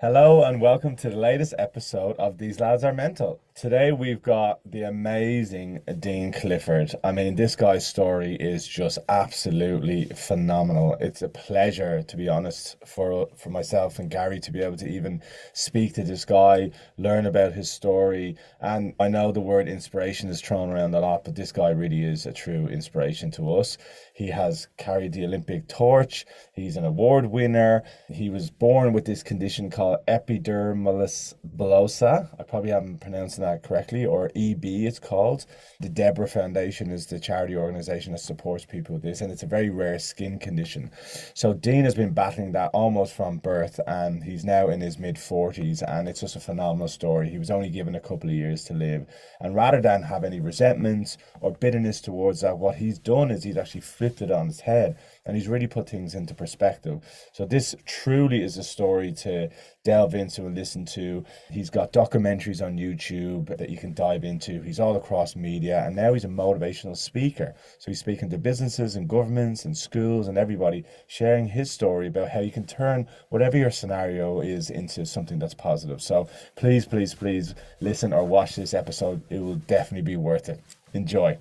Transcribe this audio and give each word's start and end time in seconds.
Hello 0.00 0.44
and 0.44 0.60
welcome 0.60 0.94
to 0.94 1.10
the 1.10 1.16
latest 1.16 1.54
episode 1.58 2.16
of 2.18 2.38
These 2.38 2.60
Lads 2.60 2.84
Are 2.84 2.92
Mental. 2.92 3.40
Today 3.60 3.90
we've 3.90 4.22
got 4.22 4.60
the 4.64 4.82
amazing 4.82 5.80
Dean 5.98 6.30
Clifford. 6.30 6.94
I 7.02 7.10
mean, 7.10 7.34
this 7.34 7.56
guy's 7.56 7.84
story 7.84 8.36
is 8.36 8.68
just 8.68 9.00
absolutely 9.08 10.04
phenomenal. 10.14 10.96
It's 11.00 11.22
a 11.22 11.28
pleasure, 11.28 12.04
to 12.04 12.16
be 12.16 12.28
honest, 12.28 12.76
for 12.86 13.26
for 13.36 13.50
myself 13.50 13.98
and 13.98 14.08
Gary 14.08 14.38
to 14.38 14.52
be 14.52 14.60
able 14.60 14.76
to 14.76 14.88
even 14.88 15.20
speak 15.54 15.94
to 15.94 16.04
this 16.04 16.24
guy, 16.24 16.70
learn 16.98 17.26
about 17.26 17.52
his 17.52 17.68
story. 17.68 18.36
And 18.60 18.94
I 19.00 19.08
know 19.08 19.32
the 19.32 19.40
word 19.40 19.66
inspiration 19.66 20.28
is 20.28 20.40
thrown 20.40 20.70
around 20.70 20.94
a 20.94 21.00
lot, 21.00 21.24
but 21.24 21.34
this 21.34 21.50
guy 21.50 21.70
really 21.70 22.04
is 22.04 22.26
a 22.26 22.32
true 22.32 22.68
inspiration 22.68 23.32
to 23.32 23.56
us. 23.56 23.76
He 24.14 24.28
has 24.28 24.68
carried 24.76 25.14
the 25.14 25.24
Olympic 25.24 25.66
torch. 25.66 26.26
He's 26.52 26.76
an 26.76 26.84
award 26.84 27.26
winner. 27.26 27.82
He 28.08 28.30
was 28.30 28.50
born 28.50 28.92
with 28.92 29.04
this 29.04 29.24
condition 29.24 29.68
called 29.68 29.98
epidermolysis 30.06 31.34
bullosa. 31.56 32.28
I 32.38 32.44
probably 32.44 32.70
haven't 32.70 33.00
pronounced 33.00 33.38
that 33.38 33.47
that 33.48 33.62
correctly, 33.62 34.04
or 34.04 34.30
EB 34.36 34.64
it's 34.64 34.98
called. 34.98 35.46
The 35.80 35.88
DEBRA 35.88 36.28
Foundation 36.28 36.90
is 36.90 37.06
the 37.06 37.18
charity 37.18 37.56
organization 37.56 38.12
that 38.12 38.18
supports 38.18 38.64
people 38.64 38.94
with 38.94 39.02
this, 39.02 39.20
and 39.20 39.32
it's 39.32 39.42
a 39.42 39.46
very 39.46 39.70
rare 39.70 39.98
skin 39.98 40.38
condition. 40.38 40.90
So 41.34 41.54
Dean 41.54 41.84
has 41.84 41.94
been 41.94 42.12
battling 42.12 42.52
that 42.52 42.70
almost 42.72 43.14
from 43.14 43.38
birth, 43.38 43.80
and 43.86 44.22
he's 44.22 44.44
now 44.44 44.68
in 44.68 44.80
his 44.80 44.98
mid 44.98 45.16
40s, 45.16 45.82
and 45.86 46.08
it's 46.08 46.20
just 46.20 46.36
a 46.36 46.40
phenomenal 46.40 46.88
story. 46.88 47.30
He 47.30 47.38
was 47.38 47.50
only 47.50 47.70
given 47.70 47.94
a 47.94 48.00
couple 48.00 48.28
of 48.30 48.36
years 48.36 48.64
to 48.64 48.74
live, 48.74 49.06
and 49.40 49.54
rather 49.54 49.80
than 49.80 50.02
have 50.02 50.24
any 50.24 50.40
resentment 50.40 51.16
or 51.40 51.52
bitterness 51.52 52.00
towards 52.00 52.40
that, 52.42 52.58
what 52.58 52.76
he's 52.76 52.98
done 52.98 53.30
is 53.30 53.44
he's 53.44 53.56
actually 53.56 53.80
flipped 53.80 54.22
it 54.22 54.30
on 54.30 54.48
its 54.48 54.60
head 54.60 54.96
and 55.28 55.36
he's 55.36 55.46
really 55.46 55.66
put 55.66 55.88
things 55.88 56.14
into 56.14 56.34
perspective. 56.34 57.04
So 57.34 57.44
this 57.44 57.74
truly 57.84 58.42
is 58.42 58.56
a 58.56 58.64
story 58.64 59.12
to 59.12 59.50
delve 59.84 60.14
into 60.14 60.46
and 60.46 60.56
listen 60.56 60.86
to. 60.86 61.22
He's 61.50 61.68
got 61.68 61.92
documentaries 61.92 62.64
on 62.64 62.78
YouTube 62.78 63.56
that 63.58 63.68
you 63.68 63.76
can 63.76 63.92
dive 63.92 64.24
into. 64.24 64.62
He's 64.62 64.80
all 64.80 64.96
across 64.96 65.36
media 65.36 65.84
and 65.84 65.94
now 65.94 66.14
he's 66.14 66.24
a 66.24 66.28
motivational 66.28 66.96
speaker. 66.96 67.54
So 67.78 67.90
he's 67.90 68.00
speaking 68.00 68.30
to 68.30 68.38
businesses 68.38 68.96
and 68.96 69.06
governments 69.06 69.66
and 69.66 69.76
schools 69.76 70.28
and 70.28 70.38
everybody 70.38 70.84
sharing 71.06 71.46
his 71.46 71.70
story 71.70 72.08
about 72.08 72.30
how 72.30 72.40
you 72.40 72.50
can 72.50 72.66
turn 72.66 73.06
whatever 73.28 73.58
your 73.58 73.70
scenario 73.70 74.40
is 74.40 74.70
into 74.70 75.04
something 75.04 75.38
that's 75.38 75.54
positive. 75.54 76.00
So 76.00 76.26
please, 76.56 76.86
please, 76.86 77.14
please 77.14 77.54
listen 77.80 78.14
or 78.14 78.24
watch 78.24 78.56
this 78.56 78.72
episode. 78.72 79.22
It 79.28 79.40
will 79.40 79.56
definitely 79.56 80.10
be 80.10 80.16
worth 80.16 80.48
it. 80.48 80.62
Enjoy. 80.94 81.36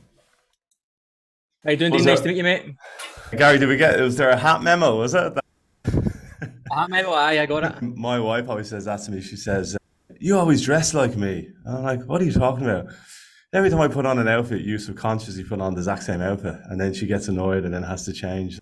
How 1.64 1.72
you 1.72 1.78
doing, 1.78 1.94
Dean? 1.94 2.04
Nice 2.04 2.20
to 2.22 2.28
meet 2.28 2.38
you, 2.38 2.44
mate. 2.44 2.76
Gary, 3.32 3.58
did 3.58 3.68
we 3.68 3.78
get? 3.78 4.00
Was 4.00 4.16
there 4.16 4.30
a 4.30 4.38
hat 4.38 4.64
memo? 4.64 4.98
Was 4.98 5.14
it? 5.14 5.34
hat 5.86 6.90
memo? 6.90 7.12
Aye, 7.12 7.42
I 7.42 7.46
got 7.46 7.64
it. 7.64 7.82
My 7.98 8.20
wife 8.20 8.50
always 8.50 8.70
says 8.70 8.86
that 8.86 9.02
to 9.04 9.12
me. 9.12 9.22
She 9.22 9.36
says, 9.36 9.78
"You 10.20 10.38
always 10.38 10.62
dress 10.62 10.94
like 10.94 11.18
me." 11.18 11.50
And 11.66 11.78
I'm 11.78 11.84
like, 11.84 12.04
"What 12.06 12.22
are 12.22 12.26
you 12.26 12.32
talking 12.32 12.64
about?" 12.64 12.88
Every 13.54 13.70
time 13.70 13.82
I 13.82 13.88
put 13.88 14.06
on 14.06 14.20
an 14.20 14.28
outfit, 14.28 14.62
you 14.62 14.78
subconsciously 14.78 15.44
put 15.44 15.62
on 15.62 15.74
the 15.74 15.80
exact 15.80 16.04
same 16.04 16.22
outfit, 16.22 16.56
and 16.66 16.80
then 16.80 16.94
she 16.94 17.06
gets 17.06 17.28
annoyed 17.28 17.66
and 17.66 17.74
then 17.74 17.84
has 17.84 18.06
to 18.06 18.14
change. 18.14 18.60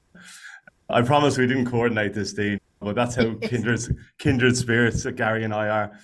I 0.90 1.02
promise 1.02 1.38
we 1.38 1.48
didn't 1.48 1.66
coordinate 1.66 2.14
this, 2.14 2.34
Dean, 2.34 2.60
but 2.80 2.96
that's 2.96 3.16
how 3.16 3.36
kindred 3.42 3.82
kindred 4.18 4.58
spirits 4.58 5.06
Gary 5.06 5.44
and 5.44 5.54
I 5.54 5.70
are. 5.70 6.00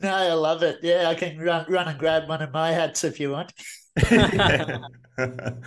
No, 0.00 0.14
I 0.14 0.32
love 0.34 0.62
it. 0.62 0.78
Yeah, 0.82 1.08
I 1.08 1.14
can 1.14 1.38
run 1.38 1.66
run 1.68 1.88
and 1.88 1.98
grab 1.98 2.28
one 2.28 2.42
of 2.42 2.52
my 2.52 2.72
hats 2.72 3.04
if 3.04 3.20
you 3.20 3.30
want. 3.30 3.52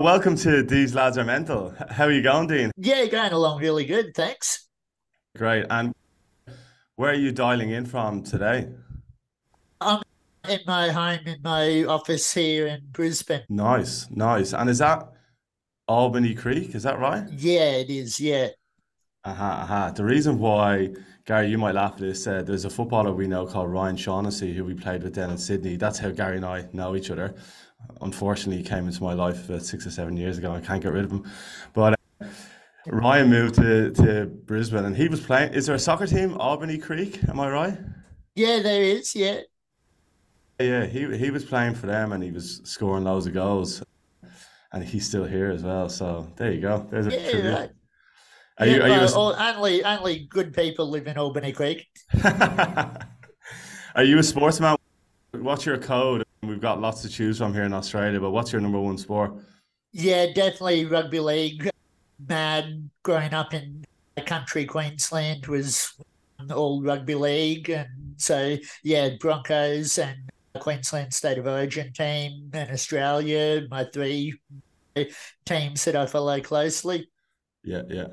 Welcome 0.00 0.34
to 0.36 0.62
These 0.62 0.94
Lads 0.94 1.18
Are 1.18 1.24
Mental. 1.24 1.74
How 1.90 2.06
are 2.06 2.10
you 2.10 2.22
going, 2.22 2.46
Dean? 2.46 2.70
Yeah, 2.78 3.04
going 3.04 3.32
along 3.32 3.60
really 3.60 3.84
good. 3.84 4.14
Thanks. 4.16 4.66
Great. 5.36 5.66
And 5.68 5.92
where 6.96 7.10
are 7.10 7.14
you 7.14 7.32
dialing 7.32 7.68
in 7.68 7.84
from 7.84 8.22
today? 8.22 8.70
I'm 9.78 10.00
in 10.48 10.60
my 10.66 10.88
home, 10.88 11.18
in 11.26 11.42
my 11.44 11.84
office 11.84 12.32
here 12.32 12.68
in 12.68 12.80
Brisbane. 12.92 13.42
Nice, 13.50 14.10
nice. 14.10 14.54
And 14.54 14.70
is 14.70 14.78
that 14.78 15.06
Albany 15.86 16.34
Creek? 16.34 16.74
Is 16.74 16.84
that 16.84 16.98
right? 16.98 17.24
Yeah, 17.36 17.72
it 17.72 17.90
is. 17.90 18.18
Yeah. 18.18 18.48
Aha, 19.26 19.32
uh-huh, 19.32 19.44
aha. 19.44 19.82
Uh-huh. 19.84 19.90
The 19.90 20.04
reason 20.04 20.38
why, 20.38 20.94
Gary, 21.26 21.48
you 21.48 21.58
might 21.58 21.74
laugh 21.74 21.92
at 21.92 21.98
this, 21.98 22.26
uh, 22.26 22.40
there's 22.40 22.64
a 22.64 22.70
footballer 22.70 23.12
we 23.12 23.26
know 23.26 23.44
called 23.44 23.70
Ryan 23.70 23.98
Shaughnessy 23.98 24.54
who 24.54 24.64
we 24.64 24.72
played 24.72 25.02
with 25.02 25.14
down 25.14 25.28
in 25.28 25.36
Sydney. 25.36 25.76
That's 25.76 25.98
how 25.98 26.08
Gary 26.08 26.36
and 26.36 26.46
I 26.46 26.68
know 26.72 26.96
each 26.96 27.10
other 27.10 27.34
unfortunately 28.00 28.58
he 28.58 28.68
came 28.68 28.86
into 28.86 29.02
my 29.02 29.12
life 29.12 29.48
about 29.48 29.62
six 29.62 29.86
or 29.86 29.90
seven 29.90 30.16
years 30.16 30.38
ago. 30.38 30.52
I 30.52 30.60
can't 30.60 30.82
get 30.82 30.92
rid 30.92 31.04
of 31.04 31.10
him. 31.10 31.30
But 31.72 31.98
uh, 32.20 32.26
Ryan 32.86 33.28
moved 33.28 33.56
to, 33.56 33.90
to 33.92 34.26
Brisbane 34.26 34.84
and 34.84 34.96
he 34.96 35.08
was 35.08 35.20
playing. 35.20 35.52
Is 35.54 35.66
there 35.66 35.74
a 35.74 35.78
soccer 35.78 36.06
team, 36.06 36.36
Albany 36.38 36.78
Creek? 36.78 37.20
Am 37.28 37.38
I 37.40 37.50
right? 37.50 37.78
Yeah, 38.34 38.60
there 38.60 38.82
is. 38.82 39.14
Yeah. 39.14 39.40
Yeah, 40.58 40.84
he 40.84 41.16
he 41.16 41.30
was 41.30 41.44
playing 41.44 41.74
for 41.74 41.86
them 41.86 42.12
and 42.12 42.22
he 42.22 42.30
was 42.30 42.60
scoring 42.64 43.04
loads 43.04 43.26
of 43.26 43.32
goals, 43.32 43.82
and 44.72 44.84
he's 44.84 45.06
still 45.06 45.24
here 45.24 45.50
as 45.50 45.62
well. 45.62 45.88
So 45.88 46.30
there 46.36 46.52
you 46.52 46.60
go. 46.60 46.86
There's 46.90 47.06
a 47.06 47.10
yeah, 47.12 47.30
tribute. 47.30 47.54
Right. 47.54 47.70
Are 48.58 48.66
yeah, 48.66 48.74
you, 48.74 48.82
are 48.82 48.88
you 48.88 48.94
a... 49.06 49.54
only 49.56 49.84
only 49.84 50.18
good 50.28 50.52
people 50.52 50.90
live 50.90 51.06
in 51.06 51.16
Albany 51.16 51.52
Creek. 51.52 51.86
are 52.24 54.04
you 54.04 54.18
a 54.18 54.22
sportsman? 54.22 54.76
What's 55.32 55.64
your 55.64 55.78
code? 55.78 56.24
We've 56.42 56.60
got 56.60 56.80
lots 56.80 57.02
to 57.02 57.08
choose 57.08 57.38
from 57.38 57.52
here 57.52 57.64
in 57.64 57.72
Australia, 57.72 58.18
but 58.18 58.30
what's 58.30 58.52
your 58.52 58.60
number 58.60 58.80
one 58.80 58.96
sport? 58.96 59.32
Yeah, 59.92 60.26
definitely 60.32 60.86
rugby 60.86 61.20
league. 61.20 61.70
Mad 62.28 62.88
growing 63.02 63.34
up 63.34 63.52
in 63.54 63.84
the 64.14 64.22
country 64.22 64.64
Queensland 64.64 65.46
was 65.46 65.92
all 66.54 66.82
rugby 66.82 67.14
league, 67.14 67.70
and 67.70 68.14
so 68.16 68.56
yeah, 68.82 69.10
Broncos 69.20 69.98
and 69.98 70.16
Queensland 70.58 71.12
State 71.12 71.38
of 71.38 71.46
Origin 71.46 71.92
team 71.92 72.50
and 72.52 72.70
Australia, 72.70 73.66
my 73.70 73.84
three 73.84 74.34
teams 75.44 75.84
that 75.84 75.96
I 75.96 76.06
follow 76.06 76.40
closely. 76.40 77.08
Yeah, 77.62 77.82
yeah. 77.88 78.06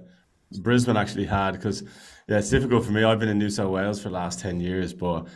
Brisbane 0.60 0.98
actually 0.98 1.26
had 1.26 1.52
because 1.54 1.84
yeah, 2.28 2.40
it's 2.40 2.50
difficult 2.50 2.86
for 2.86 2.92
me. 2.92 3.04
I've 3.04 3.20
been 3.20 3.30
in 3.30 3.40
New 3.40 3.50
South 3.50 3.72
Wales 3.72 4.02
for 4.02 4.10
the 4.10 4.16
last 4.16 4.40
ten 4.40 4.60
years, 4.60 4.94
but 4.94 5.28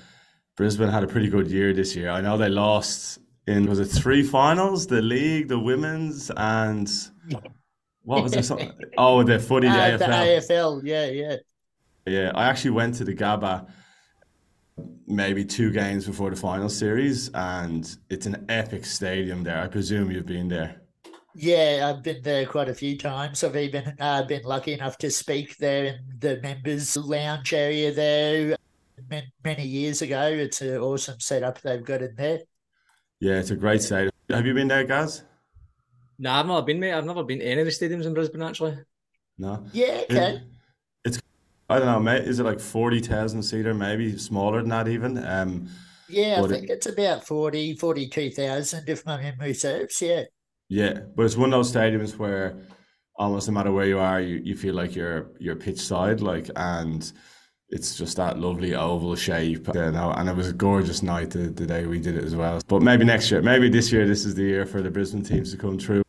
Brisbane 0.57 0.89
had 0.89 1.03
a 1.03 1.07
pretty 1.07 1.29
good 1.29 1.50
year 1.50 1.73
this 1.73 1.95
year. 1.95 2.09
I 2.09 2.22
know 2.22 2.38
they 2.38 2.50
lost 2.50 3.19
in 3.47 3.66
was 3.66 3.79
it 3.79 3.85
three 3.85 4.23
finals, 4.23 4.88
the 4.88 5.01
league, 5.01 5.47
the 5.47 5.59
women's, 5.59 6.31
and 6.38 6.91
what 8.03 8.23
was 8.23 8.34
it? 8.34 8.72
oh, 8.97 9.23
the 9.23 9.40
footy, 9.40 9.67
the 9.67 9.73
uh, 9.73 9.97
AFL. 9.97 10.00
The 10.00 10.53
AFL, 10.53 10.81
yeah, 10.84 11.06
yeah. 11.06 11.35
Yeah, 12.06 12.31
I 12.34 12.45
actually 12.45 12.72
went 12.72 12.95
to 12.95 13.03
the 13.03 13.16
Gabba 13.16 13.67
maybe 15.07 15.45
two 15.45 15.72
games 15.72 16.06
before 16.06 16.29
the 16.29 16.35
final 16.35 16.69
series, 16.69 17.29
and 17.34 17.95
it's 18.09 18.25
an 18.25 18.45
epic 18.50 18.85
stadium 18.85 19.44
there. 19.44 19.61
I 19.61 19.67
presume 19.67 20.11
you've 20.11 20.25
been 20.25 20.47
there. 20.47 20.81
Yeah, 21.34 21.90
I've 21.90 22.03
been 22.03 22.22
there 22.23 22.45
quite 22.45 22.67
a 22.67 22.73
few 22.73 22.97
times. 22.97 23.44
I've 23.44 23.56
even 23.56 23.95
uh, 24.00 24.23
been 24.23 24.44
lucky 24.44 24.73
enough 24.73 24.97
to 24.97 25.09
speak 25.09 25.57
there 25.57 25.85
in 25.85 26.00
the 26.19 26.40
members' 26.41 26.97
lounge 26.97 27.53
area 27.53 27.94
there 27.94 28.57
many 29.44 29.63
years 29.63 30.01
ago. 30.01 30.22
It's 30.23 30.62
an 30.62 30.78
awesome 30.78 31.19
setup 31.19 31.62
they've 31.62 31.84
got 31.84 32.01
in 32.01 32.16
there. 32.16 32.39
Yeah, 33.19 33.39
it's 33.39 33.51
a 33.51 33.56
great 33.56 33.81
stadium. 33.81 34.12
Have 34.29 34.45
you 34.45 34.53
been 34.53 34.67
there, 34.67 34.84
guys? 34.84 35.23
No, 36.17 36.31
I've 36.31 36.45
never 36.45 36.62
been, 36.62 36.79
mate. 36.79 36.94
I've 36.94 37.06
never 37.06 37.23
been 37.23 37.40
to 37.40 37.45
any 37.45 37.61
of 37.61 37.66
the 37.66 37.72
stadiums 37.72 38.06
in 38.06 38.13
Brisbane, 38.13 38.41
actually. 38.41 38.78
No. 39.38 39.63
Yeah, 39.73 40.01
okay. 40.09 40.35
It, 40.35 40.41
it's, 41.06 41.22
I 41.69 41.79
don't 41.79 41.88
know, 41.88 42.00
mate. 42.00 42.23
Is 42.23 42.40
it 42.40 42.44
like 42.44 42.59
40,000 42.59 43.41
seater, 43.41 43.73
maybe 43.73 44.17
smaller 44.17 44.59
than 44.59 44.69
that 44.69 44.88
even? 44.88 45.23
Um, 45.25 45.67
yeah, 46.07 46.41
I 46.44 46.47
think 46.47 46.66
it, 46.66 46.73
it's 46.73 46.85
about 46.88 47.25
40, 47.25 47.75
42,000 47.75 48.88
if 48.88 49.06
my 49.06 49.22
memory 49.22 49.53
serves. 49.53 50.01
Yeah. 50.01 50.23
Yeah, 50.69 51.00
but 51.16 51.25
it's 51.25 51.35
one 51.35 51.51
of 51.51 51.57
those 51.57 51.72
stadiums 51.72 52.17
where 52.17 52.56
almost 53.16 53.47
no 53.47 53.53
matter 53.53 53.72
where 53.72 53.88
you 53.88 54.00
are, 54.00 54.22
you, 54.22 54.41
you 54.44 54.56
feel 54.56 54.73
like 54.73 54.95
you're 54.95 55.31
you're 55.40 55.56
pitch 55.56 55.79
side, 55.79 56.22
like, 56.22 56.50
and 56.56 57.11
it's 57.72 57.96
just 57.96 58.18
that 58.18 58.38
lovely 58.38 58.76
oval 58.76 59.16
shape. 59.16 59.68
You 59.73 59.91
know, 59.91 60.12
and 60.12 60.29
it 60.29 60.35
was 60.35 60.50
a 60.50 60.53
gorgeous 60.53 61.02
night 61.02 61.32
the, 61.32 61.50
the 61.50 61.66
day 61.66 61.85
we 61.85 62.00
did 62.00 62.18
it 62.18 62.23
as 62.23 62.35
well. 62.35 62.62
But 62.68 62.82
maybe 62.82 63.06
next 63.06 63.32
year, 63.32 63.41
maybe 63.41 63.70
this 63.70 63.91
year, 63.91 64.06
this 64.06 64.26
is 64.26 64.35
the 64.35 64.44
year 64.44 64.66
for 64.66 64.82
the 64.82 64.91
Brisbane 64.91 65.23
teams 65.23 65.52
to 65.52 65.58
come 65.58 65.79
through. 65.79 66.03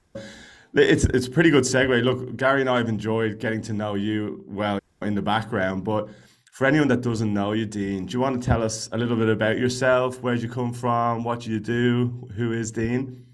It's 0.75 1.05
it's 1.05 1.27
a 1.27 1.31
pretty 1.31 1.51
good 1.51 1.65
segue. 1.65 2.03
Look, 2.03 2.37
Gary 2.37 2.63
and 2.63 2.71
I 2.71 2.79
have 2.79 2.89
enjoyed 2.89 3.39
getting 3.39 3.63
to 3.63 3.73
know 3.73 3.95
you 3.95 4.45
well 4.49 4.81
in 5.03 5.15
the 5.15 5.23
background, 5.23 5.85
but 5.85 6.09
for 6.53 6.67
anyone 6.67 6.89
that 6.89 7.01
doesn't 7.01 7.33
know 7.33 7.53
you, 7.53 7.67
Dean, 7.67 8.07
do 8.07 8.13
you 8.13 8.21
want 8.21 8.41
to 8.41 8.47
tell 8.47 8.63
us 8.63 8.89
a 8.93 8.99
little 8.99 9.17
bit 9.17 9.29
about 9.29 9.59
yourself? 9.59 10.21
Where 10.23 10.35
would 10.35 10.43
you 10.43 10.49
come 10.49 10.73
from? 10.73 11.25
What 11.25 11.41
do 11.41 11.51
you 11.51 11.61
do? 11.61 12.29
Who 12.37 12.53
is 12.53 12.71
Dean? 12.71 13.25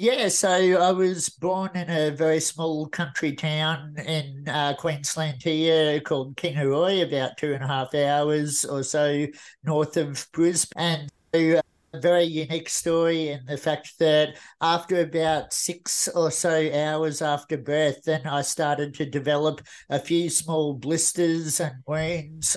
Yeah, 0.00 0.28
so 0.28 0.48
I 0.48 0.92
was 0.92 1.28
born 1.28 1.70
in 1.74 1.90
a 1.90 2.12
very 2.12 2.38
small 2.38 2.86
country 2.86 3.34
town 3.34 3.96
in 3.98 4.48
uh, 4.48 4.74
Queensland 4.78 5.42
here 5.42 6.00
called 6.00 6.36
Kingaroy, 6.36 7.02
about 7.02 7.36
two 7.36 7.52
and 7.52 7.64
a 7.64 7.66
half 7.66 7.92
hours 7.96 8.64
or 8.64 8.84
so 8.84 9.26
north 9.64 9.96
of 9.96 10.24
Brisbane. 10.30 10.80
And 10.80 11.10
so, 11.34 11.58
uh, 11.58 11.98
very 11.98 12.22
unique 12.22 12.68
story 12.68 13.30
in 13.30 13.44
the 13.46 13.56
fact 13.56 13.98
that 13.98 14.38
after 14.60 15.00
about 15.00 15.52
six 15.52 16.06
or 16.06 16.30
so 16.30 16.72
hours 16.72 17.20
after 17.20 17.56
birth, 17.56 18.04
then 18.04 18.24
I 18.24 18.42
started 18.42 18.94
to 18.94 19.04
develop 19.04 19.62
a 19.90 19.98
few 19.98 20.30
small 20.30 20.74
blisters 20.74 21.58
and 21.58 21.74
wounds 21.88 22.56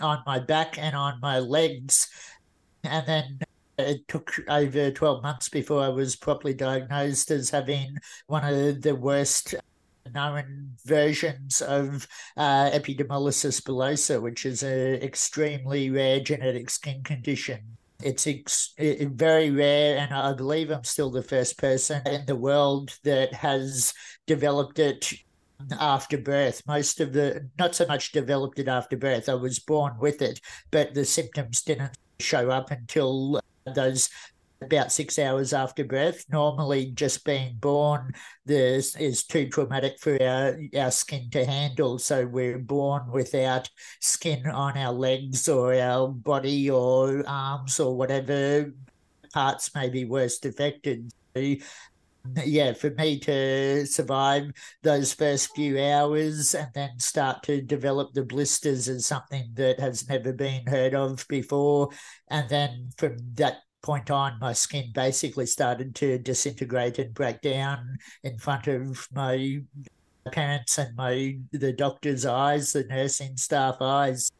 on 0.00 0.22
my 0.26 0.38
back 0.38 0.78
and 0.78 0.94
on 0.94 1.18
my 1.20 1.40
legs. 1.40 2.08
And 2.84 3.04
then 3.04 3.38
it 3.78 4.06
took 4.08 4.32
over 4.48 4.90
12 4.90 5.22
months 5.22 5.48
before 5.48 5.82
I 5.82 5.88
was 5.88 6.16
properly 6.16 6.54
diagnosed 6.54 7.30
as 7.30 7.50
having 7.50 7.96
one 8.26 8.44
of 8.44 8.82
the 8.82 8.94
worst 8.94 9.54
known 10.12 10.72
versions 10.84 11.60
of 11.62 12.06
uh, 12.36 12.70
epidermolysis 12.70 13.62
bullosa, 13.62 14.20
which 14.20 14.46
is 14.46 14.62
an 14.62 14.94
extremely 15.02 15.90
rare 15.90 16.20
genetic 16.20 16.70
skin 16.70 17.02
condition. 17.02 17.60
It's 18.02 18.26
ex- 18.26 18.74
very 18.78 19.50
rare, 19.50 19.98
and 19.98 20.12
I 20.12 20.34
believe 20.34 20.70
I'm 20.70 20.84
still 20.84 21.10
the 21.10 21.22
first 21.22 21.56
person 21.56 22.06
in 22.06 22.26
the 22.26 22.36
world 22.36 22.98
that 23.04 23.32
has 23.32 23.94
developed 24.26 24.78
it 24.78 25.14
after 25.78 26.18
birth. 26.18 26.62
Most 26.66 27.00
of 27.00 27.12
the, 27.12 27.48
not 27.58 27.74
so 27.74 27.86
much 27.86 28.12
developed 28.12 28.58
it 28.58 28.68
after 28.68 28.96
birth, 28.96 29.28
I 29.28 29.34
was 29.34 29.58
born 29.58 29.94
with 29.98 30.20
it, 30.20 30.40
but 30.70 30.92
the 30.92 31.04
symptoms 31.04 31.62
didn't 31.62 31.96
show 32.20 32.50
up 32.50 32.70
until 32.70 33.40
those 33.72 34.08
about 34.60 34.92
six 34.92 35.18
hours 35.18 35.52
after 35.52 35.84
birth. 35.84 36.24
Normally, 36.30 36.86
just 36.92 37.24
being 37.24 37.56
born 37.56 38.12
this 38.46 38.96
is 38.96 39.24
too 39.24 39.48
traumatic 39.48 39.98
for 40.00 40.20
our, 40.22 40.58
our 40.76 40.90
skin 40.90 41.30
to 41.30 41.44
handle. 41.44 41.98
So 41.98 42.26
we're 42.26 42.58
born 42.58 43.10
without 43.10 43.68
skin 44.00 44.46
on 44.46 44.76
our 44.76 44.92
legs 44.92 45.48
or 45.48 45.74
our 45.74 46.08
body 46.08 46.70
or 46.70 47.24
arms 47.26 47.78
or 47.80 47.96
whatever 47.96 48.72
parts 49.32 49.74
may 49.74 49.88
be 49.88 50.04
worst 50.04 50.46
affected. 50.46 51.10
Yeah, 52.44 52.72
for 52.72 52.90
me 52.90 53.18
to 53.20 53.86
survive 53.86 54.50
those 54.82 55.12
first 55.12 55.54
few 55.54 55.78
hours 55.80 56.54
and 56.54 56.68
then 56.74 56.98
start 56.98 57.42
to 57.44 57.60
develop 57.60 58.12
the 58.12 58.24
blisters 58.24 58.88
as 58.88 59.06
something 59.06 59.50
that 59.54 59.78
has 59.80 60.08
never 60.08 60.32
been 60.32 60.66
heard 60.66 60.94
of 60.94 61.26
before. 61.28 61.90
And 62.28 62.48
then 62.48 62.90
from 62.96 63.16
that 63.34 63.58
point 63.82 64.10
on, 64.10 64.38
my 64.40 64.52
skin 64.52 64.90
basically 64.94 65.46
started 65.46 65.94
to 65.96 66.18
disintegrate 66.18 66.98
and 66.98 67.12
break 67.14 67.40
down 67.42 67.98
in 68.22 68.38
front 68.38 68.66
of 68.68 69.06
my 69.12 69.60
parents 70.32 70.78
and 70.78 70.96
my 70.96 71.38
the 71.52 71.72
doctor's 71.72 72.24
eyes, 72.24 72.72
the 72.72 72.84
nursing 72.84 73.36
staff 73.36 73.76
eyes 73.80 74.30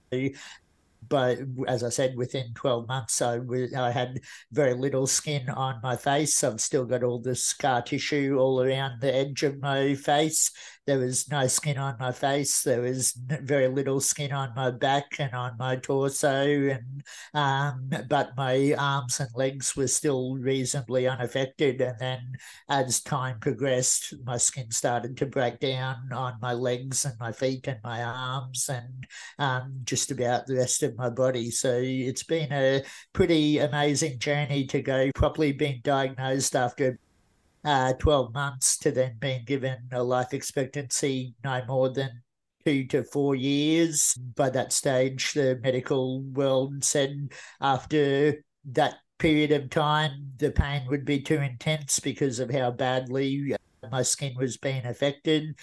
but 1.08 1.38
as 1.66 1.82
I 1.82 1.88
said, 1.88 2.16
within 2.16 2.52
12 2.54 2.88
months, 2.88 3.20
I, 3.22 3.38
I 3.76 3.90
had 3.90 4.20
very 4.52 4.74
little 4.74 5.06
skin 5.06 5.48
on 5.50 5.80
my 5.82 5.96
face. 5.96 6.42
I've 6.42 6.60
still 6.60 6.84
got 6.84 7.02
all 7.02 7.20
the 7.20 7.34
scar 7.34 7.82
tissue 7.82 8.36
all 8.38 8.62
around 8.62 9.00
the 9.00 9.14
edge 9.14 9.42
of 9.42 9.60
my 9.60 9.94
face. 9.94 10.50
There 10.86 10.98
was 10.98 11.30
no 11.30 11.46
skin 11.46 11.78
on 11.78 11.96
my 11.98 12.12
face. 12.12 12.62
There 12.62 12.82
was 12.82 13.12
very 13.12 13.68
little 13.68 14.00
skin 14.00 14.32
on 14.32 14.54
my 14.54 14.70
back 14.70 15.16
and 15.18 15.32
on 15.32 15.56
my 15.58 15.76
torso, 15.76 16.44
and 16.44 17.02
um, 17.32 17.88
but 18.08 18.36
my 18.36 18.74
arms 18.78 19.18
and 19.18 19.30
legs 19.34 19.74
were 19.74 19.86
still 19.86 20.36
reasonably 20.36 21.08
unaffected. 21.08 21.80
And 21.80 21.98
then, 21.98 22.20
as 22.68 23.00
time 23.00 23.38
progressed, 23.40 24.12
my 24.26 24.36
skin 24.36 24.70
started 24.72 25.16
to 25.16 25.26
break 25.26 25.58
down 25.58 26.12
on 26.12 26.34
my 26.42 26.52
legs 26.52 27.06
and 27.06 27.18
my 27.18 27.32
feet 27.32 27.66
and 27.66 27.80
my 27.82 28.02
arms, 28.02 28.68
and 28.68 29.06
um, 29.38 29.80
just 29.84 30.10
about 30.10 30.46
the 30.46 30.56
rest 30.56 30.82
of 30.82 30.98
my 30.98 31.08
body. 31.08 31.50
So 31.50 31.80
it's 31.82 32.24
been 32.24 32.52
a 32.52 32.82
pretty 33.14 33.58
amazing 33.58 34.18
journey 34.18 34.66
to 34.66 34.82
go 34.82 35.10
properly 35.14 35.52
being 35.52 35.80
diagnosed 35.82 36.54
after 36.54 36.98
uh, 37.64 37.94
12 37.94 38.34
months 38.34 38.76
to 38.78 38.90
then 38.90 39.16
being 39.18 39.44
given 39.44 39.78
a 39.92 40.02
life 40.02 40.34
expectancy 40.34 41.34
no 41.42 41.62
more 41.66 41.90
than 41.90 42.22
two 42.64 42.86
to 42.86 43.04
four 43.04 43.34
years. 43.34 44.14
By 44.36 44.50
that 44.50 44.72
stage, 44.72 45.32
the 45.32 45.58
medical 45.62 46.22
world 46.22 46.84
said 46.84 47.32
after 47.60 48.42
that 48.66 48.94
period 49.18 49.52
of 49.52 49.70
time, 49.70 50.32
the 50.38 50.50
pain 50.50 50.82
would 50.88 51.04
be 51.04 51.20
too 51.20 51.38
intense 51.38 52.00
because 52.00 52.38
of 52.38 52.50
how 52.50 52.70
badly 52.70 53.54
my 53.90 54.02
skin 54.02 54.34
was 54.36 54.56
being 54.56 54.84
affected. 54.86 55.56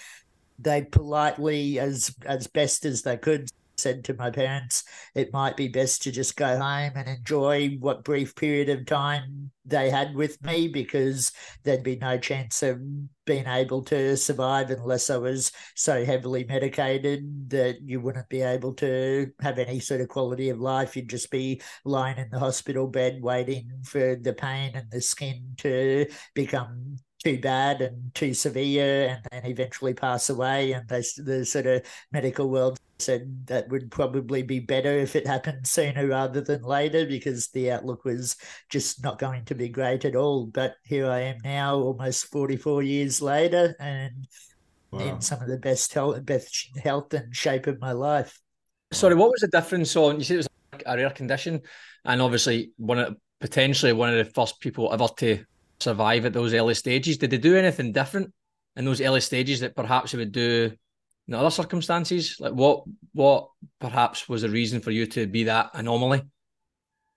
They 0.59 0.83
politely, 0.83 1.79
as 1.79 2.15
as 2.25 2.47
best 2.47 2.85
as 2.85 3.01
they 3.01 3.17
could, 3.17 3.49
said 3.77 4.03
to 4.03 4.13
my 4.13 4.29
parents 4.29 4.83
it 5.15 5.33
might 5.33 5.57
be 5.57 5.67
best 5.67 6.01
to 6.01 6.11
just 6.11 6.35
go 6.35 6.57
home 6.57 6.91
and 6.95 7.07
enjoy 7.07 7.69
what 7.79 8.03
brief 8.03 8.35
period 8.35 8.69
of 8.69 8.85
time 8.85 9.51
they 9.65 9.89
had 9.89 10.15
with 10.15 10.41
me 10.43 10.67
because 10.67 11.31
there'd 11.63 11.83
be 11.83 11.95
no 11.95 12.17
chance 12.17 12.63
of 12.63 12.79
being 13.25 13.47
able 13.47 13.83
to 13.83 14.17
survive 14.17 14.71
unless 14.71 15.09
I 15.09 15.17
was 15.17 15.51
so 15.75 16.03
heavily 16.03 16.43
medicated 16.43 17.49
that 17.49 17.81
you 17.81 18.01
wouldn't 18.01 18.27
be 18.29 18.41
able 18.41 18.73
to 18.75 19.31
have 19.39 19.59
any 19.59 19.79
sort 19.79 20.01
of 20.01 20.09
quality 20.09 20.49
of 20.49 20.59
life. 20.59 20.95
You'd 20.95 21.09
just 21.09 21.29
be 21.29 21.61
lying 21.85 22.17
in 22.17 22.29
the 22.31 22.39
hospital 22.39 22.87
bed 22.87 23.21
waiting 23.21 23.69
for 23.85 24.15
the 24.15 24.33
pain 24.33 24.71
and 24.73 24.89
the 24.89 25.01
skin 25.01 25.53
to 25.57 26.07
become 26.33 26.97
too 27.23 27.39
bad 27.39 27.81
and 27.81 28.13
too 28.13 28.33
severe 28.33 29.09
and 29.09 29.19
then 29.31 29.51
eventually 29.51 29.93
pass 29.93 30.29
away. 30.29 30.73
And 30.73 30.87
they, 30.87 31.03
the 31.17 31.45
sort 31.45 31.65
of 31.65 31.83
medical 32.11 32.49
world 32.49 32.79
said 32.99 33.47
that 33.47 33.69
would 33.69 33.91
probably 33.91 34.43
be 34.43 34.59
better 34.59 34.91
if 34.91 35.15
it 35.15 35.27
happened 35.27 35.67
sooner 35.67 36.07
rather 36.07 36.41
than 36.41 36.61
later 36.61 37.05
because 37.05 37.47
the 37.49 37.71
outlook 37.71 38.05
was 38.05 38.37
just 38.69 39.03
not 39.03 39.19
going 39.19 39.45
to 39.45 39.55
be 39.55 39.69
great 39.69 40.05
at 40.05 40.15
all. 40.15 40.45
But 40.45 40.75
here 40.83 41.09
I 41.09 41.21
am 41.21 41.37
now, 41.43 41.75
almost 41.75 42.27
44 42.27 42.83
years 42.83 43.21
later, 43.21 43.75
and 43.79 44.27
wow. 44.91 44.99
in 44.99 45.21
some 45.21 45.41
of 45.41 45.47
the 45.47 45.57
best 45.57 45.93
health, 45.93 46.23
best 46.25 46.69
health 46.83 47.13
and 47.13 47.35
shape 47.35 47.67
of 47.67 47.79
my 47.79 47.91
life. 47.91 48.39
Sorry, 48.93 49.15
what 49.15 49.31
was 49.31 49.41
the 49.41 49.47
difference 49.47 49.95
on? 49.95 50.17
You 50.17 50.23
said 50.23 50.33
it 50.35 50.37
was 50.37 50.47
a 50.85 50.97
rare 50.97 51.09
condition, 51.09 51.61
and 52.05 52.21
obviously 52.21 52.71
one 52.77 52.99
of 52.99 53.15
potentially 53.39 53.91
one 53.91 54.09
of 54.09 54.17
the 54.17 54.31
first 54.31 54.59
people 54.59 54.93
ever 54.93 55.07
to 55.17 55.43
survive 55.81 56.25
at 56.25 56.33
those 56.33 56.53
early 56.53 56.73
stages. 56.73 57.17
Did 57.17 57.31
they 57.31 57.37
do 57.37 57.55
anything 57.55 57.91
different 57.91 58.33
in 58.75 58.85
those 58.85 59.01
early 59.01 59.21
stages 59.21 59.59
that 59.61 59.75
perhaps 59.75 60.11
they 60.11 60.17
would 60.17 60.31
do 60.31 60.71
in 61.27 61.33
other 61.33 61.49
circumstances? 61.49 62.37
Like 62.39 62.53
what 62.53 62.83
what 63.13 63.49
perhaps 63.79 64.29
was 64.29 64.43
the 64.43 64.49
reason 64.49 64.81
for 64.81 64.91
you 64.91 65.05
to 65.07 65.27
be 65.27 65.45
that 65.45 65.71
anomaly? 65.73 66.23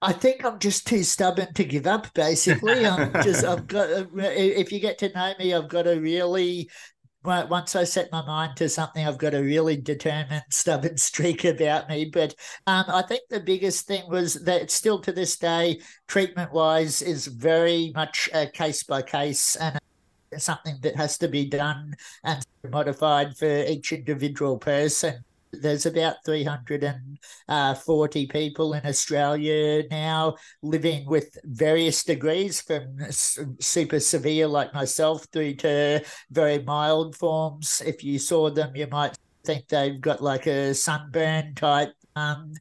I 0.03 0.13
think 0.13 0.45
I'm 0.45 0.59
just 0.59 0.87
too 0.87 1.03
stubborn 1.03 1.55
to 1.55 1.65
give 1.65 1.87
up. 1.87 2.13
Basically, 2.13 2.87
I'm 2.87 3.11
just 3.23 3.45
I've 3.45 3.67
got. 3.67 3.89
If 4.15 4.71
you 4.71 4.79
get 4.79 4.99
to 4.99 5.11
know 5.11 5.33
me, 5.39 5.55
I've 5.55 5.69
got 5.69 5.87
a 5.87 5.99
really 5.99 6.69
once 7.25 7.75
I 7.75 7.85
set 7.85 8.13
my 8.13 8.25
mind 8.25 8.57
to 8.57 8.69
something, 8.69 9.07
I've 9.07 9.19
got 9.19 9.35
a 9.35 9.43
really 9.43 9.77
determined, 9.77 10.45
stubborn 10.51 10.97
streak 10.99 11.45
about 11.45 11.89
me. 11.89 12.05
But 12.05 12.35
um, 12.67 12.85
I 12.89 13.03
think 13.03 13.23
the 13.29 13.41
biggest 13.41 13.87
thing 13.87 14.09
was 14.09 14.35
that 14.45 14.71
still 14.71 15.01
to 15.01 15.13
this 15.13 15.37
day, 15.37 15.81
treatment 16.07 16.53
wise, 16.53 17.03
is 17.03 17.27
very 17.27 17.93
much 17.95 18.29
a 18.35 18.47
case 18.47 18.83
by 18.83 19.03
case 19.03 19.57
and 19.57 19.79
something 20.37 20.77
that 20.83 20.97
has 20.97 21.17
to 21.19 21.29
be 21.29 21.47
done 21.47 21.95
and 22.25 22.45
modified 22.71 23.37
for 23.37 23.65
each 23.65 23.93
individual 23.93 24.59
person. 24.59 25.25
There's 25.61 25.87
about 25.87 26.17
340 26.25 28.27
people 28.27 28.75
in 28.75 28.87
Australia 28.87 29.85
now 29.91 30.37
living 30.63 31.07
with 31.07 31.37
various 31.45 32.05
degrees 32.05 32.61
from 32.61 32.99
super 33.11 34.01
severe, 34.01 34.47
like 34.47 34.75
myself, 34.75 35.27
through 35.33 35.55
to 35.57 36.05
very 36.31 36.63
mild 36.63 37.17
forms. 37.17 37.83
If 37.85 38.05
you 38.05 38.19
saw 38.19 38.51
them, 38.51 38.77
you 38.77 38.87
might 38.91 39.17
think 39.45 39.69
they've 39.69 40.01
got 40.01 40.23
like 40.23 40.47
a 40.47 40.75
sunburn 40.75 41.55
type 41.55 41.93
um, 42.17 42.55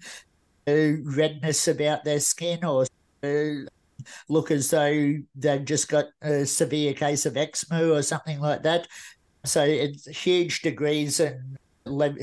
redness 0.67 1.67
about 1.67 2.03
their 2.03 2.19
skin 2.19 2.63
or 2.63 2.85
uh, 3.23 3.65
look 4.29 4.51
as 4.51 4.69
though 4.69 5.15
they've 5.35 5.65
just 5.65 5.89
got 5.89 6.05
a 6.21 6.45
severe 6.45 6.93
case 6.93 7.25
of 7.25 7.37
eczema 7.37 7.89
or 7.89 8.01
something 8.01 8.39
like 8.39 8.63
that. 8.63 8.87
So 9.45 9.63
it's 9.63 10.07
huge 10.07 10.61
degrees 10.61 11.19
in 11.19 11.57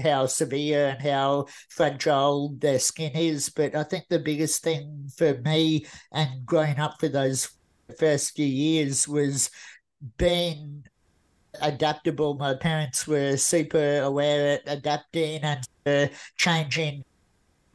how 0.02 0.26
severe 0.26 0.88
and 0.88 1.02
how 1.02 1.46
fragile 1.68 2.54
their 2.58 2.78
skin 2.78 3.12
is. 3.14 3.48
But 3.50 3.74
I 3.74 3.82
think 3.82 4.04
the 4.08 4.18
biggest 4.18 4.62
thing 4.62 5.10
for 5.16 5.38
me 5.44 5.86
and 6.12 6.46
growing 6.46 6.78
up 6.78 6.96
for 7.00 7.08
those 7.08 7.50
first 7.98 8.36
few 8.36 8.46
years 8.46 9.06
was 9.06 9.50
being 10.16 10.84
adaptable. 11.60 12.34
My 12.34 12.54
parents 12.54 13.06
were 13.06 13.36
super 13.36 14.00
aware 14.00 14.54
at 14.54 14.62
adapting 14.66 15.42
and 15.42 15.64
uh, 15.86 16.06
changing 16.36 17.04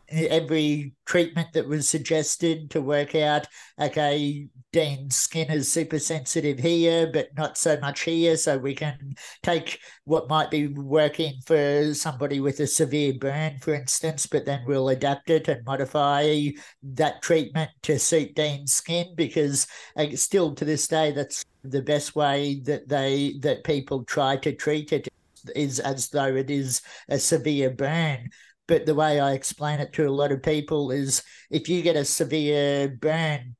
every 0.10 0.94
treatment 1.06 1.54
that 1.54 1.68
was 1.68 1.88
suggested 1.88 2.70
to 2.72 2.82
work 2.82 3.16
out, 3.16 3.48
okay, 3.80 4.48
Dean's 4.72 5.16
skin 5.16 5.50
is 5.50 5.72
super 5.72 6.00
sensitive 6.00 6.60
here, 6.60 7.10
but 7.12 7.30
not 7.38 7.58
so 7.58 7.80
much 7.80 8.02
here. 8.02 8.36
So 8.36 8.58
we 8.58 8.76
can 8.76 9.16
take 9.42 9.80
what 10.04 10.30
might 10.30 10.52
be 10.52 10.68
working 10.68 11.36
for 11.46 11.94
somebody 11.94 12.40
with 12.40 12.60
a 12.60 12.68
severe 12.68 13.14
burn, 13.14 13.60
for 13.60 13.74
instance, 13.74 14.26
but 14.26 14.46
then 14.46 14.64
we'll 14.68 14.90
adapt 14.90 15.30
it 15.30 15.48
and 15.48 15.66
modify 15.66 16.50
that 16.84 17.22
treatment 17.22 17.72
to 17.84 17.98
suit 17.98 18.36
Dean's 18.36 18.74
skin 18.74 19.14
because 19.16 19.68
uh, 19.96 20.08
still 20.16 20.54
to 20.56 20.66
this 20.66 20.88
day, 20.88 21.12
that's 21.12 21.46
the 21.64 21.82
best 21.82 22.16
way 22.16 22.60
that 22.66 22.88
they 22.88 23.40
that 23.42 23.64
people 23.64 24.04
try 24.04 24.36
to 24.38 24.54
treat 24.54 24.94
it 24.94 25.08
is 25.56 25.80
as 25.80 26.10
though 26.10 26.36
it 26.36 26.50
is 26.50 26.82
a 27.10 27.20
severe 27.20 27.70
burn. 27.70 28.30
But 28.67 28.86
the 28.86 28.95
way 28.95 29.19
I 29.19 29.34
explain 29.34 29.79
it 29.79 29.93
to 29.93 30.07
a 30.07 30.12
lot 30.12 30.31
of 30.31 30.41
people 30.41 30.91
is 30.91 31.24
if 31.50 31.69
you 31.69 31.81
get 31.81 31.95
a 31.95 32.05
severe 32.05 32.88
burn, 32.88 33.55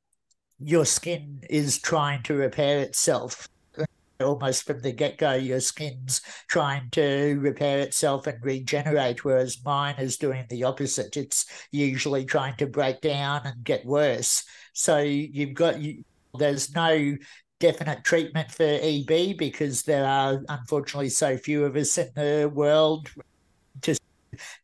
your 0.58 0.84
skin 0.84 1.40
is 1.48 1.78
trying 1.78 2.22
to 2.24 2.34
repair 2.34 2.80
itself 2.80 3.48
almost 4.20 4.64
from 4.64 4.80
the 4.80 4.92
get 4.92 5.18
go, 5.18 5.34
your 5.34 5.60
skin's 5.60 6.20
trying 6.48 6.88
to 6.90 7.38
repair 7.40 7.80
itself 7.80 8.26
and 8.26 8.42
regenerate, 8.44 9.24
whereas 9.24 9.62
mine 9.64 9.96
is 9.98 10.16
doing 10.16 10.44
the 10.48 10.64
opposite. 10.64 11.16
It's 11.16 11.46
usually 11.70 12.24
trying 12.24 12.56
to 12.56 12.66
break 12.66 13.00
down 13.00 13.42
and 13.44 13.64
get 13.64 13.84
worse. 13.84 14.44
So 14.72 14.98
you've 14.98 15.54
got, 15.54 15.80
you, 15.80 16.04
there's 16.38 16.74
no 16.74 17.16
definite 17.58 18.04
treatment 18.04 18.50
for 18.50 18.64
EB 18.64 19.36
because 19.38 19.82
there 19.82 20.06
are 20.06 20.42
unfortunately 20.48 21.08
so 21.08 21.36
few 21.36 21.64
of 21.64 21.76
us 21.76 21.96
in 21.96 22.10
the 22.14 22.50
world 22.52 23.10
to 23.82 23.96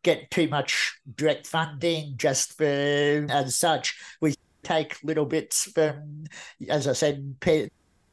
get 0.03 0.31
too 0.31 0.49
much 0.49 0.99
direct 1.17 1.47
funding 1.47 2.15
just 2.17 2.57
for 2.57 2.65
as 2.65 3.57
such. 3.57 3.99
We 4.21 4.35
take 4.63 5.03
little 5.03 5.27
bits 5.27 5.71
from, 5.73 6.25
as 6.69 6.87
I 6.87 6.93
said, 6.93 7.35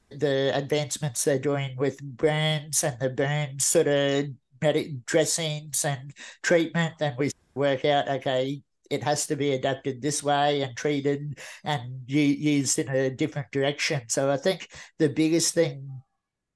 the 0.09 0.51
advancements 0.55 1.23
they're 1.23 1.37
doing 1.37 1.75
with 1.77 2.01
brands 2.01 2.83
and 2.83 2.99
the 2.99 3.09
brand 3.09 3.61
sort 3.61 3.87
of 3.87 4.25
medic 4.61 5.05
dressings 5.05 5.85
and 5.85 6.13
treatment, 6.41 6.95
and 6.99 7.15
we 7.17 7.31
work 7.55 7.85
out, 7.85 8.09
okay, 8.09 8.61
it 8.89 9.03
has 9.03 9.27
to 9.27 9.35
be 9.35 9.53
adapted 9.53 10.01
this 10.01 10.23
way 10.23 10.63
and 10.63 10.75
treated 10.75 11.39
and 11.63 12.01
used 12.07 12.79
in 12.79 12.89
a 12.89 13.09
different 13.09 13.51
direction. 13.51 14.01
So 14.07 14.31
I 14.31 14.37
think 14.37 14.69
the 14.97 15.09
biggest 15.09 15.53
thing 15.53 16.01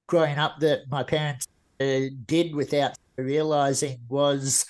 growing 0.08 0.38
up 0.38 0.60
that 0.60 0.90
my 0.90 1.04
parents 1.04 1.48
uh, 1.80 2.10
did 2.26 2.56
without 2.56 2.98
realizing 3.18 4.00
was 4.10 4.66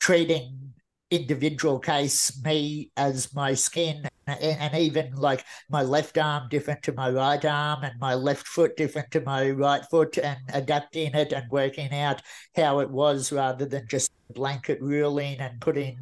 treating 0.00 0.72
individual 1.10 1.78
case 1.78 2.42
me 2.44 2.90
as 2.96 3.34
my 3.34 3.52
skin 3.52 4.08
and, 4.26 4.74
even 4.74 5.12
like 5.16 5.44
my 5.68 5.82
left 5.82 6.16
arm 6.16 6.48
different 6.48 6.82
to 6.82 6.92
my 6.92 7.10
right 7.10 7.44
arm 7.44 7.82
and 7.82 7.98
my 7.98 8.14
left 8.14 8.46
foot 8.46 8.76
different 8.76 9.10
to 9.10 9.20
my 9.22 9.50
right 9.50 9.84
foot 9.90 10.16
and 10.18 10.38
adapting 10.54 11.14
it 11.14 11.32
and 11.32 11.50
working 11.50 11.92
out 11.92 12.22
how 12.54 12.78
it 12.78 12.88
was 12.90 13.32
rather 13.32 13.66
than 13.66 13.86
just 13.88 14.12
blanket 14.34 14.80
ruling 14.80 15.38
and 15.40 15.60
putting 15.60 15.98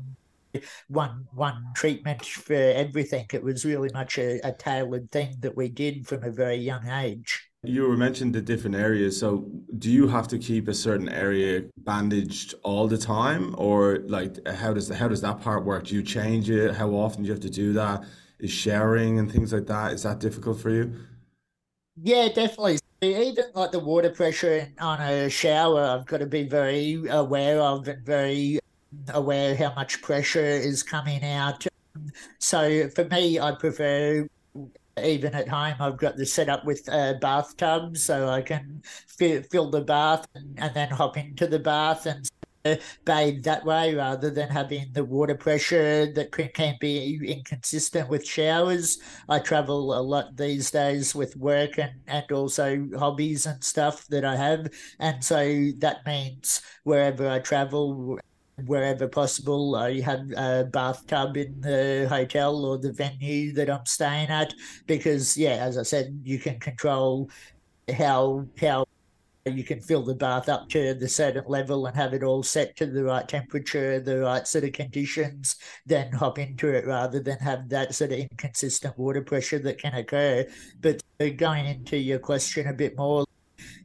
one 0.88 1.26
one 1.32 1.64
treatment 1.74 2.24
for 2.24 2.54
everything. 2.54 3.26
It 3.32 3.42
was 3.42 3.64
really 3.64 3.90
much 3.94 4.18
a, 4.18 4.40
a 4.46 4.52
tailored 4.52 5.10
thing 5.10 5.36
that 5.40 5.56
we 5.56 5.68
did 5.68 6.06
from 6.06 6.24
a 6.24 6.30
very 6.30 6.56
young 6.56 6.86
age 6.88 7.47
you 7.64 7.82
were 7.88 7.96
mentioning 7.96 8.32
the 8.32 8.40
different 8.40 8.76
areas. 8.76 9.18
So, 9.18 9.50
do 9.78 9.90
you 9.90 10.06
have 10.08 10.28
to 10.28 10.38
keep 10.38 10.68
a 10.68 10.74
certain 10.74 11.08
area 11.08 11.64
bandaged 11.78 12.54
all 12.62 12.86
the 12.86 12.98
time, 12.98 13.54
or 13.58 13.98
like 14.06 14.46
how 14.46 14.72
does 14.72 14.88
how 14.88 15.08
does 15.08 15.20
that 15.22 15.40
part 15.40 15.64
work? 15.64 15.86
Do 15.86 15.94
you 15.94 16.02
change 16.02 16.50
it? 16.50 16.74
How 16.74 16.90
often 16.90 17.22
do 17.22 17.26
you 17.26 17.32
have 17.32 17.42
to 17.42 17.50
do 17.50 17.72
that? 17.74 18.04
Is 18.38 18.52
showering 18.52 19.18
and 19.18 19.30
things 19.30 19.52
like 19.52 19.66
that 19.66 19.92
is 19.92 20.04
that 20.04 20.20
difficult 20.20 20.60
for 20.60 20.70
you? 20.70 20.94
Yeah, 22.00 22.28
definitely. 22.28 22.78
Even 23.00 23.44
like 23.54 23.72
the 23.72 23.80
water 23.80 24.10
pressure 24.10 24.68
on 24.78 25.00
a 25.00 25.28
shower, 25.28 25.82
I've 25.82 26.06
got 26.06 26.18
to 26.18 26.26
be 26.26 26.44
very 26.44 27.02
aware 27.08 27.60
of 27.60 27.88
and 27.88 28.04
very 28.06 28.60
aware 29.08 29.56
how 29.56 29.74
much 29.74 30.00
pressure 30.02 30.40
is 30.44 30.84
coming 30.84 31.24
out. 31.24 31.66
So 32.38 32.88
for 32.90 33.04
me, 33.06 33.40
I 33.40 33.52
prefer 33.52 34.28
even 35.04 35.34
at 35.34 35.48
home, 35.48 35.74
I've 35.80 35.96
got 35.96 36.16
the 36.16 36.26
setup 36.26 36.64
with 36.64 36.88
uh, 36.88 37.14
a 37.16 37.18
bathtub 37.18 37.96
so 37.96 38.28
I 38.28 38.42
can 38.42 38.82
fill 39.06 39.70
the 39.70 39.80
bath 39.80 40.26
and, 40.34 40.58
and, 40.58 40.74
then 40.74 40.88
hop 40.90 41.16
into 41.16 41.46
the 41.46 41.58
bath 41.58 42.06
and 42.06 42.28
uh, 42.64 42.76
bathe 43.04 43.42
that 43.44 43.64
way 43.64 43.94
rather 43.94 44.30
than 44.30 44.48
having 44.48 44.92
the 44.92 45.04
water 45.04 45.34
pressure 45.34 46.12
that 46.12 46.32
can, 46.32 46.48
can 46.48 46.76
be 46.80 47.18
inconsistent 47.26 48.08
with 48.08 48.26
showers. 48.26 48.98
I 49.28 49.38
travel 49.38 49.98
a 49.98 50.02
lot 50.02 50.36
these 50.36 50.70
days 50.70 51.14
with 51.14 51.36
work 51.36 51.78
and, 51.78 51.92
and 52.06 52.30
also 52.32 52.88
hobbies 52.98 53.46
and 53.46 53.62
stuff 53.62 54.06
that 54.08 54.24
I 54.24 54.36
have. 54.36 54.68
And 54.98 55.22
so 55.22 55.70
that 55.78 56.04
means 56.06 56.62
wherever 56.84 57.28
I 57.28 57.38
travel, 57.38 58.18
wherever 58.66 59.08
possible. 59.08 59.76
I 59.76 60.00
have 60.00 60.30
a 60.36 60.64
bathtub 60.64 61.36
in 61.36 61.60
the 61.60 62.06
hotel 62.08 62.64
or 62.64 62.78
the 62.78 62.92
venue 62.92 63.52
that 63.54 63.70
I'm 63.70 63.86
staying 63.86 64.28
at 64.28 64.54
because, 64.86 65.36
yeah, 65.36 65.56
as 65.56 65.78
I 65.78 65.82
said, 65.82 66.20
you 66.24 66.38
can 66.38 66.58
control 66.58 67.30
how 67.96 68.46
how 68.60 68.84
you 69.46 69.64
can 69.64 69.80
fill 69.80 70.02
the 70.02 70.14
bath 70.14 70.48
up 70.48 70.68
to 70.68 70.94
the 70.94 71.08
certain 71.08 71.44
level 71.46 71.86
and 71.86 71.96
have 71.96 72.12
it 72.14 72.22
all 72.22 72.42
set 72.42 72.76
to 72.76 72.86
the 72.86 73.04
right 73.04 73.26
temperature, 73.26 74.00
the 74.00 74.20
right 74.20 74.46
sort 74.46 74.64
of 74.64 74.72
conditions, 74.72 75.56
then 75.86 76.12
hop 76.12 76.38
into 76.38 76.68
it 76.68 76.86
rather 76.86 77.20
than 77.20 77.38
have 77.38 77.68
that 77.68 77.94
sort 77.94 78.12
of 78.12 78.18
inconsistent 78.18 78.98
water 78.98 79.22
pressure 79.22 79.58
that 79.58 79.80
can 79.80 79.94
occur. 79.94 80.46
But 80.80 81.02
uh, 81.20 81.28
going 81.36 81.66
into 81.66 81.96
your 81.96 82.18
question 82.18 82.66
a 82.66 82.72
bit 82.72 82.96
more, 82.96 83.24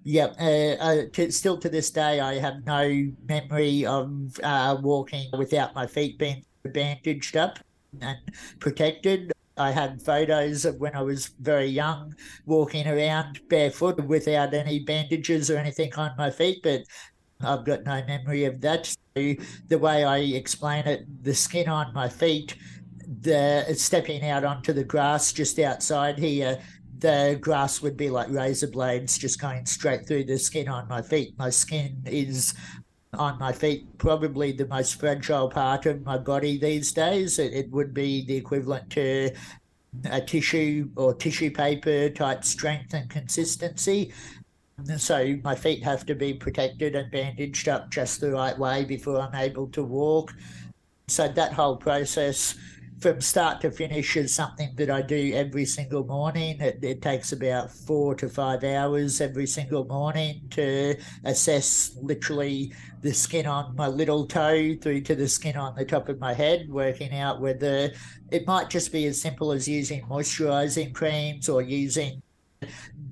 yeah, 0.03 0.27
uh, 0.39 0.83
uh, 0.83 1.01
to, 1.13 1.31
still 1.31 1.57
to 1.57 1.69
this 1.69 1.89
day, 1.89 2.19
I 2.19 2.39
have 2.39 2.65
no 2.65 3.11
memory 3.27 3.85
of 3.85 4.39
uh, 4.43 4.77
walking 4.81 5.29
without 5.37 5.73
my 5.75 5.87
feet 5.87 6.17
being 6.17 6.43
bandaged 6.65 7.37
up 7.37 7.59
and 8.01 8.17
protected. 8.59 9.31
I 9.55 9.71
had 9.71 10.01
photos 10.01 10.65
of 10.65 10.77
when 10.77 10.95
I 10.95 11.01
was 11.01 11.27
very 11.39 11.67
young 11.67 12.15
walking 12.45 12.87
around 12.87 13.39
barefoot 13.49 14.03
without 14.05 14.53
any 14.53 14.79
bandages 14.79 15.51
or 15.51 15.57
anything 15.57 15.93
on 15.95 16.11
my 16.17 16.31
feet, 16.31 16.61
but 16.63 16.81
I've 17.41 17.65
got 17.65 17.83
no 17.83 18.03
memory 18.05 18.45
of 18.45 18.61
that. 18.61 18.87
So 19.15 19.35
the 19.67 19.77
way 19.77 20.03
I 20.03 20.19
explain 20.19 20.85
it, 20.85 21.05
the 21.23 21.35
skin 21.35 21.69
on 21.69 21.93
my 21.93 22.09
feet, 22.09 22.55
the 23.21 23.65
stepping 23.75 24.27
out 24.27 24.43
onto 24.43 24.73
the 24.73 24.83
grass 24.83 25.31
just 25.31 25.59
outside 25.59 26.17
here 26.17 26.59
the 27.03 27.37
grass 27.41 27.81
would 27.81 27.97
be 27.97 28.09
like 28.09 28.29
razor 28.29 28.67
blades 28.67 29.17
just 29.17 29.39
going 29.39 29.65
straight 29.65 30.07
through 30.07 30.23
the 30.23 30.39
skin 30.39 30.69
on 30.69 30.87
my 30.87 31.01
feet. 31.01 31.37
My 31.37 31.49
skin 31.49 32.01
is 32.05 32.53
on 33.13 33.37
my 33.37 33.51
feet 33.51 33.85
probably 33.97 34.53
the 34.53 34.65
most 34.67 35.01
fragile 35.01 35.49
part 35.49 35.85
of 35.85 36.05
my 36.05 36.17
body 36.17 36.57
these 36.57 36.93
days. 36.93 37.39
It, 37.39 37.53
it 37.53 37.69
would 37.71 37.93
be 37.93 38.25
the 38.25 38.37
equivalent 38.37 38.89
to 38.91 39.31
a 40.05 40.21
tissue 40.21 40.89
or 40.95 41.13
tissue 41.13 41.51
paper 41.51 42.09
type 42.09 42.45
strength 42.45 42.93
and 42.93 43.09
consistency. 43.09 44.13
So 44.97 45.37
my 45.43 45.55
feet 45.55 45.83
have 45.83 46.05
to 46.05 46.15
be 46.15 46.33
protected 46.33 46.95
and 46.95 47.11
bandaged 47.11 47.67
up 47.67 47.91
just 47.91 48.21
the 48.21 48.31
right 48.31 48.57
way 48.57 48.85
before 48.85 49.19
I'm 49.19 49.35
able 49.35 49.67
to 49.67 49.83
walk. 49.83 50.33
So 51.09 51.27
that 51.27 51.51
whole 51.51 51.75
process 51.75 52.55
from 52.99 53.21
start 53.21 53.61
to 53.61 53.71
finish 53.71 54.15
is 54.15 54.33
something 54.33 54.73
that 54.75 54.89
I 54.89 55.01
do 55.01 55.33
every 55.33 55.65
single 55.65 56.05
morning. 56.05 56.59
It, 56.61 56.79
it, 56.81 57.01
takes 57.01 57.31
about 57.31 57.71
four 57.71 58.15
to 58.15 58.29
five 58.29 58.63
hours 58.63 59.19
every 59.19 59.45
single 59.45 59.85
morning 59.85 60.41
to 60.51 60.95
assess 61.25 61.97
literally 62.01 62.73
the 63.01 63.13
skin 63.13 63.45
on 63.45 63.75
my 63.75 63.87
little 63.87 64.25
toe 64.25 64.75
through 64.81 65.01
to 65.01 65.15
the 65.15 65.27
skin 65.27 65.57
on 65.57 65.75
the 65.75 65.85
top 65.85 66.07
of 66.09 66.19
my 66.19 66.33
head, 66.33 66.69
working 66.69 67.13
out 67.13 67.41
whether 67.41 67.91
it 68.31 68.47
might 68.47 68.69
just 68.69 68.91
be 68.91 69.05
as 69.05 69.21
simple 69.21 69.51
as 69.51 69.67
using 69.67 70.01
moisturizing 70.03 70.93
creams 70.93 71.49
or 71.49 71.61
using 71.61 72.21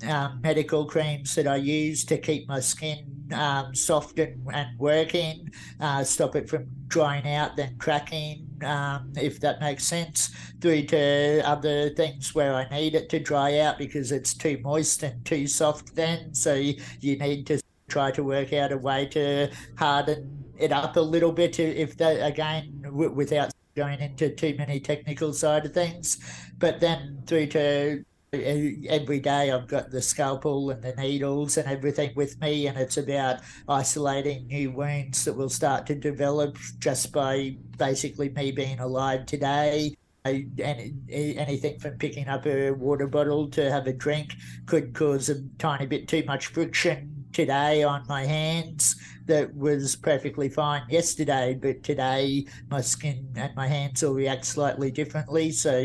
um, 0.07 0.39
medical 0.41 0.85
creams 0.85 1.35
that 1.35 1.47
I 1.47 1.57
use 1.57 2.03
to 2.05 2.17
keep 2.17 2.47
my 2.47 2.59
skin 2.59 3.05
um, 3.33 3.73
soft 3.73 4.19
and, 4.19 4.45
and 4.53 4.77
working, 4.77 5.49
uh, 5.79 6.03
stop 6.03 6.35
it 6.35 6.49
from 6.49 6.67
drying 6.87 7.27
out, 7.27 7.55
then 7.55 7.75
cracking, 7.77 8.47
um, 8.63 9.11
if 9.17 9.39
that 9.39 9.61
makes 9.61 9.85
sense, 9.85 10.31
through 10.59 10.83
to 10.87 11.41
other 11.45 11.89
things 11.91 12.35
where 12.35 12.53
I 12.53 12.67
need 12.69 12.95
it 12.95 13.09
to 13.09 13.19
dry 13.19 13.59
out 13.59 13.77
because 13.77 14.11
it's 14.11 14.33
too 14.33 14.59
moist 14.63 15.03
and 15.03 15.23
too 15.25 15.47
soft 15.47 15.95
then. 15.95 16.33
So 16.33 16.53
you, 16.55 16.75
need 17.01 17.45
to 17.47 17.61
try 17.87 18.09
to 18.11 18.23
work 18.23 18.53
out 18.53 18.71
a 18.71 18.77
way 18.77 19.05
to 19.05 19.49
harden 19.77 20.43
it 20.57 20.71
up 20.71 20.95
a 20.95 21.01
little 21.01 21.31
bit 21.31 21.59
if 21.59 21.97
that 21.97 22.25
again 22.25 22.79
w- 22.83 23.11
without 23.11 23.51
going 23.75 23.99
into 23.99 24.29
too 24.29 24.55
many 24.57 24.79
technical 24.79 25.33
side 25.33 25.65
of 25.65 25.73
things 25.73 26.17
but 26.57 26.79
then 26.79 27.21
through 27.25 27.47
to 27.47 28.03
every 28.33 29.19
day 29.19 29.51
I've 29.51 29.67
got 29.67 29.91
the 29.91 30.01
scalpel 30.01 30.69
and 30.69 30.81
the 30.81 30.93
needles 30.95 31.57
and 31.57 31.67
everything 31.67 32.13
with 32.15 32.39
me, 32.39 32.67
and 32.67 32.77
it's 32.77 32.95
about 32.95 33.41
isolating 33.67 34.47
new 34.47 34.71
wounds 34.71 35.25
that 35.25 35.33
will 35.33 35.49
start 35.49 35.85
to 35.87 35.95
develop 35.95 36.57
just 36.79 37.11
by 37.11 37.57
basically 37.77 38.29
me 38.29 38.53
being 38.53 38.79
alive 38.79 39.25
today. 39.25 39.97
anything 40.23 41.77
from 41.79 41.97
picking 41.97 42.29
up 42.29 42.45
a 42.45 42.71
water 42.71 43.07
bottle 43.07 43.49
to 43.49 43.69
have 43.69 43.87
a 43.87 43.93
drink 43.93 44.35
could 44.65 44.93
cause 44.93 45.27
a 45.27 45.43
tiny 45.57 45.85
bit 45.85 46.07
too 46.07 46.23
much 46.25 46.45
friction 46.47 47.20
today 47.33 47.83
on 47.83 48.03
my 48.07 48.25
hands 48.25 48.95
that 49.25 49.55
was 49.55 49.95
perfectly 49.95 50.49
fine 50.49 50.83
yesterday, 50.89 51.57
but 51.59 51.83
today 51.83 52.45
my 52.69 52.81
skin 52.81 53.27
and 53.35 53.55
my 53.55 53.67
hands 53.67 54.01
will 54.01 54.13
react 54.13 54.45
slightly 54.45 54.91
differently. 54.91 55.51
So 55.51 55.79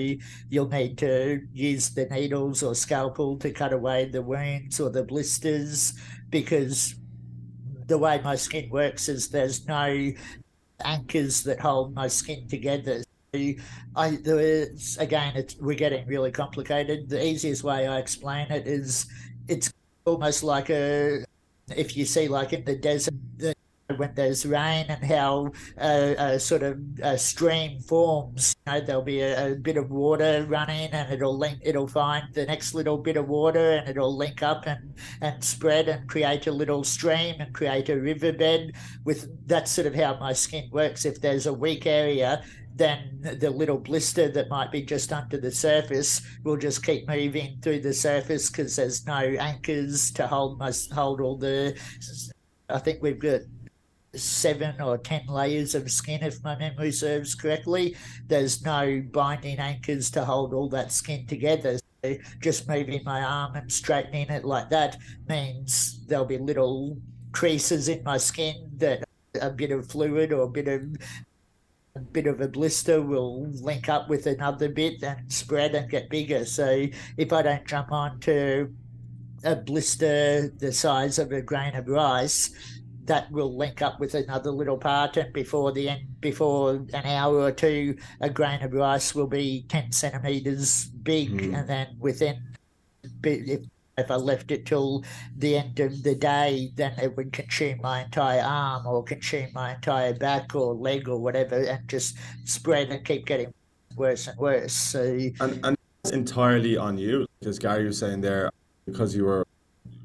you'll 0.48 0.68
need 0.68 0.98
to 0.98 1.40
use 1.52 1.90
the 1.90 2.06
needles 2.06 2.62
or 2.62 2.74
scalpel 2.74 3.38
to 3.38 3.50
cut 3.50 3.72
away 3.72 4.06
the 4.06 4.22
wounds 4.22 4.80
or 4.80 4.90
the 4.90 5.04
blisters 5.04 5.94
because 6.30 6.94
the 7.86 7.98
way 7.98 8.20
my 8.22 8.34
skin 8.34 8.68
works 8.70 9.08
is 9.08 9.28
there's 9.28 9.66
no 9.68 10.12
anchors 10.84 11.42
that 11.44 11.60
hold 11.60 11.94
my 11.94 12.08
skin 12.08 12.46
together. 12.48 13.02
I 13.94 14.18
there's 14.22 14.96
again, 14.98 15.46
we're 15.60 15.76
getting 15.76 16.06
really 16.06 16.30
complicated. 16.30 17.08
The 17.08 17.24
easiest 17.24 17.62
way 17.62 17.86
I 17.86 17.98
explain 17.98 18.50
it 18.50 18.66
is 18.66 19.06
it's 19.46 19.72
almost 20.04 20.42
like 20.42 20.70
a 20.70 21.24
if 21.74 21.96
you 21.96 22.04
see 22.04 22.28
like 22.28 22.52
in 22.52 22.64
the 22.64 22.76
desert 22.76 23.14
when 23.96 24.12
there's 24.14 24.44
rain 24.44 24.86
and 24.88 25.04
how 25.04 25.50
a, 25.78 26.14
a 26.18 26.40
sort 26.40 26.62
of 26.62 26.78
a 27.02 27.16
stream 27.16 27.80
forms 27.80 28.54
you 28.66 28.72
know 28.72 28.80
there'll 28.80 29.02
be 29.02 29.20
a, 29.20 29.52
a, 29.52 29.54
bit 29.54 29.76
of 29.76 29.90
water 29.90 30.44
running 30.48 30.90
and 30.90 31.12
it'll 31.12 31.36
link 31.36 31.58
it'll 31.62 31.86
find 31.86 32.24
the 32.34 32.44
next 32.46 32.74
little 32.74 32.98
bit 32.98 33.16
of 33.16 33.28
water 33.28 33.72
and 33.72 33.88
it'll 33.88 34.16
link 34.16 34.42
up 34.42 34.66
and 34.66 34.94
and 35.20 35.42
spread 35.42 35.88
and 35.88 36.08
create 36.08 36.46
a 36.46 36.52
little 36.52 36.82
stream 36.82 37.36
and 37.38 37.54
create 37.54 37.88
a 37.88 37.96
riverbed 37.96 38.74
with 39.04 39.28
that's 39.46 39.70
sort 39.70 39.86
of 39.86 39.94
how 39.94 40.18
my 40.18 40.32
skin 40.32 40.68
works. 40.72 41.04
If 41.04 41.20
there's 41.20 41.46
a 41.46 41.52
weak 41.52 41.86
area 41.86 42.42
then 42.76 43.18
the 43.40 43.50
little 43.50 43.78
blister 43.78 44.28
that 44.28 44.50
might 44.50 44.70
be 44.70 44.82
just 44.82 45.12
under 45.12 45.38
the 45.38 45.50
surface 45.50 46.20
will 46.44 46.58
just 46.58 46.84
keep 46.84 47.08
moving 47.08 47.58
through 47.62 47.80
the 47.80 47.92
surface 47.92 48.50
because 48.50 48.76
there's 48.76 49.06
no 49.06 49.18
anchors 49.18 50.10
to 50.12 50.26
hold 50.26 50.58
my 50.58 50.72
hold 50.92 51.20
all 51.20 51.38
the. 51.38 51.76
I 52.68 52.78
think 52.78 53.02
we've 53.02 53.18
got 53.18 53.40
seven 54.14 54.80
or 54.80 54.98
ten 54.98 55.26
layers 55.26 55.74
of 55.74 55.90
skin, 55.90 56.22
if 56.22 56.42
my 56.44 56.56
memory 56.58 56.92
serves 56.92 57.34
correctly. 57.34 57.96
There's 58.26 58.62
no 58.62 59.02
binding 59.10 59.58
anchors 59.58 60.10
to 60.12 60.24
hold 60.24 60.52
all 60.52 60.68
that 60.70 60.92
skin 60.92 61.26
together. 61.26 61.78
So 62.04 62.16
just 62.40 62.68
moving 62.68 63.02
my 63.04 63.22
arm 63.22 63.56
and 63.56 63.72
straightening 63.72 64.28
it 64.28 64.44
like 64.44 64.68
that 64.70 64.98
means 65.28 66.04
there'll 66.06 66.26
be 66.26 66.38
little 66.38 66.98
creases 67.32 67.88
in 67.88 68.02
my 68.04 68.18
skin 68.18 68.70
that 68.76 69.04
a 69.40 69.50
bit 69.50 69.70
of 69.70 69.86
fluid 69.90 70.32
or 70.32 70.42
a 70.42 70.48
bit 70.48 70.68
of 70.68 70.82
a 71.96 72.00
bit 72.00 72.26
of 72.26 72.40
a 72.40 72.48
blister 72.48 73.00
will 73.00 73.46
link 73.62 73.88
up 73.88 74.08
with 74.08 74.26
another 74.26 74.68
bit 74.68 75.02
and 75.02 75.32
spread 75.32 75.74
and 75.74 75.90
get 75.90 76.10
bigger. 76.10 76.44
So 76.44 76.86
if 77.16 77.32
I 77.32 77.42
don't 77.42 77.66
jump 77.66 77.90
onto 77.90 78.72
a 79.44 79.56
blister 79.56 80.52
the 80.58 80.72
size 80.72 81.18
of 81.18 81.32
a 81.32 81.40
grain 81.40 81.74
of 81.74 81.88
rice, 81.88 82.50
that 83.04 83.30
will 83.30 83.56
link 83.56 83.82
up 83.82 84.00
with 84.00 84.14
another 84.14 84.50
little 84.50 84.76
part, 84.76 85.16
and 85.16 85.32
before 85.32 85.70
the 85.70 85.88
end, 85.88 86.02
before 86.20 86.84
an 86.92 87.06
hour 87.06 87.38
or 87.38 87.52
two, 87.52 87.96
a 88.20 88.28
grain 88.28 88.60
of 88.62 88.72
rice 88.72 89.14
will 89.14 89.28
be 89.28 89.64
ten 89.68 89.92
centimeters 89.92 90.86
big, 90.86 91.30
mm. 91.30 91.56
and 91.56 91.68
then 91.68 91.86
within 92.00 92.42
if 93.98 94.10
I 94.10 94.16
left 94.16 94.50
it 94.50 94.66
till 94.66 95.04
the 95.38 95.56
end 95.56 95.80
of 95.80 96.02
the 96.02 96.14
day, 96.14 96.70
then 96.74 96.92
it 97.00 97.16
would 97.16 97.32
consume 97.32 97.80
my 97.80 98.04
entire 98.04 98.42
arm 98.42 98.86
or 98.86 99.02
consume 99.02 99.48
my 99.54 99.74
entire 99.74 100.12
back 100.12 100.54
or 100.54 100.74
leg 100.74 101.08
or 101.08 101.18
whatever 101.18 101.56
and 101.62 101.88
just 101.88 102.16
spread 102.44 102.90
and 102.90 103.02
keep 103.04 103.24
getting 103.24 103.54
worse 103.96 104.26
and 104.26 104.38
worse. 104.38 104.74
So 104.74 105.02
and, 105.40 105.60
and 105.64 105.76
it's 106.04 106.12
entirely 106.12 106.76
on 106.76 106.98
you. 106.98 107.26
Because 107.40 107.58
Gary 107.58 107.86
was 107.86 107.98
saying 107.98 108.20
there, 108.20 108.50
because 108.84 109.16
you 109.16 109.24
were 109.24 109.46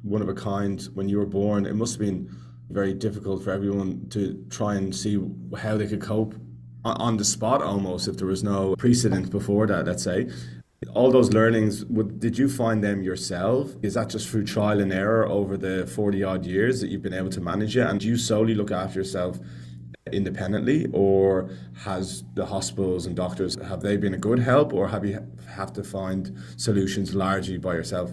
one 0.02 0.22
of 0.22 0.28
a 0.28 0.34
kind 0.34 0.80
when 0.94 1.08
you 1.08 1.18
were 1.18 1.26
born, 1.26 1.66
it 1.66 1.74
must 1.74 1.94
have 1.94 2.00
been 2.00 2.34
very 2.70 2.94
difficult 2.94 3.44
for 3.44 3.50
everyone 3.50 4.08
to 4.08 4.42
try 4.48 4.76
and 4.76 4.94
see 4.94 5.22
how 5.58 5.76
they 5.76 5.86
could 5.86 6.00
cope 6.00 6.34
on 6.84 7.18
the 7.18 7.24
spot 7.24 7.62
almost 7.62 8.08
if 8.08 8.16
there 8.16 8.26
was 8.26 8.42
no 8.42 8.74
precedent 8.76 9.30
before 9.30 9.66
that, 9.66 9.84
let's 9.84 10.02
say 10.02 10.30
all 10.94 11.10
those 11.10 11.32
learnings 11.32 11.84
would 11.86 12.20
did 12.20 12.38
you 12.38 12.48
find 12.48 12.82
them 12.82 13.02
yourself? 13.02 13.74
Is 13.82 13.94
that 13.94 14.10
just 14.10 14.28
through 14.28 14.44
trial 14.44 14.80
and 14.80 14.92
error 14.92 15.26
over 15.26 15.56
the 15.56 15.86
40 15.86 16.24
odd 16.24 16.46
years 16.46 16.80
that 16.80 16.88
you've 16.88 17.02
been 17.02 17.14
able 17.14 17.30
to 17.30 17.40
manage 17.40 17.76
it? 17.76 17.86
And 17.86 18.00
do 18.00 18.08
you 18.08 18.16
solely 18.16 18.54
look 18.54 18.70
after 18.70 18.98
yourself 18.98 19.38
independently 20.10 20.86
or 20.92 21.50
has 21.84 22.24
the 22.34 22.44
hospitals 22.44 23.06
and 23.06 23.14
doctors 23.14 23.56
have 23.62 23.80
they 23.80 23.96
been 23.96 24.14
a 24.14 24.18
good 24.18 24.38
help 24.38 24.72
or 24.72 24.88
have 24.88 25.04
you 25.04 25.24
have 25.48 25.72
to 25.72 25.84
find 25.84 26.36
solutions 26.56 27.14
largely 27.14 27.56
by 27.56 27.74
yourself 27.74 28.12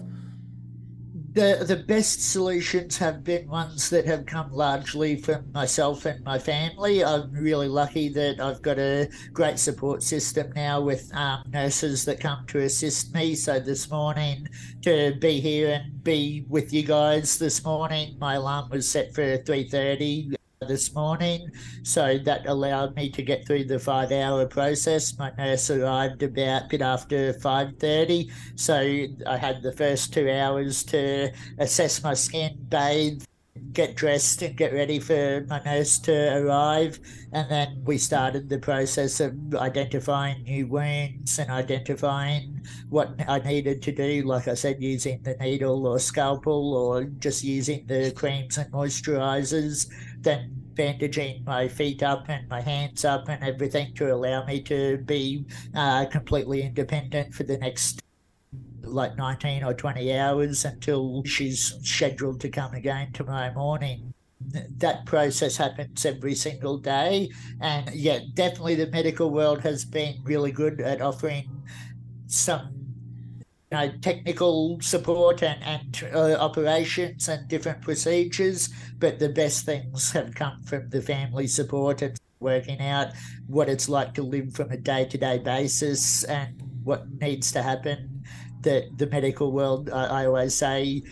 the 1.32 1.64
the 1.66 1.76
best 1.76 2.30
solutions 2.30 2.98
have 2.98 3.22
been 3.22 3.48
ones 3.48 3.90
that 3.90 4.06
have 4.06 4.26
come 4.26 4.52
largely 4.52 5.16
from 5.16 5.50
myself 5.52 6.04
and 6.06 6.24
my 6.24 6.38
family. 6.38 7.04
I'm 7.04 7.30
really 7.32 7.68
lucky 7.68 8.08
that 8.08 8.40
I've 8.40 8.62
got 8.62 8.78
a 8.78 9.08
great 9.32 9.58
support 9.58 10.02
system 10.02 10.52
now 10.56 10.80
with 10.80 11.10
um, 11.14 11.44
nurses 11.48 12.04
that 12.06 12.20
come 12.20 12.46
to 12.48 12.60
assist 12.60 13.14
me. 13.14 13.34
So 13.34 13.60
this 13.60 13.90
morning 13.90 14.48
to 14.82 15.14
be 15.20 15.40
here 15.40 15.70
and 15.74 16.02
be 16.02 16.44
with 16.48 16.72
you 16.72 16.82
guys 16.82 17.38
this 17.38 17.64
morning, 17.64 18.16
my 18.18 18.34
alarm 18.34 18.70
was 18.70 18.88
set 18.88 19.14
for 19.14 19.36
three 19.38 19.68
thirty 19.68 20.30
this 20.68 20.94
morning. 20.94 21.50
So 21.84 22.18
that 22.18 22.44
allowed 22.44 22.94
me 22.94 23.08
to 23.12 23.22
get 23.22 23.46
through 23.46 23.64
the 23.64 23.78
five 23.78 24.12
hour 24.12 24.44
process. 24.44 25.18
My 25.18 25.32
nurse 25.38 25.70
arrived 25.70 26.22
about 26.22 26.64
a 26.64 26.68
bit 26.68 26.82
after 26.82 27.32
5.30. 27.32 28.30
So 28.56 29.06
I 29.26 29.38
had 29.38 29.62
the 29.62 29.72
first 29.72 30.12
two 30.12 30.30
hours 30.30 30.84
to 30.84 31.32
assess 31.58 32.02
my 32.02 32.12
skin, 32.12 32.58
bathe, 32.68 33.22
get 33.72 33.96
dressed 33.96 34.42
and 34.42 34.56
get 34.56 34.72
ready 34.72 34.98
for 34.98 35.46
my 35.48 35.62
nurse 35.64 35.98
to 36.00 36.36
arrive. 36.36 36.98
And 37.32 37.50
then 37.50 37.82
we 37.84 37.98
started 37.98 38.48
the 38.48 38.58
process 38.58 39.20
of 39.20 39.54
identifying 39.54 40.42
new 40.42 40.66
wounds 40.66 41.38
and 41.38 41.50
identifying 41.50 42.66
what 42.88 43.14
I 43.28 43.38
needed 43.38 43.82
to 43.82 43.92
do, 43.92 44.22
like 44.22 44.48
I 44.48 44.54
said, 44.54 44.82
using 44.82 45.22
the 45.22 45.36
needle 45.36 45.86
or 45.86 45.98
scalpel 45.98 46.74
or 46.74 47.04
just 47.04 47.44
using 47.44 47.86
the 47.86 48.12
creams 48.12 48.58
and 48.58 48.70
moisturizers 48.72 49.88
then 50.22 50.50
bandaging 50.74 51.42
my 51.44 51.68
feet 51.68 52.02
up 52.02 52.28
and 52.28 52.48
my 52.48 52.60
hands 52.60 53.04
up 53.04 53.28
and 53.28 53.42
everything 53.42 53.92
to 53.94 54.12
allow 54.12 54.44
me 54.46 54.60
to 54.62 54.98
be 54.98 55.44
uh, 55.74 56.06
completely 56.06 56.62
independent 56.62 57.34
for 57.34 57.42
the 57.42 57.58
next 57.58 58.00
like 58.90 59.16
19 59.16 59.64
or 59.64 59.74
20 59.74 60.18
hours 60.18 60.64
until 60.64 61.22
she's 61.24 61.74
scheduled 61.82 62.40
to 62.40 62.48
come 62.48 62.74
again 62.74 63.12
tomorrow 63.12 63.52
morning 63.54 64.12
that 64.78 65.04
process 65.04 65.58
happens 65.58 66.06
every 66.06 66.34
single 66.34 66.78
day 66.78 67.30
and 67.60 67.90
yeah 67.94 68.20
definitely 68.34 68.74
the 68.74 68.86
medical 68.86 69.30
world 69.30 69.60
has 69.60 69.84
been 69.84 70.14
really 70.24 70.50
good 70.50 70.80
at 70.80 71.02
offering 71.02 71.48
some 72.26 72.80
know, 73.70 73.90
technical 74.00 74.80
support 74.80 75.42
and, 75.42 75.62
and 75.62 76.14
uh, 76.14 76.34
operations 76.34 77.28
and 77.28 77.46
different 77.48 77.80
procedures, 77.82 78.68
but 78.98 79.18
the 79.18 79.28
best 79.28 79.64
things 79.64 80.10
have 80.12 80.34
come 80.34 80.62
from 80.62 80.88
the 80.90 81.00
family 81.00 81.46
support 81.46 82.02
and 82.02 82.18
working 82.40 82.80
out 82.80 83.08
what 83.46 83.68
it's 83.68 83.88
like 83.88 84.14
to 84.14 84.22
live 84.22 84.52
from 84.54 84.70
a 84.70 84.76
day 84.76 85.04
to 85.04 85.18
day 85.18 85.38
basis 85.38 86.24
and 86.24 86.60
what 86.82 87.08
needs 87.20 87.52
to 87.52 87.62
happen. 87.62 88.09
That 88.62 88.98
the 88.98 89.06
medical 89.06 89.52
world, 89.52 89.90
I, 89.90 90.22
I 90.22 90.26
always 90.26 90.54
say, 90.54 91.02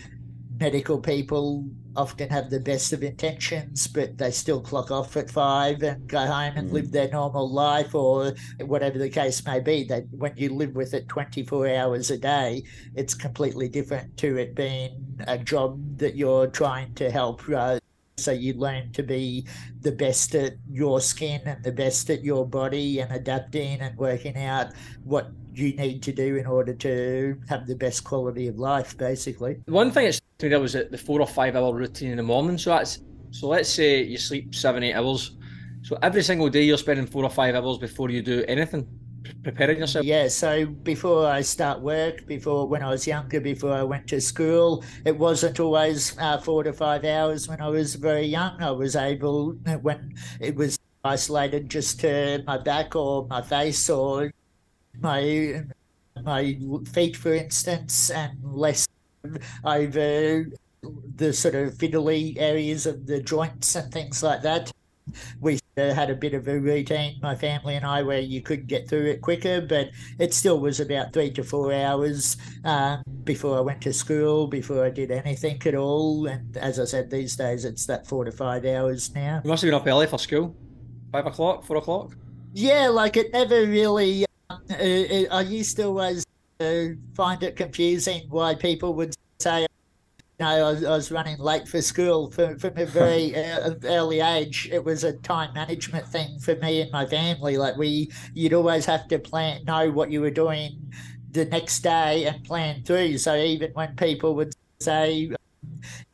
medical 0.58 0.98
people 0.98 1.64
often 1.96 2.28
have 2.30 2.48
the 2.48 2.60
best 2.60 2.92
of 2.92 3.02
intentions, 3.02 3.88
but 3.88 4.16
they 4.16 4.30
still 4.30 4.60
clock 4.60 4.90
off 4.90 5.16
at 5.16 5.30
five 5.30 5.82
and 5.82 6.06
go 6.06 6.24
home 6.24 6.52
and 6.56 6.70
mm. 6.70 6.72
live 6.72 6.92
their 6.92 7.08
normal 7.08 7.50
life, 7.50 7.94
or 7.94 8.34
whatever 8.60 8.98
the 8.98 9.10
case 9.10 9.44
may 9.44 9.60
be. 9.60 9.84
That 9.84 10.04
when 10.10 10.34
you 10.36 10.54
live 10.54 10.74
with 10.74 10.94
it 10.94 11.08
24 11.08 11.68
hours 11.74 12.10
a 12.10 12.18
day, 12.18 12.62
it's 12.94 13.14
completely 13.14 13.68
different 13.68 14.16
to 14.18 14.36
it 14.36 14.54
being 14.54 15.18
a 15.26 15.38
job 15.38 15.98
that 15.98 16.16
you're 16.16 16.46
trying 16.46 16.94
to 16.94 17.10
help. 17.10 17.42
Uh, 17.48 17.78
so 18.16 18.32
you 18.32 18.54
learn 18.54 18.92
to 18.92 19.02
be 19.02 19.46
the 19.80 19.92
best 19.92 20.34
at 20.34 20.54
your 20.68 21.00
skin 21.00 21.40
and 21.46 21.62
the 21.62 21.72
best 21.72 22.10
at 22.10 22.24
your 22.24 22.46
body 22.46 22.98
and 22.98 23.12
adapting 23.12 23.80
and 23.80 23.96
working 23.96 24.36
out 24.36 24.72
what 25.04 25.30
you 25.58 25.74
need 25.74 26.02
to 26.04 26.12
do 26.12 26.36
in 26.36 26.46
order 26.46 26.74
to 26.74 27.38
have 27.48 27.66
the 27.66 27.74
best 27.74 28.04
quality 28.04 28.48
of 28.48 28.58
life, 28.58 28.96
basically. 28.96 29.60
One 29.66 29.90
thing 29.90 30.04
that's 30.04 30.20
to 30.38 30.46
me 30.46 30.50
that 30.50 30.60
was 30.60 30.72
the 30.74 30.98
four 30.98 31.20
or 31.20 31.26
five 31.26 31.56
hour 31.56 31.74
routine 31.74 32.12
in 32.12 32.16
the 32.16 32.22
morning. 32.22 32.58
So 32.58 32.70
that's 32.70 33.00
so 33.30 33.48
let's 33.48 33.68
say 33.68 34.02
you 34.02 34.18
sleep 34.18 34.54
seven, 34.54 34.82
eight 34.82 34.94
hours. 34.94 35.36
So 35.82 35.98
every 36.02 36.22
single 36.22 36.48
day 36.48 36.62
you're 36.62 36.78
spending 36.78 37.06
four 37.06 37.24
or 37.24 37.30
five 37.30 37.54
hours 37.54 37.78
before 37.78 38.10
you 38.10 38.22
do 38.22 38.44
anything, 38.48 38.86
preparing 39.42 39.78
yourself? 39.78 40.04
Yeah, 40.04 40.28
so 40.28 40.66
before 40.66 41.26
I 41.26 41.42
start 41.42 41.80
work, 41.80 42.26
before 42.26 42.66
when 42.66 42.82
I 42.82 42.90
was 42.90 43.06
younger, 43.06 43.40
before 43.40 43.72
I 43.72 43.82
went 43.82 44.06
to 44.08 44.20
school, 44.20 44.84
it 45.04 45.16
wasn't 45.16 45.60
always 45.60 46.16
uh, 46.18 46.38
four 46.38 46.64
to 46.64 46.72
five 46.72 47.04
hours. 47.04 47.48
When 47.48 47.60
I 47.60 47.68
was 47.68 47.94
very 47.94 48.26
young, 48.26 48.60
I 48.62 48.70
was 48.70 48.96
able 48.96 49.52
when 49.82 50.14
it 50.40 50.54
was 50.54 50.78
isolated 51.04 51.70
just 51.70 52.00
to 52.00 52.42
my 52.46 52.58
back 52.58 52.96
or 52.96 53.26
my 53.28 53.40
face 53.40 53.88
or 53.88 54.30
my 55.00 55.64
my 56.22 56.58
feet, 56.92 57.16
for 57.16 57.32
instance, 57.34 58.10
and 58.10 58.38
less 58.42 58.86
over 59.64 60.46
the 61.16 61.32
sort 61.32 61.54
of 61.54 61.74
fiddly 61.74 62.36
areas 62.38 62.86
of 62.86 63.06
the 63.06 63.20
joints 63.20 63.74
and 63.74 63.92
things 63.92 64.22
like 64.22 64.42
that. 64.42 64.72
We 65.40 65.58
had 65.76 66.10
a 66.10 66.14
bit 66.14 66.34
of 66.34 66.46
a 66.48 66.58
routine, 66.58 67.18
my 67.22 67.34
family 67.34 67.76
and 67.76 67.84
I, 67.84 68.02
where 68.02 68.20
you 68.20 68.42
could 68.42 68.66
get 68.66 68.88
through 68.88 69.06
it 69.06 69.22
quicker, 69.22 69.60
but 69.60 69.90
it 70.18 70.34
still 70.34 70.60
was 70.60 70.80
about 70.80 71.12
three 71.12 71.30
to 71.32 71.42
four 71.42 71.72
hours 71.72 72.36
um, 72.64 73.02
before 73.24 73.56
I 73.56 73.60
went 73.60 73.80
to 73.82 73.92
school, 73.92 74.46
before 74.46 74.84
I 74.84 74.90
did 74.90 75.10
anything 75.10 75.62
at 75.64 75.74
all. 75.74 76.26
And 76.26 76.56
as 76.56 76.78
I 76.78 76.84
said, 76.84 77.10
these 77.10 77.36
days 77.36 77.64
it's 77.64 77.86
that 77.86 78.06
four 78.06 78.24
to 78.24 78.32
five 78.32 78.66
hours 78.66 79.14
now. 79.14 79.40
You 79.42 79.48
must 79.48 79.62
have 79.62 79.68
been 79.68 79.80
up 79.80 79.86
early 79.86 80.06
for 80.06 80.18
school, 80.18 80.54
five 81.12 81.26
o'clock, 81.26 81.64
four 81.64 81.76
o'clock. 81.76 82.14
Yeah, 82.52 82.88
like 82.88 83.16
it 83.16 83.32
never 83.32 83.64
really. 83.66 84.27
Um, 84.70 84.76
it, 84.80 85.28
I 85.30 85.42
used 85.42 85.76
to 85.76 85.84
always 85.84 86.24
uh, 86.60 86.84
find 87.14 87.42
it 87.42 87.56
confusing 87.56 88.26
why 88.28 88.54
people 88.54 88.94
would 88.94 89.14
say 89.40 89.62
you 89.62 89.66
know, 90.40 90.46
I 90.46 90.62
was, 90.72 90.84
I 90.84 90.90
was, 90.90 91.10
running 91.10 91.38
late 91.38 91.66
for 91.66 91.80
school 91.80 92.30
from, 92.30 92.58
from 92.58 92.76
a 92.76 92.86
very 93.00 93.34
uh, 93.34 93.74
early 93.84 94.20
age. 94.20 94.68
It 94.70 94.84
was 94.84 95.04
a 95.04 95.14
time 95.14 95.54
management 95.54 96.06
thing 96.06 96.38
for 96.38 96.54
me 96.56 96.82
and 96.82 96.92
my 96.92 97.06
family. 97.06 97.56
Like 97.56 97.76
we, 97.76 98.10
you'd 98.34 98.52
always 98.52 98.84
have 98.86 99.08
to 99.08 99.18
plan, 99.18 99.64
know 99.64 99.90
what 99.90 100.10
you 100.10 100.20
were 100.20 100.30
doing 100.30 100.92
the 101.30 101.44
next 101.46 101.80
day 101.80 102.26
and 102.26 102.44
plan 102.44 102.82
through. 102.84 103.18
So 103.18 103.36
even 103.36 103.72
when 103.72 103.96
people 103.96 104.34
would 104.36 104.52
say, 104.80 105.30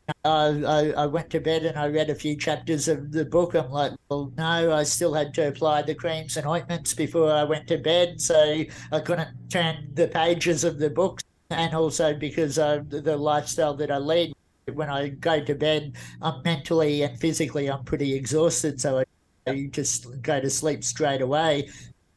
uh, 0.07 0.13
I, 0.23 0.91
I 0.91 1.05
went 1.05 1.29
to 1.31 1.39
bed 1.39 1.65
and 1.65 1.77
I 1.77 1.87
read 1.87 2.09
a 2.09 2.15
few 2.15 2.35
chapters 2.35 2.87
of 2.87 3.11
the 3.11 3.25
book. 3.25 3.55
I'm 3.55 3.71
like, 3.71 3.93
well, 4.09 4.31
no, 4.37 4.73
I 4.73 4.83
still 4.83 5.13
had 5.13 5.33
to 5.35 5.47
apply 5.47 5.81
the 5.81 5.95
creams 5.95 6.37
and 6.37 6.47
ointments 6.47 6.93
before 6.93 7.31
I 7.31 7.43
went 7.43 7.67
to 7.67 7.77
bed, 7.77 8.21
so 8.21 8.63
I 8.91 8.99
couldn't 8.99 9.49
turn 9.49 9.89
the 9.93 10.07
pages 10.07 10.63
of 10.63 10.79
the 10.79 10.89
book 10.89 11.21
and 11.49 11.73
also 11.73 12.13
because 12.13 12.57
of 12.57 12.89
the 12.89 13.17
lifestyle 13.17 13.73
that 13.75 13.91
I 13.91 13.97
lead. 13.97 14.33
When 14.73 14.89
I 14.89 15.09
go 15.09 15.43
to 15.43 15.53
bed, 15.53 15.93
I'm 16.21 16.41
mentally 16.43 17.03
and 17.03 17.19
physically 17.19 17.69
I'm 17.69 17.83
pretty 17.83 18.15
exhausted, 18.15 18.81
so 18.81 19.03
I 19.45 19.69
just 19.71 20.21
go 20.23 20.41
to 20.41 20.49
sleep 20.49 20.83
straight 20.83 21.21
away. 21.21 21.69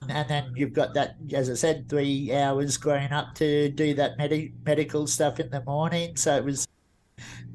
And 0.08 0.28
then 0.30 0.52
you've 0.56 0.72
got 0.72 0.94
that, 0.94 1.16
as 1.34 1.50
I 1.50 1.54
said, 1.54 1.88
three 1.90 2.32
hours 2.32 2.78
growing 2.78 3.12
up 3.12 3.34
to 3.34 3.68
do 3.68 3.92
that 3.94 4.16
med- 4.16 4.52
medical 4.64 5.06
stuff 5.06 5.38
in 5.40 5.50
the 5.50 5.62
morning. 5.64 6.16
So 6.16 6.36
it 6.36 6.44
was, 6.44 6.66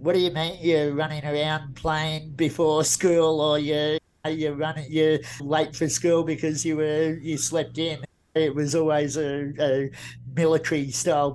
what 0.04 0.16
do 0.16 0.20
you 0.20 0.32
mean 0.32 0.58
you're 0.62 0.94
running 0.94 1.24
around 1.24 1.76
playing 1.76 2.32
before 2.32 2.84
school, 2.84 3.40
or 3.40 3.58
you're 3.58 3.98
you're 4.28 4.54
running 4.54 4.86
you're 4.90 5.20
late 5.40 5.76
for 5.76 5.88
school 5.88 6.24
because 6.24 6.66
you 6.66 6.76
were 6.76 7.18
you 7.22 7.38
slept 7.38 7.78
in? 7.78 8.04
It 8.36 8.54
was 8.54 8.76
always 8.76 9.16
a, 9.16 9.54
a 9.60 9.92
military 10.36 10.92
style 10.92 11.32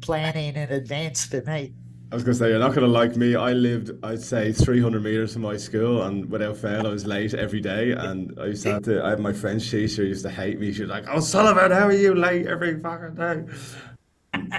planning 0.00 0.56
in 0.56 0.72
advance 0.72 1.26
for 1.26 1.42
me. 1.42 1.74
I 2.10 2.14
was 2.14 2.24
going 2.24 2.34
to 2.34 2.38
say, 2.38 2.48
you're 2.50 2.58
not 2.58 2.68
going 2.68 2.86
to 2.86 2.92
like 2.92 3.16
me. 3.16 3.34
I 3.34 3.52
lived, 3.52 3.90
I'd 4.04 4.22
say, 4.22 4.52
300 4.52 5.02
meters 5.02 5.32
from 5.32 5.42
my 5.42 5.56
school, 5.56 6.04
and 6.04 6.30
without 6.30 6.56
fail, 6.56 6.86
I 6.86 6.90
was 6.90 7.04
late 7.04 7.34
every 7.34 7.60
day. 7.60 7.92
And 7.92 8.32
I 8.40 8.46
used 8.46 8.62
to 8.62 8.74
have 8.74 8.82
to, 8.84 9.04
I 9.04 9.10
had 9.10 9.20
my 9.20 9.32
friend 9.32 9.60
Shisha 9.60 9.98
used 9.98 10.22
to 10.22 10.30
hate 10.30 10.58
me. 10.60 10.72
She 10.72 10.82
was 10.82 10.90
like, 10.90 11.04
Oh, 11.08 11.20
Sullivan, 11.20 11.72
how 11.72 11.88
are 11.88 11.92
you 11.92 12.14
late 12.14 12.46
every 12.46 12.80
fucking 12.80 13.16
day? 13.16 14.56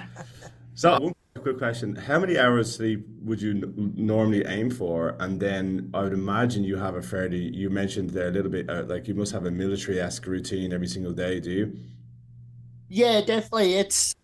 so, 0.75 1.13
question 1.53 1.95
How 1.95 2.19
many 2.19 2.37
hours 2.37 2.75
sleep 2.75 3.05
would 3.21 3.41
you 3.41 3.51
n- 3.51 3.93
normally 3.95 4.45
aim 4.45 4.69
for? 4.69 5.15
And 5.19 5.39
then 5.39 5.89
I 5.93 6.03
would 6.03 6.13
imagine 6.13 6.63
you 6.63 6.77
have 6.77 6.95
a 6.95 7.01
fairly, 7.01 7.55
you 7.55 7.69
mentioned 7.69 8.11
there 8.11 8.27
a 8.27 8.31
little 8.31 8.51
bit, 8.51 8.69
uh, 8.69 8.83
like 8.83 9.07
you 9.07 9.15
must 9.15 9.31
have 9.33 9.45
a 9.45 9.51
military 9.51 9.99
esque 9.99 10.25
routine 10.25 10.73
every 10.73 10.87
single 10.87 11.13
day, 11.13 11.39
do 11.39 11.51
you? 11.51 11.79
Yeah, 12.89 13.21
definitely. 13.21 13.75
It's 13.75 14.15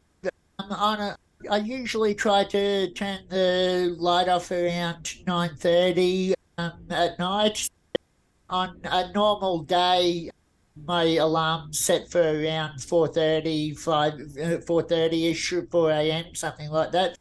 um, 0.60 0.72
on 0.72 1.00
a. 1.00 1.18
I 1.50 1.58
usually 1.58 2.16
try 2.16 2.46
to 2.46 2.90
turn 2.92 3.20
the 3.30 3.96
light 4.00 4.30
off 4.30 4.50
around 4.50 5.14
nine 5.28 5.56
thirty 5.58 6.34
um, 6.58 6.86
at 6.90 7.20
night. 7.20 7.68
On 8.50 8.80
a 8.86 9.12
normal 9.12 9.64
day, 9.64 10.30
my 10.76 11.04
alarm 11.16 11.72
set 11.74 12.10
for 12.10 12.22
around 12.22 12.80
4.30, 12.80 13.78
5, 13.78 14.14
4.30ish, 14.14 15.64
uh, 15.64 15.66
4 15.70 15.92
a.m., 15.92 16.36
something 16.36 16.70
like 16.70 16.92
that. 16.92 17.18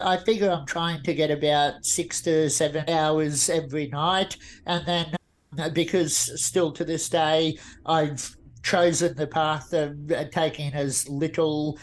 I 0.00 0.18
figure 0.18 0.50
I'm 0.50 0.66
trying 0.66 1.02
to 1.04 1.14
get 1.14 1.30
about 1.30 1.84
six 1.84 2.20
to 2.22 2.50
seven 2.50 2.88
hours 2.90 3.48
every 3.48 3.88
night. 3.88 4.36
And 4.66 4.84
then 4.86 5.16
uh, 5.58 5.70
because 5.70 6.16
still 6.42 6.72
to 6.72 6.84
this 6.84 7.08
day, 7.08 7.58
I've 7.86 8.36
chosen 8.62 9.14
the 9.14 9.26
path 9.26 9.72
of 9.72 10.10
uh, 10.10 10.24
taking 10.32 10.72
as 10.72 11.08
little 11.08 11.78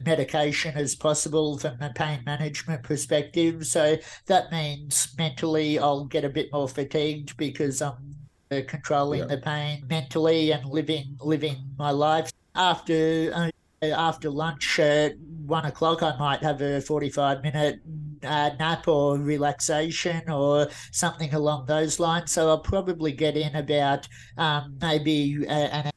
medication 0.00 0.74
as 0.76 0.94
possible 0.94 1.58
from 1.58 1.80
a 1.80 1.92
pain 1.92 2.22
management 2.24 2.82
perspective. 2.82 3.66
So 3.66 3.98
that 4.26 4.50
means 4.50 5.14
mentally 5.18 5.78
I'll 5.78 6.06
get 6.06 6.24
a 6.24 6.28
bit 6.28 6.52
more 6.52 6.68
fatigued 6.68 7.36
because 7.36 7.82
I'm 7.82 7.92
uh, 7.92 8.21
controlling 8.60 9.20
yeah. 9.20 9.26
the 9.26 9.38
pain 9.38 9.84
mentally 9.88 10.52
and 10.52 10.64
living 10.66 11.16
living 11.20 11.56
my 11.78 11.90
life. 11.90 12.30
After 12.54 13.32
uh, 13.34 13.50
after 13.86 14.28
lunch 14.28 14.78
at 14.78 15.18
one 15.46 15.64
o'clock, 15.64 16.02
I 16.02 16.16
might 16.18 16.42
have 16.42 16.60
a 16.60 16.80
forty-five 16.80 17.42
minute 17.42 17.80
uh, 18.22 18.50
nap 18.58 18.86
or 18.86 19.16
relaxation 19.16 20.28
or 20.28 20.68
something 20.90 21.32
along 21.32 21.66
those 21.66 21.98
lines. 21.98 22.32
So 22.32 22.48
I'll 22.48 22.58
probably 22.58 23.12
get 23.12 23.36
in 23.36 23.54
about 23.56 24.06
um, 24.36 24.76
maybe 24.80 25.46
an 25.48 25.90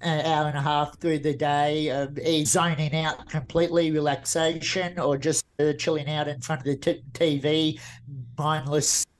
an 0.00 0.24
hour 0.26 0.48
and 0.48 0.56
a 0.56 0.60
half 0.60 0.98
through 1.00 1.18
the 1.18 1.34
day 1.34 1.88
of 1.88 2.18
zoning 2.46 2.94
out 2.94 3.28
completely, 3.28 3.90
relaxation, 3.90 4.98
or 4.98 5.18
just 5.18 5.44
uh, 5.58 5.72
chilling 5.72 6.08
out 6.08 6.28
in 6.28 6.40
front 6.40 6.60
of 6.60 6.66
the 6.66 6.76
t- 6.76 7.02
TV, 7.14 7.80
mindless, 8.36 9.04
uh, 9.04 9.17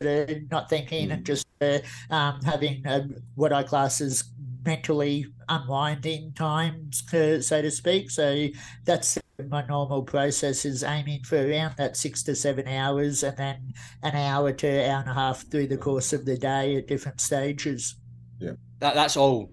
not 0.00 0.68
thinking, 0.68 1.08
mm. 1.08 1.12
and 1.12 1.26
just 1.26 1.46
uh, 1.60 1.78
um, 2.10 2.40
having 2.42 2.86
uh, 2.86 3.02
what 3.34 3.52
I 3.52 3.62
class 3.62 4.00
as 4.00 4.24
mentally 4.64 5.26
unwinding 5.48 6.32
times, 6.32 7.02
uh, 7.12 7.40
so 7.40 7.62
to 7.62 7.70
speak. 7.70 8.10
So 8.10 8.48
that's 8.84 9.18
my 9.48 9.64
normal 9.66 10.02
process 10.02 10.64
is 10.64 10.84
aiming 10.84 11.22
for 11.24 11.36
around 11.36 11.74
that 11.78 11.96
six 11.96 12.22
to 12.24 12.34
seven 12.34 12.68
hours 12.68 13.22
and 13.22 13.36
then 13.36 13.74
an 14.02 14.14
hour 14.14 14.52
to 14.52 14.90
hour 14.90 15.00
and 15.00 15.08
a 15.08 15.14
half 15.14 15.46
through 15.50 15.66
the 15.66 15.78
course 15.78 16.12
of 16.12 16.26
the 16.26 16.36
day 16.36 16.76
at 16.76 16.86
different 16.86 17.20
stages. 17.20 17.96
Yeah. 18.38 18.52
That, 18.80 18.94
that's 18.94 19.16
all 19.16 19.50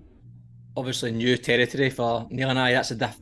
obviously 0.75 1.11
new 1.11 1.37
territory 1.37 1.89
for 1.89 2.27
Neil 2.29 2.49
and 2.49 2.59
I. 2.59 2.73
That's 2.73 2.91
a 2.91 2.95
diff- 2.95 3.19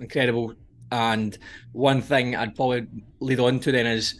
incredible. 0.00 0.54
And 0.90 1.38
one 1.72 2.02
thing 2.02 2.34
I'd 2.34 2.56
probably 2.56 2.86
lead 3.20 3.40
on 3.40 3.60
to 3.60 3.72
then 3.72 3.86
is 3.86 4.18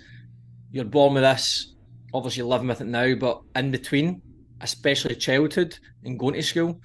you're 0.71 0.85
born 0.85 1.15
with 1.15 1.23
this, 1.23 1.75
obviously 2.13 2.43
living 2.43 2.69
with 2.69 2.81
it 2.81 2.87
now, 2.87 3.15
but 3.15 3.43
in 3.57 3.71
between, 3.71 4.23
especially 4.61 5.15
childhood 5.15 5.79
and 6.05 6.19
going 6.19 6.35
to 6.35 6.43
school, 6.43 6.81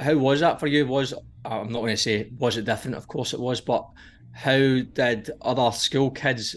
how 0.00 0.16
was 0.16 0.40
that 0.40 0.60
for 0.60 0.66
you? 0.66 0.86
Was 0.86 1.14
I'm 1.44 1.70
not 1.70 1.80
going 1.80 1.96
to 1.96 1.96
say 1.96 2.30
was 2.38 2.56
it 2.56 2.64
different? 2.64 2.96
Of 2.96 3.06
course 3.06 3.32
it 3.32 3.40
was, 3.40 3.60
but 3.60 3.86
how 4.32 4.58
did 4.58 5.30
other 5.42 5.70
school 5.72 6.10
kids 6.10 6.56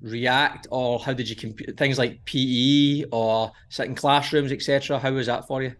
react, 0.00 0.66
or 0.70 0.98
how 1.00 1.12
did 1.12 1.28
you 1.28 1.36
compete 1.36 1.76
things 1.76 1.98
like 1.98 2.24
PE 2.24 3.04
or 3.12 3.52
sitting 3.68 3.94
classrooms, 3.94 4.52
etc.? 4.52 4.98
How 4.98 5.12
was 5.12 5.26
that 5.26 5.46
for 5.46 5.62
you? 5.62 5.74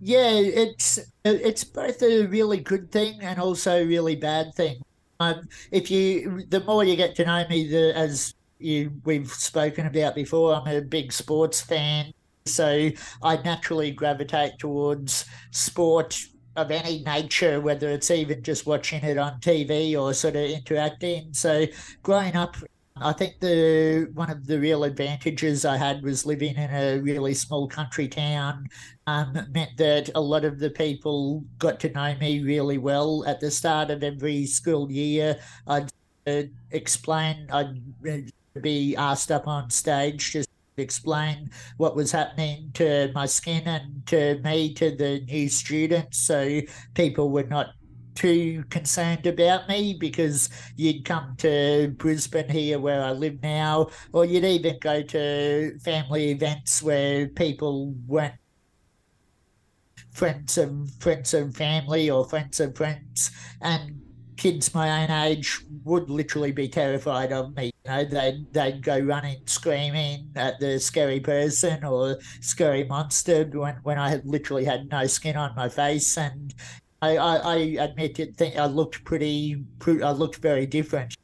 Yeah, 0.00 0.30
it's 0.30 0.98
it's 1.24 1.64
both 1.64 2.02
a 2.02 2.26
really 2.26 2.58
good 2.58 2.90
thing 2.90 3.20
and 3.20 3.38
also 3.38 3.82
a 3.82 3.86
really 3.86 4.16
bad 4.16 4.54
thing. 4.54 4.80
Um, 5.20 5.48
if 5.70 5.90
you, 5.90 6.44
the 6.48 6.60
more 6.64 6.82
you 6.82 6.96
get 6.96 7.14
to 7.16 7.24
know 7.24 7.46
me, 7.48 7.68
the 7.68 7.96
as 7.96 8.34
you 8.62 8.92
we've 9.04 9.30
spoken 9.30 9.86
about 9.86 10.14
before, 10.14 10.54
I'm 10.54 10.66
a 10.66 10.80
big 10.80 11.12
sports 11.12 11.60
fan, 11.60 12.12
so 12.46 12.90
I 13.22 13.36
naturally 13.36 13.90
gravitate 13.90 14.58
towards 14.58 15.24
sport 15.50 16.20
of 16.56 16.70
any 16.70 17.02
nature, 17.04 17.60
whether 17.60 17.88
it's 17.88 18.10
even 18.10 18.42
just 18.42 18.66
watching 18.66 19.02
it 19.02 19.16
on 19.16 19.40
TV 19.40 19.98
or 19.98 20.12
sort 20.12 20.36
of 20.36 20.42
interacting. 20.42 21.32
So 21.32 21.66
growing 22.02 22.36
up 22.36 22.56
I 22.96 23.12
think 23.12 23.40
the 23.40 24.10
one 24.14 24.30
of 24.30 24.46
the 24.46 24.60
real 24.60 24.84
advantages 24.84 25.64
I 25.64 25.76
had 25.76 26.02
was 26.02 26.26
living 26.26 26.56
in 26.56 26.70
a 26.70 26.98
really 26.98 27.34
small 27.34 27.66
country 27.66 28.06
town. 28.06 28.68
Um, 29.06 29.32
meant 29.52 29.76
that 29.78 30.10
a 30.14 30.20
lot 30.20 30.44
of 30.44 30.58
the 30.58 30.70
people 30.70 31.44
got 31.58 31.80
to 31.80 31.90
know 31.90 32.14
me 32.20 32.42
really 32.42 32.78
well 32.78 33.24
at 33.26 33.40
the 33.40 33.50
start 33.50 33.90
of 33.90 34.02
every 34.02 34.46
school 34.46 34.90
year. 34.90 35.38
I'd 35.66 35.90
uh, 36.26 36.42
explain. 36.70 37.48
I'd 37.50 37.82
uh, 38.08 38.18
be 38.60 38.96
asked 38.96 39.30
up 39.30 39.48
on 39.48 39.70
stage 39.70 40.32
just 40.32 40.48
explain 40.78 41.50
what 41.76 41.94
was 41.94 42.10
happening 42.10 42.70
to 42.74 43.10
my 43.14 43.26
skin 43.26 43.62
and 43.66 44.06
to 44.06 44.40
me 44.42 44.72
to 44.72 44.94
the 44.96 45.20
new 45.26 45.48
students 45.48 46.18
so 46.18 46.60
people 46.94 47.30
were 47.30 47.44
not 47.44 47.74
too 48.14 48.64
concerned 48.70 49.26
about 49.26 49.68
me 49.68 49.96
because 49.98 50.50
you'd 50.76 51.04
come 51.04 51.34
to 51.38 51.94
Brisbane 51.96 52.48
here 52.48 52.78
where 52.78 53.02
I 53.02 53.12
live 53.12 53.42
now, 53.42 53.88
or 54.12 54.24
you'd 54.24 54.44
even 54.44 54.78
go 54.80 55.02
to 55.02 55.78
family 55.80 56.30
events 56.30 56.82
where 56.82 57.28
people 57.28 57.94
weren't 58.06 58.34
friends 60.10 60.58
of 60.58 60.90
friends 61.00 61.32
of 61.32 61.56
family 61.56 62.10
or 62.10 62.24
friends 62.24 62.60
of 62.60 62.76
friends. 62.76 63.30
And 63.60 64.01
kids 64.36 64.74
my 64.74 65.02
own 65.02 65.10
age 65.10 65.60
would 65.84 66.10
literally 66.10 66.52
be 66.52 66.68
terrified 66.68 67.32
of 67.32 67.54
me. 67.56 67.72
You 67.84 67.90
know, 67.90 68.04
they'd 68.04 68.52
they'd 68.52 68.82
go 68.82 68.98
running 68.98 69.42
screaming 69.46 70.30
at 70.36 70.58
the 70.60 70.78
scary 70.78 71.20
person 71.20 71.84
or 71.84 72.18
scary 72.40 72.84
monster 72.84 73.44
when, 73.44 73.76
when 73.82 73.98
I 73.98 74.08
had 74.08 74.24
literally 74.26 74.64
had 74.64 74.90
no 74.90 75.06
skin 75.06 75.36
on 75.36 75.54
my 75.54 75.68
face 75.68 76.16
and 76.16 76.54
I, 77.00 77.16
I, 77.16 77.36
I 77.36 77.56
admit 77.80 78.20
it 78.20 78.40
I 78.58 78.66
looked 78.66 79.04
pretty 79.04 79.64
I 79.86 80.12
looked 80.12 80.36
very 80.36 80.66
different. 80.66 81.16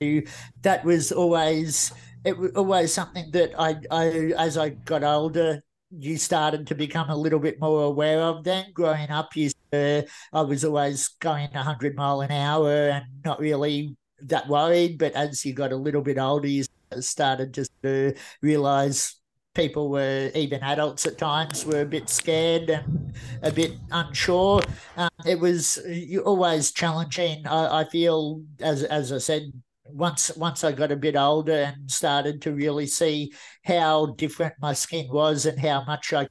That 0.00 0.84
was 0.84 1.12
always 1.12 1.92
it 2.24 2.36
was 2.36 2.52
always 2.52 2.92
something 2.92 3.30
that 3.32 3.52
I, 3.58 3.76
I 3.90 4.32
as 4.38 4.56
I 4.56 4.70
got 4.70 5.02
older 5.02 5.62
you 5.90 6.18
started 6.18 6.66
to 6.66 6.74
become 6.74 7.08
a 7.08 7.16
little 7.16 7.38
bit 7.38 7.58
more 7.60 7.84
aware 7.84 8.20
of 8.20 8.44
then 8.44 8.66
growing 8.74 9.10
up 9.10 9.34
you 9.34 9.50
uh, 9.72 10.02
i 10.32 10.40
was 10.42 10.64
always 10.64 11.08
going 11.20 11.48
100 11.52 11.96
mile 11.96 12.20
an 12.20 12.30
hour 12.30 12.90
and 12.90 13.04
not 13.24 13.40
really 13.40 13.96
that 14.20 14.48
worried 14.48 14.98
but 14.98 15.12
as 15.12 15.44
you 15.44 15.52
got 15.52 15.72
a 15.72 15.76
little 15.76 16.02
bit 16.02 16.18
older 16.18 16.48
you 16.48 16.64
started 17.00 17.54
to 17.82 18.14
realize 18.42 19.16
people 19.54 19.90
were 19.90 20.30
even 20.34 20.62
adults 20.62 21.06
at 21.06 21.18
times 21.18 21.66
were 21.66 21.82
a 21.82 21.86
bit 21.86 22.08
scared 22.08 22.70
and 22.70 23.12
a 23.42 23.50
bit 23.50 23.72
unsure. 23.90 24.62
Um, 24.96 25.08
it 25.26 25.38
was 25.40 25.80
always 26.24 26.70
challenging 26.70 27.46
I, 27.46 27.80
I 27.80 27.84
feel 27.84 28.42
as 28.60 28.84
as 28.84 29.12
i 29.12 29.18
said 29.18 29.52
once 29.90 30.34
once 30.36 30.64
I 30.64 30.72
got 30.72 30.92
a 30.92 30.96
bit 30.96 31.16
older 31.16 31.72
and 31.76 31.90
started 31.90 32.42
to 32.42 32.52
really 32.52 32.86
see 32.86 33.32
how 33.64 34.06
different 34.06 34.54
my 34.60 34.72
skin 34.72 35.08
was 35.10 35.46
and 35.46 35.58
how 35.58 35.84
much 35.84 36.12
I 36.12 36.28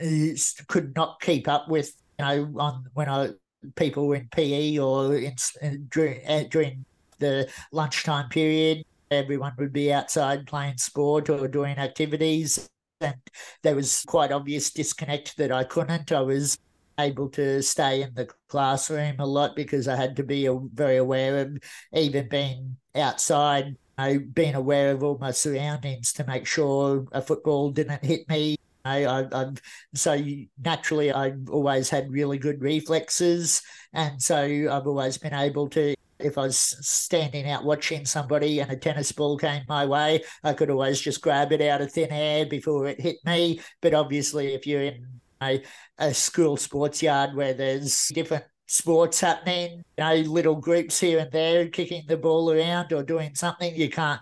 uh, 0.00 0.34
could 0.68 0.94
not 0.94 1.20
keep 1.20 1.48
up 1.48 1.68
with, 1.68 1.92
know, 2.22 2.52
on 2.56 2.86
when 2.94 3.08
I 3.08 3.30
people 3.76 4.08
were 4.08 4.16
in 4.16 4.28
PE 4.28 4.78
or 4.78 5.16
in, 5.16 5.34
uh, 5.62 5.70
during, 5.88 6.26
uh, 6.26 6.44
during 6.50 6.84
the 7.18 7.48
lunchtime 7.70 8.28
period, 8.28 8.84
everyone 9.10 9.52
would 9.58 9.72
be 9.72 9.92
outside 9.92 10.46
playing 10.46 10.78
sport 10.78 11.28
or 11.30 11.46
doing 11.48 11.78
activities, 11.78 12.68
and 13.00 13.14
there 13.62 13.76
was 13.76 14.04
quite 14.06 14.32
obvious 14.32 14.70
disconnect 14.70 15.36
that 15.36 15.52
I 15.52 15.64
couldn't. 15.64 16.12
I 16.12 16.22
was 16.22 16.58
able 16.98 17.28
to 17.30 17.62
stay 17.62 18.02
in 18.02 18.14
the 18.14 18.28
classroom 18.48 19.16
a 19.18 19.26
lot 19.26 19.56
because 19.56 19.88
I 19.88 19.96
had 19.96 20.16
to 20.16 20.22
be 20.22 20.48
very 20.74 20.96
aware 20.96 21.38
of 21.38 21.58
even 21.92 22.28
being 22.28 22.76
outside, 22.94 23.66
you 23.66 23.76
know, 23.98 24.18
being 24.32 24.54
aware 24.54 24.90
of 24.92 25.02
all 25.02 25.18
my 25.18 25.30
surroundings 25.30 26.12
to 26.14 26.26
make 26.26 26.46
sure 26.46 27.06
a 27.12 27.22
football 27.22 27.70
didn't 27.70 28.04
hit 28.04 28.28
me. 28.28 28.56
I, 28.84 29.04
I, 29.04 29.28
I've, 29.32 29.60
so 29.94 30.20
naturally, 30.62 31.12
I've 31.12 31.48
always 31.48 31.88
had 31.90 32.10
really 32.10 32.38
good 32.38 32.60
reflexes, 32.62 33.62
and 33.92 34.20
so 34.20 34.38
I've 34.38 34.86
always 34.86 35.18
been 35.18 35.34
able 35.34 35.68
to. 35.70 35.94
If 36.18 36.38
I 36.38 36.42
was 36.42 36.56
standing 36.56 37.50
out 37.50 37.64
watching 37.64 38.04
somebody 38.04 38.60
and 38.60 38.70
a 38.70 38.76
tennis 38.76 39.10
ball 39.10 39.36
came 39.36 39.62
my 39.68 39.84
way, 39.84 40.22
I 40.44 40.52
could 40.52 40.70
always 40.70 41.00
just 41.00 41.20
grab 41.20 41.50
it 41.50 41.60
out 41.60 41.80
of 41.80 41.90
thin 41.90 42.12
air 42.12 42.46
before 42.46 42.86
it 42.86 43.00
hit 43.00 43.16
me. 43.26 43.60
But 43.80 43.92
obviously, 43.92 44.54
if 44.54 44.64
you're 44.64 44.82
in 44.82 45.04
a, 45.42 45.62
a 45.98 46.14
school 46.14 46.56
sports 46.56 47.02
yard 47.02 47.34
where 47.34 47.54
there's 47.54 48.08
different 48.08 48.44
sports 48.72 49.20
happening, 49.20 49.84
you 49.98 50.04
know, 50.04 50.14
little 50.14 50.54
groups 50.54 50.98
here 50.98 51.18
and 51.18 51.30
there 51.30 51.68
kicking 51.68 52.04
the 52.06 52.16
ball 52.16 52.50
around 52.50 52.92
or 52.92 53.02
doing 53.02 53.34
something. 53.34 53.74
You 53.74 53.90
can't 53.90 54.20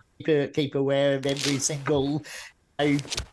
keep, 0.53 0.75
aware 0.75 1.17
of 1.17 1.27
every 1.27 1.59
single 1.59 2.23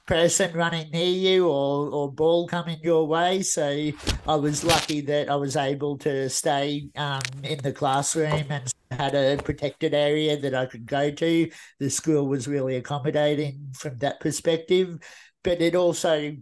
person 0.05 0.53
running 0.53 0.89
near 0.91 1.05
you 1.05 1.47
or, 1.47 1.89
or 1.89 2.11
ball 2.11 2.47
coming 2.47 2.79
your 2.81 3.05
way. 3.07 3.41
So 3.41 3.91
I 4.27 4.35
was 4.35 4.63
lucky 4.63 5.01
that 5.01 5.29
I 5.29 5.35
was 5.35 5.55
able 5.55 5.97
to 5.99 6.29
stay 6.29 6.89
um, 6.95 7.21
in 7.43 7.59
the 7.59 7.73
classroom 7.73 8.45
and 8.49 8.73
had 8.91 9.15
a 9.15 9.37
protected 9.37 9.93
area 9.93 10.37
that 10.37 10.55
I 10.55 10.65
could 10.65 10.85
go 10.85 11.11
to. 11.11 11.51
The 11.79 11.89
school 11.89 12.27
was 12.27 12.47
really 12.47 12.77
accommodating 12.77 13.69
from 13.73 13.97
that 13.97 14.19
perspective. 14.19 14.99
But 15.43 15.61
it 15.61 15.75
also 15.75 16.35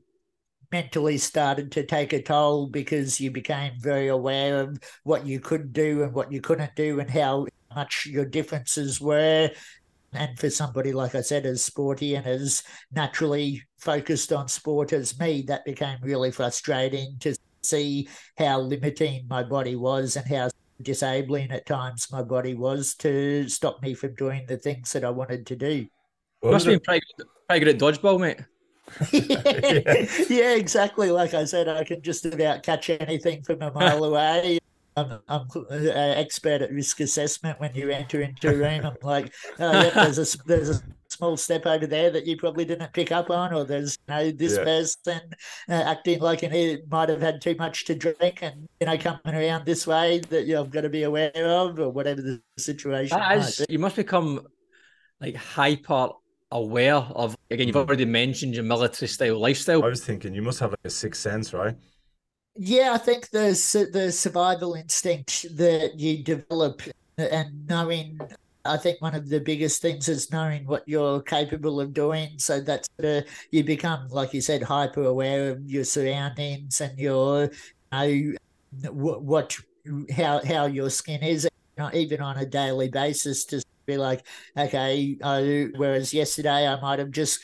mentally 0.72 1.18
started 1.18 1.72
to 1.72 1.86
take 1.86 2.14
a 2.14 2.22
toll 2.22 2.68
because 2.68 3.20
you 3.22 3.32
became 3.32 3.74
very 3.80 4.08
aware 4.08 4.60
of 4.60 4.80
what 5.04 5.26
you 5.26 5.40
could 5.40 5.74
do 5.74 6.04
and 6.04 6.14
what 6.14 6.32
you 6.32 6.42
couldn't 6.42 6.76
do 6.76 7.00
and 7.00 7.10
how 7.10 7.46
much 7.76 8.06
your 8.06 8.26
differences 8.26 9.00
were. 9.00 9.50
And 10.16 10.38
for 10.38 10.50
somebody, 10.50 10.92
like 10.92 11.16
I 11.16 11.22
said, 11.22 11.46
as 11.46 11.64
sporty 11.64 12.16
and 12.16 12.26
as 12.26 12.64
naturally 12.92 13.64
focused 13.78 14.32
on 14.32 14.48
sport 14.48 14.94
as 14.94 15.20
me, 15.20 15.44
that 15.48 15.66
became 15.66 15.98
really 16.02 16.32
frustrating 16.32 17.18
to 17.20 17.36
see 17.62 18.08
how 18.38 18.60
limiting 18.60 19.26
my 19.28 19.44
body 19.44 19.76
was 19.76 20.16
and 20.16 20.28
how 20.28 20.50
disabling 20.82 21.52
at 21.52 21.66
times 21.66 22.12
my 22.12 22.22
body 22.22 22.54
was 22.54 22.96
to 22.96 23.48
stop 23.48 23.82
me 23.82 23.94
from 23.94 24.14
doing 24.16 24.46
the 24.48 24.58
things 24.58 24.92
that 24.94 25.04
I 25.04 25.10
wanted 25.10 25.46
to 25.48 25.56
do. 25.56 25.88
Must 26.44 26.66
have 26.66 26.74
been 26.74 26.80
pretty, 26.82 27.06
pretty 27.48 27.66
good 27.66 27.76
at 27.76 27.82
dodgeball, 27.82 28.20
mate 28.20 28.40
yeah. 29.12 30.06
yeah, 30.30 30.56
exactly. 30.56 31.12
Like 31.12 31.34
I 31.34 31.46
said, 31.46 31.68
I 31.68 31.84
can 31.84 32.02
just 32.02 32.26
about 32.26 32.64
catch 32.64 32.90
anything 32.90 33.44
from 33.44 33.62
a 33.62 33.72
mile 33.72 34.04
away. 34.04 34.60
I'm, 34.96 35.20
I'm 35.28 35.48
an 35.70 36.18
expert 36.18 36.62
at 36.62 36.72
risk 36.72 37.00
assessment. 37.02 37.60
When 37.60 37.76
you 37.76 37.90
enter 37.90 38.22
into 38.22 38.50
a 38.50 38.56
room, 38.56 38.86
I'm 38.86 38.96
like, 39.02 39.34
oh, 39.60 39.72
yeah, 39.72 39.90
there's 39.96 40.36
a 40.36 40.38
there's 40.46 40.70
a 40.70 40.82
small 41.10 41.38
step 41.38 41.66
over 41.66 41.86
there 41.86 42.10
that 42.12 42.26
you 42.26 42.38
probably 42.38 42.66
didn't 42.66 42.94
pick 42.94 43.12
up 43.12 43.30
on, 43.30 43.54
or 43.54 43.66
there's 43.66 43.98
you 44.08 44.14
know 44.14 44.32
this 44.32 44.58
yeah. 44.58 44.64
person 44.64 45.22
uh, 45.70 45.74
acting 45.74 46.20
like 46.20 46.42
he 46.42 46.78
might 46.90 47.10
have 47.10 47.22
had 47.22 47.42
too 47.42 47.56
much 47.56 47.86
to 47.86 47.96
drink, 47.96 48.40
and 48.42 48.68
you 48.80 48.88
know 48.88 48.98
coming 48.98 49.36
around 49.36 49.66
this 49.66 49.86
way 49.86 50.20
that 50.30 50.46
you 50.46 50.56
have 50.56 50.70
got 50.70 50.82
to 50.82 50.90
be 50.90 51.04
aware 51.04 51.32
of, 51.36 51.80
or 51.80 51.90
whatever 51.90 52.22
the 52.22 52.42
situation. 52.58 53.20
Is, 53.32 53.66
you 53.70 53.80
must 53.80 53.96
become 53.96 54.48
like 55.20 55.36
hyper 55.36 56.10
aware 56.52 56.96
of. 56.96 57.36
Again, 57.52 57.68
you've 57.68 57.76
hmm. 57.76 57.82
already 57.82 58.06
mentioned 58.06 58.56
your 58.56 58.64
military 58.64 59.10
style 59.10 59.40
lifestyle. 59.40 59.84
I 59.84 59.88
was 59.88 60.06
thinking 60.06 60.34
you 60.34 60.42
must 60.42 60.60
have 60.60 60.72
like 60.72 60.80
a 60.86 60.90
sixth 60.90 61.22
sense, 61.22 61.54
right? 61.54 61.76
Yeah, 62.56 62.92
I 62.94 62.98
think 62.98 63.30
the 63.32 63.50
the 63.92 64.12
survival 64.12 64.76
instinct 64.76 65.46
that 65.58 66.00
you 66.00 66.24
develop 66.24 66.82
and 67.18 67.68
knowing. 67.68 68.20
I 68.68 68.78
think 68.78 69.00
one 69.02 69.14
of 69.14 69.30
the 69.30 69.40
biggest 69.40 69.82
things 69.82 70.10
is 70.10 70.32
knowing 70.32 70.66
what 70.66 70.88
you're 70.88 71.22
capable 71.22 71.80
of 71.80 71.94
doing. 71.94 72.40
So 72.40 72.62
that's 72.62 72.88
the 72.98 73.26
you 73.52 73.64
become, 73.64 74.08
like 74.10 74.34
you 74.34 74.42
said, 74.42 74.64
hyper 74.64 75.04
aware 75.04 75.52
of 75.52 75.70
your 75.70 75.84
surroundings 75.84 76.82
and 76.82 76.98
your, 76.98 77.52
you 77.94 78.36
know, 78.82 78.92
what, 78.92 79.22
what 79.24 79.58
how 80.12 80.42
how 80.44 80.66
your 80.66 80.90
skin 80.90 81.22
is, 81.24 81.48
even 81.94 82.22
on 82.22 82.38
a 82.38 82.46
daily 82.46 82.90
basis 82.90 83.46
to 83.46 83.62
be 83.86 83.98
like, 83.98 84.26
okay, 84.58 85.18
uh, 85.22 85.44
whereas 85.78 86.12
yesterday 86.14 86.68
I 86.68 86.80
might 86.82 87.00
have 87.00 87.12
just 87.12 87.40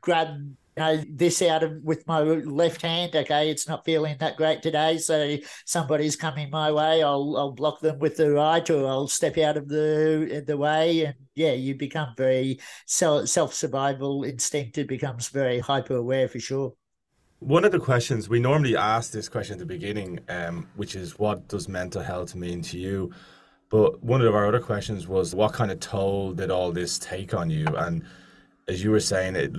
grabbed 0.00 0.56
know, 0.76 1.02
this 1.08 1.42
out 1.42 1.62
of 1.62 1.82
with 1.82 2.06
my 2.06 2.20
left 2.20 2.82
hand. 2.82 3.14
Okay, 3.14 3.50
it's 3.50 3.68
not 3.68 3.84
feeling 3.84 4.16
that 4.18 4.36
great 4.36 4.62
today, 4.62 4.98
so 4.98 5.36
somebody's 5.64 6.16
coming 6.16 6.50
my 6.50 6.70
way. 6.72 7.02
I'll 7.02 7.34
I'll 7.36 7.52
block 7.52 7.80
them 7.80 7.98
with 7.98 8.16
the 8.16 8.32
right, 8.32 8.68
or 8.70 8.86
I'll 8.86 9.08
step 9.08 9.38
out 9.38 9.56
of 9.56 9.68
the 9.68 10.42
the 10.46 10.56
way, 10.56 11.04
and 11.04 11.14
yeah, 11.34 11.52
you 11.52 11.74
become 11.74 12.14
very 12.16 12.60
self 12.86 13.54
survival 13.54 14.24
instinct. 14.24 14.78
It 14.78 14.88
becomes 14.88 15.28
very 15.28 15.58
hyper 15.58 15.96
aware 15.96 16.28
for 16.28 16.40
sure. 16.40 16.74
One 17.40 17.64
of 17.64 17.72
the 17.72 17.80
questions 17.80 18.28
we 18.28 18.38
normally 18.38 18.76
ask 18.76 19.12
this 19.12 19.28
question 19.28 19.54
at 19.54 19.60
the 19.60 19.66
beginning, 19.66 20.20
um, 20.28 20.68
which 20.76 20.94
is, 20.94 21.18
what 21.18 21.48
does 21.48 21.68
mental 21.68 22.02
health 22.02 22.34
mean 22.34 22.60
to 22.62 22.78
you? 22.78 23.12
But 23.70 24.02
one 24.02 24.20
of 24.20 24.34
our 24.34 24.46
other 24.46 24.60
questions 24.60 25.08
was 25.08 25.34
what 25.34 25.54
kind 25.54 25.70
of 25.70 25.80
toll 25.80 26.34
did 26.34 26.50
all 26.50 26.70
this 26.70 26.98
take 26.98 27.32
on 27.32 27.48
you? 27.48 27.66
And 27.66 28.04
as 28.68 28.84
you 28.84 28.90
were 28.90 29.00
saying, 29.00 29.36
it 29.36 29.56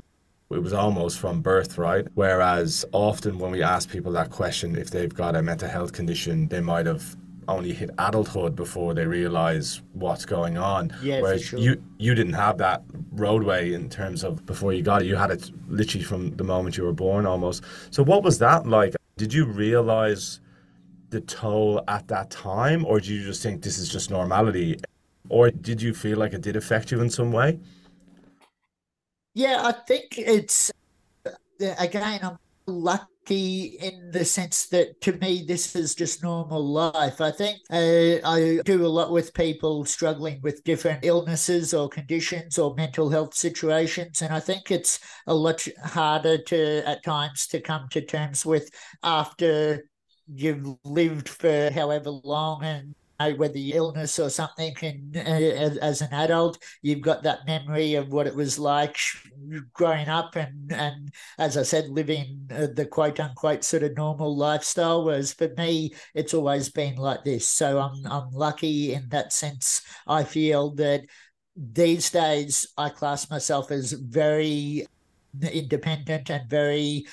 it 0.54 0.62
was 0.62 0.74
almost 0.74 1.20
from 1.20 1.42
birth, 1.42 1.78
right? 1.78 2.08
Whereas 2.16 2.86
often 2.92 3.38
when 3.40 3.52
we 3.52 3.62
ask 3.64 3.90
people 3.90 4.12
that 4.14 4.30
question, 4.30 4.76
if 4.76 4.92
they've 4.92 5.14
got 5.14 5.36
a 5.36 5.42
mental 5.42 5.70
health 5.70 5.94
condition, 5.94 6.48
they 6.48 6.62
might 6.62 6.86
have 6.86 7.16
only 7.48 7.74
hit 7.74 7.90
adulthood 7.98 8.56
before 8.56 8.94
they 8.94 9.06
realize 9.06 9.82
what's 9.94 10.26
going 10.26 10.58
on. 10.58 10.96
Yeah, 11.02 11.22
Whereas 11.22 11.44
sure. 11.44 11.60
you 11.60 11.82
you 11.98 12.16
didn't 12.16 12.34
have 12.34 12.58
that 12.60 12.84
roadway 13.12 13.74
in 13.74 13.90
terms 13.90 14.24
of 14.24 14.46
before 14.46 14.74
you 14.74 14.82
got 14.82 15.02
it. 15.02 15.06
You 15.06 15.16
had 15.16 15.32
it 15.32 15.52
literally 15.68 16.04
from 16.04 16.36
the 16.38 16.44
moment 16.44 16.78
you 16.78 16.84
were 16.84 16.94
born 16.94 17.26
almost. 17.26 17.64
So 17.90 18.04
what 18.04 18.24
was 18.24 18.40
that 18.40 18.68
like? 18.68 18.96
Did 19.18 19.34
you 19.34 19.46
realize 19.46 20.40
the 21.10 21.22
toll 21.22 21.84
at 21.88 22.08
that 22.08 22.30
time, 22.30 22.86
or 22.86 23.00
did 23.00 23.10
you 23.10 23.24
just 23.24 23.44
think 23.44 23.62
this 23.62 23.78
is 23.78 23.90
just 23.90 24.10
normality? 24.10 24.80
Or 25.30 25.52
did 25.52 25.82
you 25.82 25.94
feel 25.94 26.18
like 26.18 26.34
it 26.34 26.42
did 26.42 26.56
affect 26.56 26.92
you 26.92 27.02
in 27.02 27.10
some 27.10 27.32
way? 27.32 27.60
Yeah, 29.34 29.62
I 29.64 29.72
think 29.88 30.18
it's 30.18 30.72
again. 31.80 32.20
I'm 32.24 32.38
lucky 32.68 33.78
in 33.82 34.12
the 34.12 34.24
sense 34.26 34.68
that 34.68 35.00
to 35.02 35.14
me 35.14 35.44
this 35.48 35.76
is 35.76 35.96
just 35.96 36.24
normal 36.24 36.64
life. 36.66 37.22
I 37.22 37.32
think 37.32 37.60
uh, 37.72 38.20
I 38.28 38.60
do 38.66 38.86
a 38.86 38.88
lot 38.88 39.12
with 39.12 39.34
people 39.34 39.86
struggling 39.86 40.42
with 40.42 40.64
different 40.64 41.06
illnesses 41.06 41.74
or 41.74 41.90
conditions 41.90 42.58
or 42.60 42.76
mental 42.76 43.10
health 43.10 43.34
situations, 43.34 44.22
and 44.22 44.34
I 44.34 44.40
think 44.40 44.72
it's 44.72 45.00
a 45.28 45.34
lot 45.34 45.66
harder 45.84 46.38
to 46.38 46.88
at 46.88 47.04
times 47.04 47.48
to 47.48 47.62
come 47.62 47.88
to 47.92 48.02
terms 48.02 48.46
with 48.46 48.70
after 49.04 49.86
you've 50.28 50.78
lived 50.84 51.30
for 51.30 51.70
however 51.72 52.10
long 52.10 52.64
and 52.64 52.96
whether 53.30 53.54
illness 53.58 54.20
or 54.20 54.30
something 54.30 54.76
and 54.82 55.16
uh, 55.16 55.80
as 55.82 56.02
an 56.02 56.14
adult 56.14 56.58
you've 56.82 57.02
got 57.02 57.24
that 57.24 57.46
memory 57.46 57.96
of 57.96 58.12
what 58.12 58.28
it 58.28 58.36
was 58.36 58.60
like 58.60 58.98
growing 59.74 60.08
up 60.08 60.36
and 60.36 60.72
and 60.72 61.12
as 61.38 61.58
i 61.58 61.64
said 61.64 61.88
living 61.90 62.48
uh, 62.52 62.68
the 62.76 62.86
quote 62.86 63.20
unquote 63.20 63.64
sort 63.64 63.84
of 63.84 63.96
normal 63.96 64.36
lifestyle 64.36 65.04
whereas 65.04 65.34
for 65.34 65.50
me 65.58 65.92
it's 66.14 66.34
always 66.34 66.70
been 66.70 66.96
like 66.96 67.24
this. 67.24 67.48
So 67.48 67.80
i'm 67.80 68.06
i'm 68.06 68.32
lucky 68.32 68.94
in 68.94 69.10
that 69.10 69.34
sense. 69.34 69.82
I 70.08 70.24
feel 70.24 70.72
that 70.76 71.02
these 71.56 72.10
days 72.10 72.68
i 72.78 72.90
class 72.90 73.30
myself 73.30 73.72
as 73.72 73.92
very 73.92 74.86
independent 75.52 76.30
and 76.30 76.50
very 76.50 77.06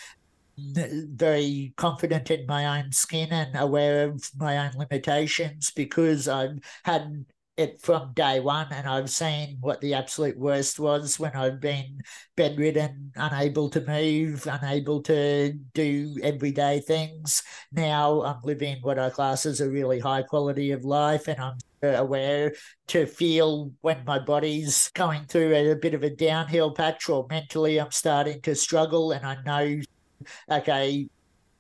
very 0.59 1.73
confident 1.77 2.31
in 2.31 2.47
my 2.47 2.79
own 2.79 2.93
skin 2.93 3.31
and 3.31 3.57
aware 3.57 4.09
of 4.09 4.31
my 4.37 4.59
own 4.59 4.73
limitations 4.77 5.71
because 5.71 6.29
I've 6.29 6.59
had 6.85 7.25
it 7.59 7.81
from 7.81 8.13
day 8.15 8.39
one 8.39 8.69
and 8.71 8.87
I've 8.87 9.11
seen 9.11 9.59
what 9.61 9.81
the 9.81 9.93
absolute 9.95 10.39
worst 10.39 10.79
was 10.79 11.19
when 11.19 11.35
I've 11.35 11.61
been 11.61 12.01
bedridden, 12.37 13.13
unable 13.17 13.69
to 13.71 13.81
move, 13.81 14.47
unable 14.47 15.03
to 15.03 15.53
do 15.75 16.17
everyday 16.23 16.79
things. 16.81 17.43
Now 17.73 18.23
I'm 18.23 18.41
living 18.45 18.79
what 18.83 18.99
I 18.99 19.11
class 19.11 19.45
as 19.45 19.61
a 19.61 19.69
really 19.69 19.99
high 19.99 20.23
quality 20.23 20.71
of 20.71 20.85
life 20.85 21.27
and 21.27 21.41
I'm 21.41 21.59
aware 21.83 22.55
to 22.89 23.07
feel 23.07 23.73
when 23.81 24.05
my 24.07 24.21
body's 24.21 24.91
going 24.95 25.25
through 25.27 25.53
a, 25.53 25.73
a 25.73 25.77
bit 25.77 25.95
of 25.95 26.05
a 26.05 26.11
downhill 26.11 26.73
patch 26.73 27.09
or 27.09 27.27
mentally 27.29 27.81
I'm 27.81 27.91
starting 27.91 28.41
to 28.43 28.55
struggle 28.55 29.11
and 29.11 29.27
I 29.27 29.37
know 29.45 29.83
okay, 30.51 31.09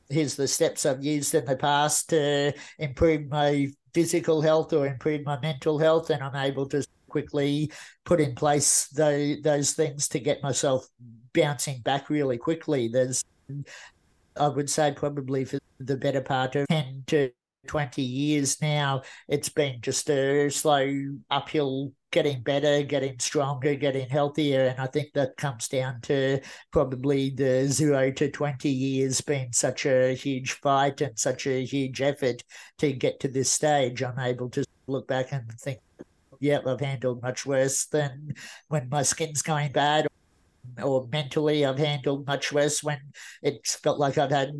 here's 0.09 0.37
the 0.37 0.49
steps 0.49 0.87
I've 0.87 1.05
used 1.05 1.35
in 1.35 1.45
the 1.45 1.57
past 1.57 2.11
to 2.11 2.53
improve 2.79 3.29
my 3.29 3.69
physical 3.95 4.41
health 4.41 4.73
or 4.73 4.87
improve 4.87 5.25
my 5.25 5.39
mental 5.41 5.79
health, 5.79 6.11
and 6.11 6.23
I'm 6.23 6.37
able 6.37 6.67
to 6.69 6.85
quickly 7.09 7.73
put 8.05 8.21
in 8.21 8.35
place 8.35 8.89
those, 8.89 9.41
those 9.43 9.73
things 9.73 10.09
to 10.09 10.21
get 10.21 10.43
myself 10.43 10.87
bouncing 11.33 11.81
back 11.81 12.11
really 12.11 12.39
quickly. 12.39 12.89
There's, 12.89 13.25
I 14.37 14.49
would 14.49 14.71
say, 14.71 14.93
probably 14.93 15.45
for 15.45 15.59
the 15.81 15.97
better 15.97 16.21
part 16.21 16.57
of 16.57 16.67
10 16.69 17.05
to 17.09 17.31
20 17.67 18.03
years 18.03 18.61
now, 18.61 19.03
it's 19.29 19.49
been 19.49 19.81
just 19.81 20.09
a 20.11 20.51
slow 20.51 20.91
uphill 21.31 21.93
getting 22.11 22.43
better, 22.43 22.83
getting 22.83 23.19
stronger, 23.19 23.75
getting 23.75 24.09
healthier. 24.09 24.67
And 24.67 24.81
I 24.81 24.87
think 24.87 25.13
that 25.15 25.37
comes 25.37 25.69
down 25.69 26.01
to 26.03 26.41
probably 26.71 27.31
the 27.31 27.67
zero 27.69 28.11
to 28.13 28.31
20 28.31 28.69
years 28.69 29.21
being 29.21 29.53
such 29.53 29.87
a 29.87 30.15
huge 30.15 30.53
fight 30.53 31.01
and 31.01 31.19
such 31.19 31.47
a 31.47 31.65
huge 31.65 32.01
effort 32.01 32.43
to 32.79 32.93
get 32.93 33.21
to 33.21 33.29
this 33.29 33.51
stage. 33.51 34.03
I'm 34.03 34.19
able 34.19 34.49
to 34.51 34.65
look 34.87 35.07
back 35.07 35.33
and 35.33 35.51
think, 35.61 35.81
yeah, 36.41 36.61
I've 36.67 36.81
handled 36.81 37.23
much 37.23 37.45
worse 37.45 37.87
than 37.87 38.35
when 38.69 38.89
my 38.89 39.03
skin's 39.03 39.43
going 39.43 39.73
bad. 39.73 40.07
Or 40.83 41.09
mentally, 41.11 41.65
I've 41.65 41.79
handled 41.79 42.27
much 42.27 42.53
worse 42.53 42.83
when 42.83 43.01
it's 43.43 43.75
felt 43.77 43.99
like 43.99 44.19
I've 44.19 44.31
had 44.31 44.51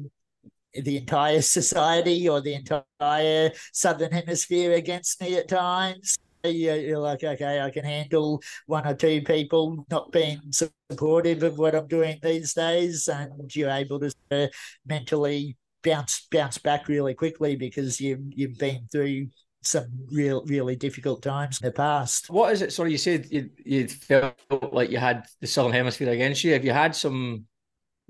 the 0.75 0.97
entire 0.97 1.43
society 1.43 2.29
or 2.29 2.41
the 2.41 2.55
entire 2.55 3.53
southern 3.73 4.13
hemisphere 4.13 4.73
against 4.75 5.21
me 5.21 5.37
at 5.37 5.49
times 5.49 6.19
you're 6.51 6.99
like, 6.99 7.23
okay, 7.23 7.61
I 7.61 7.71
can 7.71 7.85
handle 7.85 8.43
one 8.67 8.87
or 8.87 8.95
two 8.95 9.23
people 9.23 9.87
not 9.91 10.13
being 10.13 10.41
supportive 10.51 11.43
of 11.43 11.59
what 11.59 11.75
I'm 11.75 11.87
doing 11.87 12.19
these 12.23 12.55
days, 12.55 13.09
and 13.09 13.55
you're 13.55 13.71
able 13.71 14.01
to 14.01 14.13
uh, 14.31 14.47
mentally 14.87 15.57
bounce 15.83 16.27
bounce 16.31 16.59
back 16.59 16.89
really 16.89 17.15
quickly 17.15 17.57
because 17.57 18.01
you 18.01 18.19
you've 18.31 18.59
been 18.59 18.87
through 18.91 19.29
some 19.63 19.87
real 20.11 20.45
really 20.47 20.77
difficult 20.77 21.23
times 21.23 21.61
in 21.61 21.67
the 21.67 21.73
past. 21.73 22.31
What 22.31 22.53
is 22.53 22.63
it? 22.63 22.73
Sorry, 22.73 22.93
you 22.93 22.99
said 22.99 23.27
you 23.31 23.51
you 23.65 23.89
felt 23.89 24.35
like 24.73 24.91
you 24.91 24.99
had 24.99 25.27
the 25.41 25.47
southern 25.47 25.73
hemisphere 25.73 26.11
against 26.11 26.45
you. 26.45 26.53
Have 26.53 26.65
you 26.65 26.73
had 26.73 26.95
some 26.95 27.45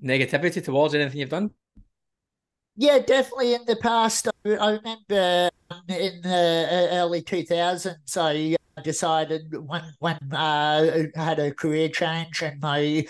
negativity 0.02 0.62
towards 0.62 0.94
anything 0.94 1.20
you've 1.20 1.30
done? 1.30 1.50
Yeah, 2.76 3.00
definitely 3.00 3.54
in 3.54 3.64
the 3.66 3.76
past. 3.76 4.28
I 4.44 4.78
remember 4.78 5.50
in 5.88 6.20
the 6.22 6.68
uh, 6.70 6.96
early 6.96 7.22
2000s, 7.22 8.16
I 8.16 8.56
uh, 8.76 8.82
decided 8.82 9.54
when, 9.66 9.82
when 9.98 10.18
uh, 10.32 11.08
I 11.16 11.22
had 11.22 11.38
a 11.38 11.52
career 11.52 11.88
change 11.88 12.42
and 12.42 12.60
my 12.60 13.06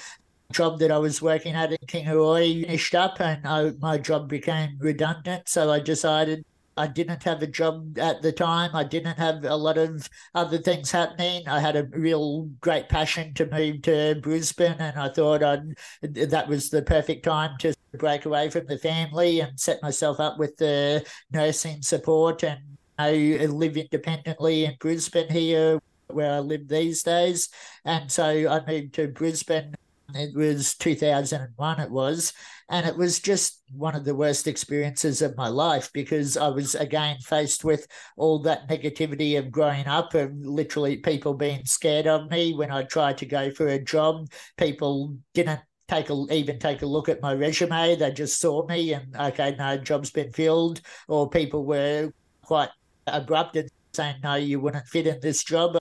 job 0.52 0.78
that 0.78 0.90
I 0.90 0.98
was 0.98 1.20
working 1.20 1.54
at 1.54 1.72
in 1.72 1.78
Kingaroy 1.86 2.64
finished 2.64 2.94
up 2.94 3.20
and 3.20 3.46
I, 3.46 3.72
my 3.80 3.98
job 3.98 4.28
became 4.28 4.76
redundant. 4.78 5.48
So 5.48 5.70
I 5.70 5.80
decided 5.80 6.44
I 6.78 6.86
didn't 6.86 7.22
have 7.24 7.42
a 7.42 7.46
job 7.46 7.98
at 7.98 8.22
the 8.22 8.32
time. 8.32 8.70
I 8.74 8.84
didn't 8.84 9.18
have 9.18 9.44
a 9.44 9.56
lot 9.56 9.78
of 9.78 10.08
other 10.34 10.58
things 10.58 10.90
happening. 10.90 11.46
I 11.48 11.60
had 11.60 11.76
a 11.76 11.84
real 11.84 12.44
great 12.60 12.88
passion 12.88 13.34
to 13.34 13.46
move 13.46 13.82
to 13.82 14.18
Brisbane, 14.22 14.76
and 14.78 14.98
I 14.98 15.08
thought 15.08 15.42
I'd, 15.42 15.74
that 16.02 16.48
was 16.48 16.70
the 16.70 16.82
perfect 16.82 17.24
time 17.24 17.56
to 17.58 17.74
break 17.94 18.24
away 18.24 18.48
from 18.50 18.66
the 18.66 18.78
family 18.78 19.40
and 19.40 19.58
set 19.58 19.82
myself 19.82 20.20
up 20.20 20.38
with 20.38 20.56
the 20.56 21.04
nursing 21.32 21.82
support 21.82 22.44
and 22.44 22.60
I 22.98 23.12
live 23.48 23.76
independently 23.76 24.64
in 24.64 24.74
Brisbane 24.80 25.30
here, 25.30 25.78
where 26.08 26.32
I 26.32 26.38
live 26.40 26.66
these 26.66 27.04
days. 27.04 27.48
And 27.84 28.10
so 28.10 28.24
I 28.24 28.64
moved 28.66 28.94
to 28.94 29.06
Brisbane. 29.06 29.76
It 30.14 30.34
was 30.34 30.74
2001, 30.74 31.80
it 31.80 31.90
was. 31.90 32.32
And 32.70 32.86
it 32.86 32.96
was 32.96 33.20
just 33.20 33.62
one 33.72 33.94
of 33.94 34.04
the 34.04 34.14
worst 34.14 34.46
experiences 34.46 35.22
of 35.22 35.36
my 35.36 35.48
life 35.48 35.90
because 35.92 36.36
I 36.36 36.48
was 36.48 36.74
again 36.74 37.18
faced 37.18 37.64
with 37.64 37.86
all 38.16 38.38
that 38.40 38.68
negativity 38.68 39.38
of 39.38 39.50
growing 39.50 39.86
up 39.86 40.14
and 40.14 40.44
literally 40.44 40.98
people 40.98 41.34
being 41.34 41.64
scared 41.64 42.06
of 42.06 42.30
me 42.30 42.54
when 42.54 42.70
I 42.70 42.84
tried 42.84 43.18
to 43.18 43.26
go 43.26 43.50
for 43.50 43.68
a 43.68 43.82
job. 43.82 44.28
People 44.56 45.16
didn't 45.34 45.60
take 45.88 46.10
a 46.10 46.26
even 46.30 46.58
take 46.58 46.82
a 46.82 46.86
look 46.86 47.08
at 47.08 47.22
my 47.22 47.32
resume. 47.34 47.96
They 47.96 48.10
just 48.12 48.38
saw 48.38 48.66
me 48.66 48.92
and 48.92 49.14
okay, 49.16 49.56
no, 49.58 49.78
job's 49.78 50.10
been 50.10 50.32
filled, 50.32 50.80
or 51.08 51.28
people 51.30 51.64
were 51.64 52.12
quite 52.42 52.70
abrupt 53.06 53.56
and 53.56 53.70
saying 53.94 54.16
no, 54.22 54.34
you 54.34 54.60
wouldn't 54.60 54.86
fit 54.86 55.06
in 55.06 55.20
this 55.20 55.42
job. 55.42 55.77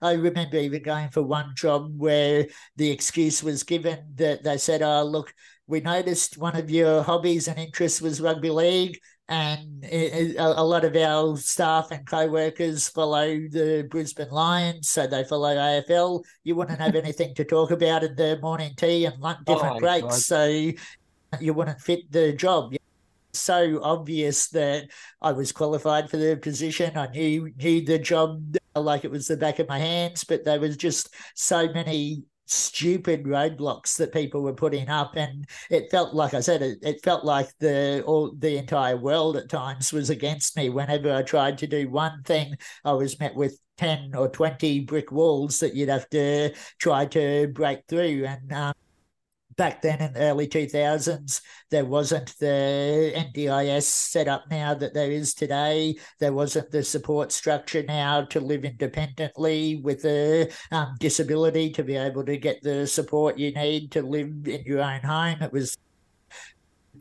I 0.00 0.12
remember 0.12 0.56
even 0.56 0.82
going 0.82 1.10
for 1.10 1.22
one 1.22 1.52
job 1.54 1.98
where 1.98 2.46
the 2.76 2.90
excuse 2.90 3.42
was 3.42 3.62
given 3.62 3.98
that 4.16 4.44
they 4.44 4.58
said, 4.58 4.82
"Oh, 4.82 5.04
look, 5.04 5.34
we 5.66 5.80
noticed 5.80 6.38
one 6.38 6.56
of 6.56 6.70
your 6.70 7.02
hobbies 7.02 7.48
and 7.48 7.58
interests 7.58 8.00
was 8.00 8.20
rugby 8.20 8.50
league, 8.50 8.98
and 9.28 9.84
a, 9.84 10.64
lot 10.64 10.84
of 10.84 10.96
our 10.96 11.36
staff 11.36 11.90
and 11.90 12.06
co-workers 12.06 12.88
follow 12.88 13.26
the 13.26 13.86
Brisbane 13.90 14.30
Lions, 14.30 14.88
so 14.88 15.06
they 15.06 15.24
follow 15.24 15.54
AFL. 15.54 16.22
You 16.44 16.54
wouldn't 16.54 16.80
have 16.80 16.94
anything 17.04 17.34
to 17.34 17.44
talk 17.44 17.70
about 17.70 18.04
in 18.04 18.14
the 18.14 18.38
morning 18.40 18.72
tea 18.76 19.04
and 19.04 19.20
lunch, 19.20 19.44
different 19.44 19.76
oh 19.76 19.80
breaks, 19.80 20.02
God. 20.02 20.12
so 20.12 20.46
you 21.40 21.54
wouldn't 21.54 21.80
fit 21.80 22.10
the 22.10 22.32
job." 22.32 22.74
So 23.40 23.80
obvious 23.82 24.48
that 24.48 24.88
I 25.22 25.32
was 25.32 25.52
qualified 25.52 26.10
for 26.10 26.16
the 26.16 26.36
position. 26.36 26.96
I 26.96 27.08
knew 27.08 27.52
knew 27.56 27.84
the 27.84 27.98
job 27.98 28.56
like 28.74 29.04
it 29.04 29.10
was 29.10 29.26
the 29.26 29.36
back 29.36 29.58
of 29.58 29.68
my 29.68 29.78
hands, 29.78 30.24
but 30.24 30.44
there 30.44 30.60
was 30.60 30.76
just 30.76 31.14
so 31.34 31.68
many 31.72 32.24
stupid 32.46 33.24
roadblocks 33.24 33.96
that 33.98 34.12
people 34.12 34.42
were 34.42 34.54
putting 34.54 34.88
up. 34.88 35.16
And 35.16 35.46
it 35.70 35.90
felt 35.90 36.14
like 36.14 36.34
i 36.34 36.40
said 36.40 36.62
it, 36.62 36.78
it 36.82 37.02
felt 37.02 37.24
like 37.24 37.50
the 37.58 38.02
all 38.06 38.32
the 38.38 38.56
entire 38.56 38.96
world 38.96 39.36
at 39.36 39.48
times 39.48 39.92
was 39.92 40.10
against 40.10 40.56
me. 40.56 40.70
Whenever 40.70 41.12
i 41.12 41.22
tried 41.22 41.58
to 41.58 41.66
do 41.66 41.90
one 41.90 42.22
thing 42.24 42.54
i 42.84 42.92
was 42.92 43.20
met 43.20 43.34
with 43.34 43.58
10 43.78 44.14
or 44.14 44.28
20 44.28 44.80
brick 44.80 45.12
walls 45.12 45.60
that 45.60 45.74
you'd 45.74 45.88
have 45.88 46.08
to 46.10 46.52
try 46.78 47.06
to 47.06 47.48
break 47.48 47.86
through. 47.88 48.24
And 48.26 48.52
um, 48.52 48.74
back 49.58 49.82
then 49.82 50.00
in 50.00 50.12
the 50.14 50.20
early 50.20 50.46
2000s, 50.46 51.42
there 51.68 51.84
wasn't 51.84 52.34
the 52.38 53.12
NDIS 53.14 53.82
set 53.82 54.28
up 54.28 54.44
now 54.50 54.72
that 54.72 54.94
there 54.94 55.10
is 55.10 55.34
today. 55.34 55.96
There 56.20 56.32
wasn't 56.32 56.70
the 56.70 56.82
support 56.82 57.32
structure 57.32 57.82
now 57.82 58.22
to 58.26 58.40
live 58.40 58.64
independently 58.64 59.76
with 59.82 60.04
a 60.06 60.48
um, 60.70 60.94
disability 61.00 61.70
to 61.70 61.82
be 61.82 61.96
able 61.96 62.24
to 62.24 62.38
get 62.38 62.62
the 62.62 62.86
support 62.86 63.36
you 63.36 63.52
need 63.52 63.90
to 63.92 64.02
live 64.02 64.46
in 64.46 64.62
your 64.64 64.80
own 64.80 65.00
home. 65.00 65.42
It 65.42 65.52
was 65.52 65.76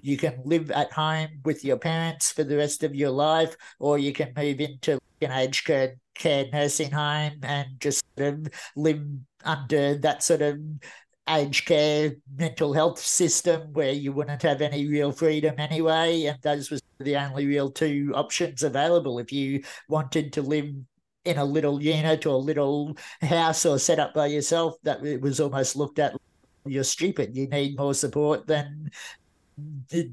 you 0.02 0.18
can 0.18 0.42
live 0.44 0.72
at 0.72 0.92
home 0.92 1.30
with 1.46 1.64
your 1.64 1.78
parents 1.78 2.32
for 2.32 2.44
the 2.44 2.58
rest 2.58 2.84
of 2.84 2.96
your 2.96 3.12
life, 3.12 3.56
or 3.80 3.98
you 3.98 4.14
can 4.14 4.34
move 4.36 4.60
into 4.60 5.00
an 5.22 5.32
aged 5.32 5.66
care, 5.66 5.96
care 6.16 6.46
nursing 6.52 6.92
home 6.92 7.40
and 7.44 7.68
just 7.80 8.04
sort 8.18 8.34
of 8.34 8.48
live 8.76 9.02
under 9.44 9.96
that 9.96 10.24
sort 10.24 10.42
of 10.42 10.60
aged 11.30 11.66
care 11.66 12.16
mental 12.38 12.74
health 12.74 13.00
system 13.00 13.74
where 13.74 13.92
you 13.92 14.12
wouldn't 14.12 14.42
have 14.42 14.62
any 14.62 14.88
real 14.88 15.12
freedom 15.12 15.56
anyway. 15.58 16.26
And 16.26 16.42
those 16.42 16.72
was 16.72 16.82
the 17.00 17.18
only 17.18 17.46
real 17.46 17.70
two 17.70 18.12
options 18.16 18.64
available 18.64 19.20
if 19.20 19.32
you 19.32 19.64
wanted 19.90 20.34
to 20.34 20.42
live 20.42 20.74
in 21.26 21.38
a 21.38 21.46
little 21.46 21.82
unit 21.82 22.26
or 22.26 22.36
a 22.36 22.38
little 22.38 22.98
house 23.22 23.66
or 23.66 23.78
set 23.78 24.00
up 24.00 24.14
by 24.14 24.28
yourself. 24.28 24.76
That 24.84 25.04
it 25.06 25.22
was 25.22 25.40
almost 25.40 25.76
looked 25.76 26.00
at 26.00 26.16
you're 26.66 26.84
stupid. 26.84 27.36
You 27.36 27.48
need 27.48 27.78
more 27.78 27.94
support 27.94 28.48
than 28.48 28.92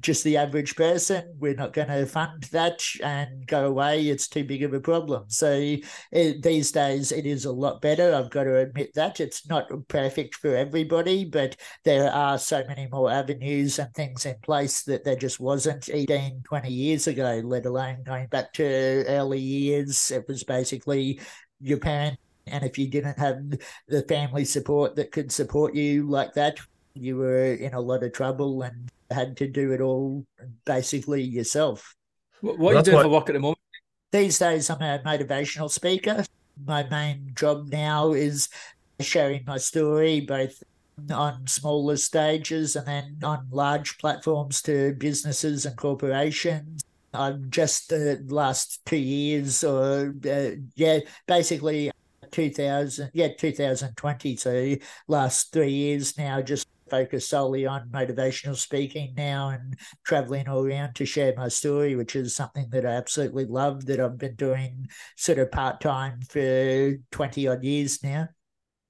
just 0.01 0.25
the 0.25 0.37
average 0.37 0.75
person. 0.75 1.37
We're 1.39 1.55
not 1.55 1.73
going 1.73 1.89
to 1.89 2.07
fund 2.07 2.45
that 2.45 2.83
and 3.03 3.47
go 3.47 3.67
away. 3.67 4.09
It's 4.09 4.29
too 4.29 4.45
big 4.45 4.63
of 4.63 4.73
a 4.73 4.81
problem. 4.81 5.25
So 5.29 5.77
it, 6.13 6.43
these 6.43 6.73
days, 6.73 7.13
it 7.13 7.27
is 7.27 7.45
a 7.45 7.53
lot 7.53 7.83
better. 7.83 8.15
I've 8.15 8.31
got 8.31 8.45
to 8.45 8.57
admit 8.57 8.95
that 8.95 9.21
it's 9.21 9.47
not 9.49 9.69
perfect 9.89 10.37
for 10.37 10.55
everybody, 10.55 11.25
but 11.25 11.57
there 11.85 12.11
are 12.11 12.39
so 12.39 12.65
many 12.67 12.89
more 12.91 13.11
avenues 13.11 13.79
and 13.79 13.93
things 13.95 14.25
in 14.25 14.37
place 14.43 14.83
that 14.85 15.05
there 15.05 15.17
just 15.17 15.41
wasn't 15.41 15.91
18, 15.93 16.43
20 16.45 16.73
years 16.73 17.07
ago, 17.07 17.43
let 17.45 17.67
alone 17.67 18.03
going 18.05 18.29
back 18.29 18.53
to 18.55 18.65
early 18.65 19.41
years. 19.41 20.11
It 20.11 20.27
was 20.27 20.45
basically 20.45 21.21
your 21.61 21.79
parent. 21.79 22.19
And 22.47 22.63
if 22.63 22.79
you 22.79 22.89
didn't 22.89 23.19
have 23.19 23.39
the 23.89 24.03
family 24.03 24.45
support 24.45 24.97
that 24.97 25.13
could 25.13 25.33
support 25.33 25.75
you 25.75 26.09
like 26.09 26.35
that, 26.35 26.59
you 26.95 27.17
were 27.17 27.53
in 27.53 27.75
a 27.75 27.81
lot 27.81 28.03
of 28.03 28.13
trouble 28.13 28.63
and 28.63 28.91
had 29.11 29.37
to 29.39 29.49
do 29.49 29.73
it 29.73 29.81
all 29.81 30.25
basically 30.65 31.23
yourself. 31.23 31.95
What, 32.41 32.59
what 32.59 32.75
are 32.75 32.79
you 32.79 32.85
doing 32.85 32.97
what... 32.97 33.03
for 33.03 33.09
work 33.09 33.29
at 33.29 33.33
the 33.35 33.41
moment? 33.41 33.59
These 34.13 34.39
days, 34.39 34.71
I'm 34.71 34.81
a 34.81 35.01
motivational 35.05 35.71
speaker. 35.71 36.25
My 36.65 36.85
main 36.89 37.33
job 37.35 37.69
now 37.71 38.13
is 38.13 38.49
sharing 39.01 39.45
my 39.45 39.59
story, 39.59 40.21
both 40.21 40.63
on 41.13 41.47
smaller 41.49 41.97
stages 41.97 42.77
and 42.77 42.87
then 42.87 43.19
on 43.25 43.49
large 43.51 43.99
platforms 43.99 44.63
to 44.63 44.95
businesses 44.95 45.67
and 45.67 45.77
corporations. 45.77 46.85
I've 47.13 47.51
just 47.51 47.89
the 47.89 48.13
uh, 48.13 48.33
last 48.33 48.85
two 48.87 48.97
years, 48.97 49.63
or 49.65 50.15
uh, 50.29 50.51
yeah, 50.75 51.01
basically 51.27 51.91
2000, 52.31 53.11
yeah, 53.15 53.29
2020. 53.37 54.37
So 54.37 54.77
last 55.07 55.53
three 55.53 55.71
years 55.71 56.19
now, 56.19 56.41
just 56.41 56.67
focus 56.89 57.29
solely 57.29 57.67
on 57.67 57.89
motivational 57.89 58.57
speaking 58.57 59.15
now 59.17 59.51
and 59.51 59.77
traveling 60.05 60.49
all 60.49 60.67
around 60.67 60.95
to 60.95 61.05
share 61.05 61.35
my 61.37 61.49
story, 61.49 61.97
which 61.97 62.17
is 62.17 62.35
something 62.35 62.69
that 62.71 62.87
I 62.87 62.91
absolutely 62.91 63.47
love 63.47 63.87
that 63.87 64.01
I've 64.01 64.19
been 64.19 64.35
doing 64.35 64.89
sort 65.17 65.39
of 65.39 65.51
part 65.51 65.81
time 65.81 66.21
for 66.23 66.95
20 67.11 67.49
odd 67.49 67.65
years 67.65 68.03
now. 68.03 68.29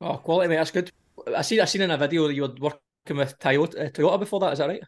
Oh, 0.01 0.17
quality, 0.17 0.49
mate. 0.49 0.57
That's 0.57 0.71
good. 0.71 0.93
I 1.35 1.43
see. 1.43 1.61
I 1.61 1.65
seen 1.65 1.83
in 1.83 1.91
a 1.91 1.97
video 1.97 2.27
that 2.27 2.35
you 2.35 2.43
were 2.43 2.55
working 2.61 3.17
with 3.17 3.39
Toyota, 3.39 3.87
uh, 3.87 3.91
Toyota 3.91 4.19
before 4.19 4.41
that. 4.41 4.53
Is 4.53 4.59
that 4.59 4.69
right? 4.69 4.83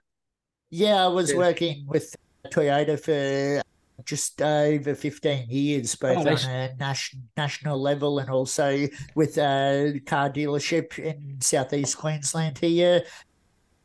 Yeah, 0.71 1.05
I 1.05 1.09
was 1.09 1.31
yeah. 1.33 1.39
working 1.39 1.87
with 1.87 2.15
Toyota 2.49 2.99
for 2.99 3.63
just 4.05 4.41
over 4.43 4.95
15 4.95 5.47
years, 5.49 5.95
both 5.95 6.19
oh, 6.19 6.23
nice. 6.23 6.45
on 6.45 6.51
a 6.51 6.77
nas- 6.79 7.17
national 7.37 7.81
level 7.81 8.19
and 8.19 8.31
also 8.31 8.87
with 9.15 9.39
a 9.39 10.01
car 10.07 10.31
dealership 10.31 10.99
in 10.99 11.41
southeast 11.41 11.97
Queensland 11.97 12.59
here, 12.59 13.03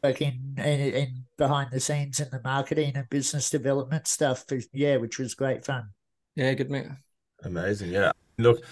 working 0.03 0.55
in, 0.57 0.63
in 0.63 1.23
behind 1.37 1.71
the 1.71 1.79
scenes 1.79 2.19
in 2.19 2.29
the 2.31 2.41
marketing 2.43 2.93
and 2.95 3.09
business 3.09 3.49
development 3.49 4.07
stuff. 4.07 4.45
For, 4.47 4.59
yeah, 4.73 4.97
which 4.97 5.17
was 5.17 5.33
great 5.33 5.65
fun. 5.65 5.89
Yeah, 6.35 6.53
good 6.53 6.69
mate. 6.69 6.87
Amazing. 7.43 7.91
Yeah. 7.91 8.11
Look, 8.37 8.63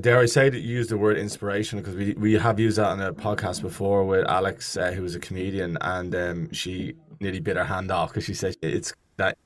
dare 0.00 0.18
I 0.18 0.26
say 0.26 0.48
that 0.48 0.60
you 0.60 0.76
use 0.76 0.88
the 0.88 0.96
word 0.96 1.18
inspiration 1.18 1.78
because 1.78 1.94
we, 1.94 2.14
we 2.14 2.34
have 2.34 2.60
used 2.60 2.78
that 2.78 2.88
on 2.88 3.00
a 3.00 3.12
podcast 3.12 3.62
before 3.62 4.04
with 4.04 4.26
Alex, 4.26 4.76
uh, 4.76 4.92
who 4.92 5.02
was 5.02 5.14
a 5.14 5.20
comedian, 5.20 5.76
and 5.80 6.14
um, 6.14 6.52
she 6.52 6.94
nearly 7.20 7.40
bit 7.40 7.56
her 7.56 7.64
hand 7.64 7.90
off 7.90 8.10
because 8.10 8.24
she 8.24 8.34
said 8.34 8.56
it's 8.62 8.92
that 9.16 9.36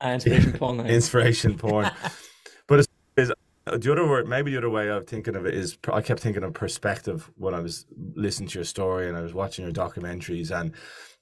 uh, 0.00 0.08
inspiration 0.24 0.52
porn. 0.52 0.86
inspiration 0.86 1.58
porn. 1.58 1.90
but 2.66 2.80
it's, 2.80 2.88
it's, 3.16 3.32
the 3.66 3.92
other 3.92 4.06
word, 4.06 4.28
maybe 4.28 4.50
the 4.50 4.58
other 4.58 4.70
way 4.70 4.88
of 4.88 5.06
thinking 5.06 5.36
of 5.36 5.46
it 5.46 5.54
is, 5.54 5.78
I 5.90 6.02
kept 6.02 6.20
thinking 6.20 6.42
of 6.42 6.52
perspective 6.52 7.30
when 7.36 7.54
I 7.54 7.60
was 7.60 7.86
listening 8.14 8.48
to 8.50 8.58
your 8.58 8.64
story 8.64 9.08
and 9.08 9.16
I 9.16 9.22
was 9.22 9.32
watching 9.32 9.64
your 9.64 9.72
documentaries, 9.72 10.50
and 10.50 10.72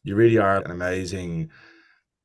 you 0.03 0.17
really 0.17 0.39
are 0.39 0.57
an 0.57 0.71
amazing 0.71 1.51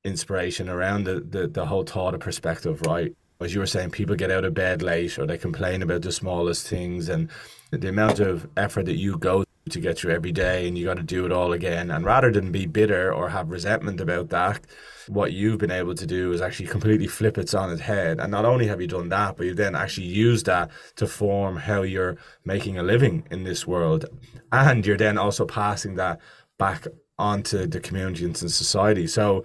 inspiration 0.04 0.70
around 0.70 1.04
the, 1.04 1.20
the, 1.20 1.48
the 1.48 1.66
whole 1.66 1.84
thought 1.84 2.16
of 2.16 2.20
perspective, 2.20 2.82
right? 2.82 3.14
As 3.40 3.54
you 3.54 3.60
were 3.60 3.68
saying, 3.68 3.92
people 3.92 4.16
get 4.16 4.32
out 4.32 4.46
of 4.46 4.56
bed 4.56 4.82
late 4.82 5.20
or 5.20 5.28
they 5.28 5.38
complain 5.38 5.84
about 5.84 6.02
the 6.02 6.12
smallest 6.12 6.68
things, 6.68 7.10
and 7.10 7.30
the 7.72 7.90
amount 7.90 8.20
of 8.20 8.48
effort 8.58 8.86
that 8.86 8.98
you 8.98 9.18
go 9.18 9.44
to 9.70 9.80
get 9.80 10.00
through 10.00 10.14
every 10.14 10.32
day, 10.32 10.68
and 10.68 10.78
you 10.78 10.86
got 10.86 10.98
to 10.98 11.04
do 11.04 11.26
it 11.26 11.32
all 11.32 11.54
again. 11.54 11.92
And 11.92 12.06
rather 12.06 12.32
than 12.32 12.52
be 12.52 12.66
bitter 12.66 13.14
or 13.14 13.30
have 13.30 13.52
resentment 13.52 14.02
about 14.02 14.30
that, 14.30 14.62
what 15.10 15.34
you've 15.34 15.58
been 15.58 15.72
able 15.72 15.96
to 15.96 16.06
do 16.06 16.32
is 16.32 16.42
actually 16.42 16.68
completely 16.68 17.08
flip 17.08 17.38
it 17.38 17.54
on 17.56 17.72
its 17.72 17.82
head. 17.82 18.20
And 18.20 18.32
not 18.32 18.46
only 18.46 18.68
have 18.68 18.82
you 18.82 18.88
done 18.88 19.10
that, 19.10 19.38
but 19.38 19.46
you 19.46 19.54
then 19.54 19.76
actually 19.76 20.08
used 20.08 20.46
that 20.48 20.72
to 20.96 21.08
form 21.08 21.58
how 21.58 21.82
you're 21.82 22.18
making 22.46 22.78
a 22.78 22.84
living 22.84 23.26
in 23.32 23.44
this 23.44 23.66
world. 23.66 24.06
And 24.52 24.86
you're 24.86 24.98
then 24.98 25.18
also 25.18 25.46
passing 25.46 25.96
that 25.96 26.20
back 26.58 26.88
onto 27.18 27.66
the 27.66 27.80
community 27.80 28.26
and 28.26 28.38
society. 28.38 29.08
So 29.08 29.44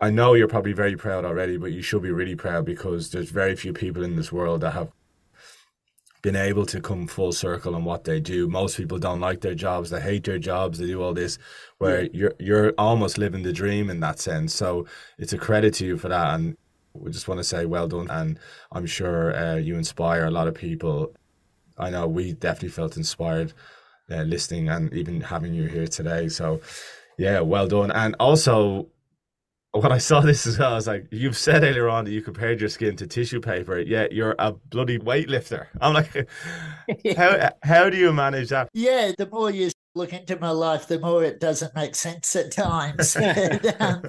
I 0.00 0.10
know 0.10 0.34
you're 0.34 0.48
probably 0.48 0.72
very 0.72 0.96
proud 0.96 1.24
already, 1.24 1.56
but 1.56 1.72
you 1.72 1.82
should 1.82 2.02
be 2.02 2.12
really 2.12 2.36
proud 2.36 2.64
because 2.64 3.10
there's 3.10 3.30
very 3.30 3.56
few 3.56 3.72
people 3.72 4.04
in 4.04 4.16
this 4.16 4.30
world 4.30 4.60
that 4.60 4.72
have 4.72 4.92
been 6.22 6.36
able 6.36 6.66
to 6.66 6.80
come 6.80 7.06
full 7.06 7.32
circle 7.32 7.74
on 7.74 7.84
what 7.84 8.04
they 8.04 8.20
do. 8.20 8.48
Most 8.48 8.76
people 8.76 8.98
don't 8.98 9.20
like 9.20 9.40
their 9.40 9.54
jobs, 9.54 9.90
they 9.90 10.00
hate 10.00 10.24
their 10.24 10.38
jobs, 10.38 10.78
they 10.78 10.86
do 10.86 11.02
all 11.02 11.14
this 11.14 11.38
where 11.78 12.02
yeah. 12.02 12.08
you're 12.12 12.34
you're 12.38 12.72
almost 12.76 13.18
living 13.18 13.42
the 13.42 13.52
dream 13.52 13.90
in 13.90 14.00
that 14.00 14.18
sense. 14.18 14.54
So 14.54 14.86
it's 15.18 15.32
a 15.32 15.38
credit 15.38 15.74
to 15.74 15.86
you 15.86 15.96
for 15.96 16.08
that 16.08 16.34
and 16.34 16.56
we 16.94 17.12
just 17.12 17.28
want 17.28 17.38
to 17.38 17.44
say 17.44 17.66
well 17.66 17.86
done 17.86 18.10
and 18.10 18.38
I'm 18.72 18.86
sure 18.86 19.36
uh, 19.36 19.56
you 19.56 19.76
inspire 19.76 20.24
a 20.24 20.30
lot 20.30 20.48
of 20.48 20.54
people. 20.54 21.14
I 21.78 21.90
know 21.90 22.08
we 22.08 22.32
definitely 22.32 22.70
felt 22.70 22.96
inspired 22.96 23.52
uh, 24.10 24.22
listening 24.22 24.68
and 24.68 24.92
even 24.92 25.20
having 25.20 25.54
you 25.54 25.68
here 25.68 25.86
today. 25.86 26.28
So 26.28 26.60
yeah, 27.18 27.40
well 27.40 27.68
done. 27.68 27.90
And 27.92 28.16
also 28.18 28.88
when 29.72 29.92
I 29.92 29.98
saw 29.98 30.20
this 30.20 30.46
as 30.46 30.58
well, 30.58 30.72
I 30.72 30.76
was 30.76 30.86
like, 30.86 31.06
you've 31.10 31.36
said 31.36 31.62
earlier 31.62 31.88
on 31.88 32.04
that 32.06 32.12
you 32.12 32.22
compared 32.22 32.60
your 32.60 32.70
skin 32.70 32.96
to 32.96 33.06
tissue 33.06 33.40
paper, 33.40 33.78
yet 33.78 34.12
you're 34.12 34.34
a 34.38 34.52
bloody 34.52 34.98
weightlifter. 34.98 35.66
I'm 35.80 35.94
like, 35.94 36.28
how 37.16 37.50
how 37.62 37.90
do 37.90 37.98
you 37.98 38.12
manage 38.12 38.48
that? 38.48 38.68
Yeah, 38.72 39.12
the 39.16 39.28
more 39.28 39.50
you 39.50 39.70
look 39.94 40.14
into 40.14 40.38
my 40.38 40.50
life, 40.50 40.86
the 40.86 40.98
more 40.98 41.22
it 41.22 41.40
doesn't 41.40 41.74
make 41.74 41.94
sense 41.94 42.34
at 42.34 42.52
times. 42.52 43.14
um, 43.80 44.02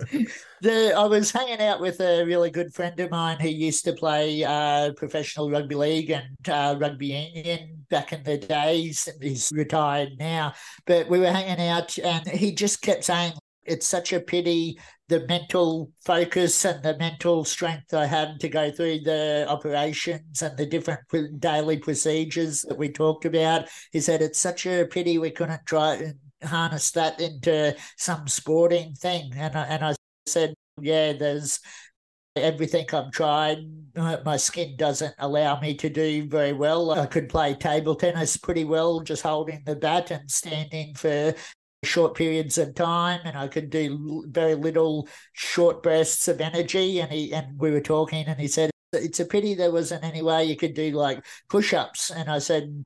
the, 0.62 0.94
I 0.96 1.06
was 1.06 1.32
hanging 1.32 1.62
out 1.62 1.82
with 1.82 2.00
a 2.00 2.24
really 2.24 2.52
good 2.52 2.74
friend 2.74 2.98
of 3.00 3.12
mine 3.12 3.40
who 3.40 3.50
used 3.50 3.84
to 3.86 3.94
play 3.94 4.44
uh, 4.44 4.94
professional 4.94 5.50
rugby 5.50 5.76
league 5.76 6.12
and 6.12 6.50
uh, 6.50 6.78
rugby 6.80 7.08
union 7.08 7.86
back 7.90 8.14
in 8.14 8.24
the 8.24 8.38
days. 8.38 9.10
He's 9.22 9.52
retired 9.54 10.12
now, 10.20 10.54
but 10.86 11.10
we 11.10 11.20
were 11.20 11.32
hanging 11.32 11.68
out, 11.68 11.98
and 12.00 12.26
he 12.28 12.54
just 12.54 12.82
kept 12.82 13.04
saying, 13.04 13.34
it's 13.66 13.88
such 13.88 14.14
a 14.14 14.20
pity 14.20 14.80
the 15.10 15.26
mental 15.28 15.92
focus 16.06 16.64
and 16.66 16.82
the 16.84 16.96
mental 16.98 17.44
strength 17.44 17.94
I 17.94 18.06
had 18.06 18.40
to 18.40 18.48
go 18.48 18.72
through 18.72 19.00
the 19.00 19.46
operations 19.50 20.42
and 20.42 20.56
the 20.56 20.66
different 20.66 21.02
daily 21.40 21.78
procedures 21.78 22.62
that 22.62 22.78
we 22.78 22.90
talked 22.90 23.26
about. 23.26 23.68
He 23.92 24.00
said, 24.00 24.22
it's 24.22 24.40
such 24.40 24.66
a 24.66 24.86
pity 24.86 25.18
we 25.18 25.32
couldn't 25.32 25.66
try 25.66 25.96
and 25.96 26.16
harness 26.44 26.92
that 26.92 27.20
into 27.20 27.76
some 27.98 28.28
sporting 28.28 28.94
thing. 28.94 29.34
And 29.36 29.56
I, 29.56 29.64
and 29.64 29.84
I 29.84 29.96
said, 30.28 30.54
yeah, 30.80 31.14
there's 31.14 31.60
everything 32.36 32.86
I've 32.94 33.12
tried, 33.12 33.58
my 33.96 34.38
skin 34.38 34.78
doesn't 34.78 35.16
allow 35.18 35.60
me 35.60 35.74
to 35.76 35.90
do 35.90 36.28
very 36.28 36.54
well. 36.54 36.92
I 36.92 37.08
could 37.08 37.28
play 37.28 37.56
table 37.56 37.96
tennis 37.96 38.38
pretty 38.38 38.64
well, 38.64 39.02
just 39.02 39.24
holding 39.24 39.64
the 39.66 39.76
bat 39.76 40.12
and 40.12 40.30
standing 40.30 40.94
for 40.94 41.34
short 41.84 42.16
periods 42.16 42.58
of 42.58 42.76
time 42.76 43.22
and 43.24 43.38
I 43.38 43.48
could 43.48 43.70
do 43.70 44.26
very 44.28 44.56
little 44.56 45.08
short 45.34 45.82
bursts 45.82 46.28
of 46.28 46.42
energy 46.42 47.00
and 47.00 47.12
he 47.12 47.34
and 47.34 47.58
we 47.60 47.72
were 47.72 47.82
talking 47.82 48.26
and 48.26 48.40
he 48.40 48.48
said 48.48 48.70
it's 48.92 49.20
a 49.20 49.26
pity 49.26 49.54
there 49.54 49.72
wasn't 49.72 50.04
any 50.04 50.22
way 50.22 50.44
you 50.44 50.56
could 50.56 50.74
do 50.74 50.92
like 50.92 51.24
push-ups. 51.50 52.12
And 52.12 52.30
I 52.30 52.40
said 52.40 52.84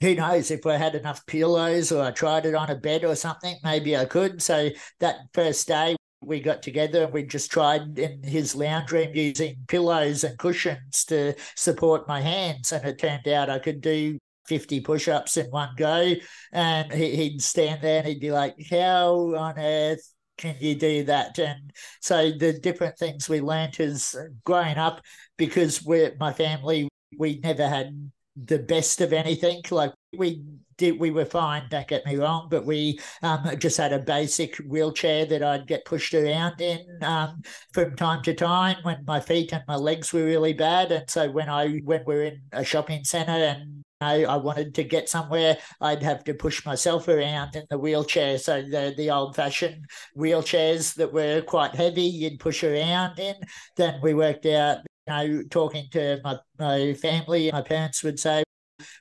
who 0.00 0.14
knows 0.14 0.50
if 0.50 0.64
I 0.64 0.76
had 0.76 0.94
enough 0.94 1.26
pillows 1.26 1.90
or 1.90 2.04
I 2.04 2.12
tried 2.12 2.46
it 2.46 2.54
on 2.54 2.70
a 2.70 2.76
bed 2.76 3.04
or 3.04 3.16
something 3.16 3.56
maybe 3.64 3.96
I 3.96 4.04
could. 4.04 4.40
So 4.40 4.70
that 5.00 5.16
first 5.32 5.66
day 5.66 5.96
we 6.20 6.40
got 6.40 6.62
together 6.62 7.04
and 7.04 7.12
we 7.12 7.24
just 7.24 7.50
tried 7.50 7.98
in 7.98 8.22
his 8.22 8.54
lounge 8.54 8.92
room 8.92 9.10
using 9.14 9.56
pillows 9.66 10.22
and 10.24 10.38
cushions 10.38 11.04
to 11.06 11.34
support 11.56 12.06
my 12.06 12.20
hands 12.20 12.70
and 12.72 12.84
it 12.84 12.98
turned 12.98 13.26
out 13.26 13.50
I 13.50 13.58
could 13.58 13.80
do 13.80 14.18
50 14.48 14.80
push 14.80 15.08
ups 15.08 15.36
in 15.36 15.46
one 15.46 15.70
go. 15.76 16.14
And 16.52 16.92
he'd 16.92 17.42
stand 17.42 17.82
there 17.82 17.98
and 17.98 18.08
he'd 18.08 18.20
be 18.20 18.32
like, 18.32 18.56
How 18.70 19.34
on 19.34 19.58
earth 19.58 20.02
can 20.38 20.56
you 20.60 20.74
do 20.74 21.04
that? 21.04 21.38
And 21.38 21.72
so 22.00 22.30
the 22.30 22.52
different 22.52 22.96
things 22.98 23.28
we 23.28 23.40
learnt 23.40 23.78
as 23.80 24.16
growing 24.44 24.78
up, 24.78 25.02
because 25.36 25.84
we're 25.84 26.14
my 26.18 26.32
family, 26.32 26.88
we 27.18 27.40
never 27.42 27.68
had 27.68 28.10
the 28.36 28.58
best 28.58 29.00
of 29.00 29.12
anything. 29.12 29.62
Like 29.70 29.92
we 30.16 30.42
did 30.78 30.98
we 30.98 31.10
were 31.10 31.24
fine. 31.24 31.64
Don't 31.68 31.86
get 31.86 32.06
me 32.06 32.16
wrong, 32.16 32.48
but 32.50 32.64
we 32.64 32.98
um, 33.22 33.50
just 33.58 33.76
had 33.76 33.92
a 33.92 33.98
basic 33.98 34.56
wheelchair 34.58 35.26
that 35.26 35.42
I'd 35.42 35.66
get 35.66 35.84
pushed 35.84 36.14
around 36.14 36.60
in 36.60 36.86
um, 37.02 37.42
from 37.72 37.96
time 37.96 38.22
to 38.22 38.34
time 38.34 38.76
when 38.82 39.04
my 39.06 39.20
feet 39.20 39.52
and 39.52 39.64
my 39.68 39.74
legs 39.76 40.12
were 40.12 40.24
really 40.24 40.52
bad. 40.54 40.92
And 40.92 41.10
so 41.10 41.30
when 41.30 41.50
I 41.50 41.78
when 41.84 42.04
we're 42.06 42.24
in 42.24 42.40
a 42.52 42.64
shopping 42.64 43.04
centre 43.04 43.32
and 43.32 43.84
I, 44.00 44.24
I 44.24 44.36
wanted 44.36 44.76
to 44.76 44.84
get 44.84 45.08
somewhere, 45.08 45.58
I'd 45.80 46.02
have 46.04 46.22
to 46.24 46.34
push 46.34 46.64
myself 46.64 47.08
around 47.08 47.56
in 47.56 47.64
the 47.68 47.78
wheelchair. 47.78 48.38
So 48.38 48.62
the 48.62 48.94
the 48.96 49.10
old 49.10 49.34
fashioned 49.34 49.84
wheelchairs 50.16 50.94
that 50.94 51.12
were 51.12 51.42
quite 51.42 51.74
heavy, 51.74 52.02
you'd 52.02 52.38
push 52.38 52.62
around 52.62 53.18
in. 53.18 53.34
Then 53.76 54.00
we 54.00 54.14
worked 54.14 54.46
out, 54.46 54.78
you 55.08 55.12
know, 55.12 55.42
talking 55.50 55.88
to 55.90 56.20
my, 56.22 56.38
my 56.58 56.94
family, 56.94 57.50
my 57.50 57.62
parents 57.62 58.04
would 58.04 58.20
say, 58.20 58.44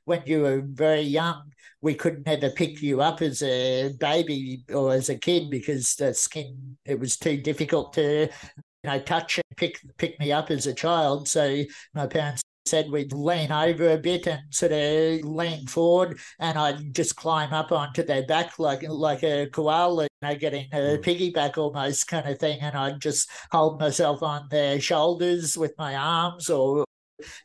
when 0.05 0.23
you 0.25 0.41
were 0.41 0.61
very 0.65 1.01
young, 1.01 1.51
we 1.81 1.93
couldn't 1.93 2.27
ever 2.27 2.49
pick 2.49 2.81
you 2.81 3.01
up 3.01 3.21
as 3.21 3.43
a 3.43 3.93
baby 3.99 4.63
or 4.73 4.93
as 4.93 5.09
a 5.09 5.17
kid 5.17 5.49
because 5.49 5.95
the 5.95 6.13
skin 6.13 6.77
it 6.85 6.99
was 6.99 7.17
too 7.17 7.37
difficult 7.37 7.93
to 7.93 8.23
you 8.23 8.89
know 8.89 8.99
touch 8.99 9.37
and 9.37 9.57
pick 9.57 9.79
pick 9.97 10.19
me 10.19 10.31
up 10.31 10.49
as 10.51 10.67
a 10.67 10.73
child. 10.73 11.27
So 11.27 11.63
my 11.93 12.07
parents 12.07 12.41
said 12.65 12.91
we'd 12.91 13.13
lean 13.13 13.51
over 13.51 13.91
a 13.91 13.97
bit 13.97 14.27
and 14.27 14.41
sort 14.49 14.73
of 14.73 15.21
lean 15.23 15.65
forward 15.67 16.19
and 16.39 16.57
I'd 16.57 16.93
just 16.93 17.15
climb 17.15 17.53
up 17.53 17.71
onto 17.71 18.03
their 18.03 18.25
back 18.25 18.59
like 18.59 18.83
like 18.87 19.23
a 19.23 19.47
koala, 19.47 20.03
you 20.03 20.27
know, 20.27 20.35
getting 20.35 20.67
a 20.73 20.97
hmm. 20.97 21.01
piggyback 21.01 21.57
almost 21.57 22.07
kind 22.07 22.27
of 22.27 22.39
thing. 22.39 22.59
And 22.61 22.75
I'd 22.75 22.99
just 22.99 23.29
hold 23.51 23.79
myself 23.79 24.21
on 24.21 24.47
their 24.49 24.79
shoulders 24.79 25.57
with 25.57 25.73
my 25.77 25.95
arms 25.95 26.49
or 26.49 26.86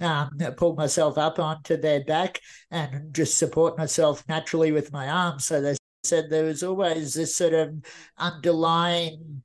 um, 0.01 0.31
pull 0.57 0.75
myself 0.75 1.19
up 1.19 1.39
onto 1.39 1.77
their 1.77 2.05
back 2.05 2.41
and 2.71 3.15
just 3.15 3.39
support 3.39 3.79
myself 3.79 4.25
naturally 4.29 4.73
with 4.73 4.93
my 4.93 5.09
arms. 5.09 5.47
So 5.47 5.61
they 5.61 5.77
said 6.05 6.31
there 6.31 6.45
was 6.45 6.63
always 6.63 7.15
this 7.15 7.37
sort 7.37 7.55
of 7.55 7.75
underlying 8.19 9.43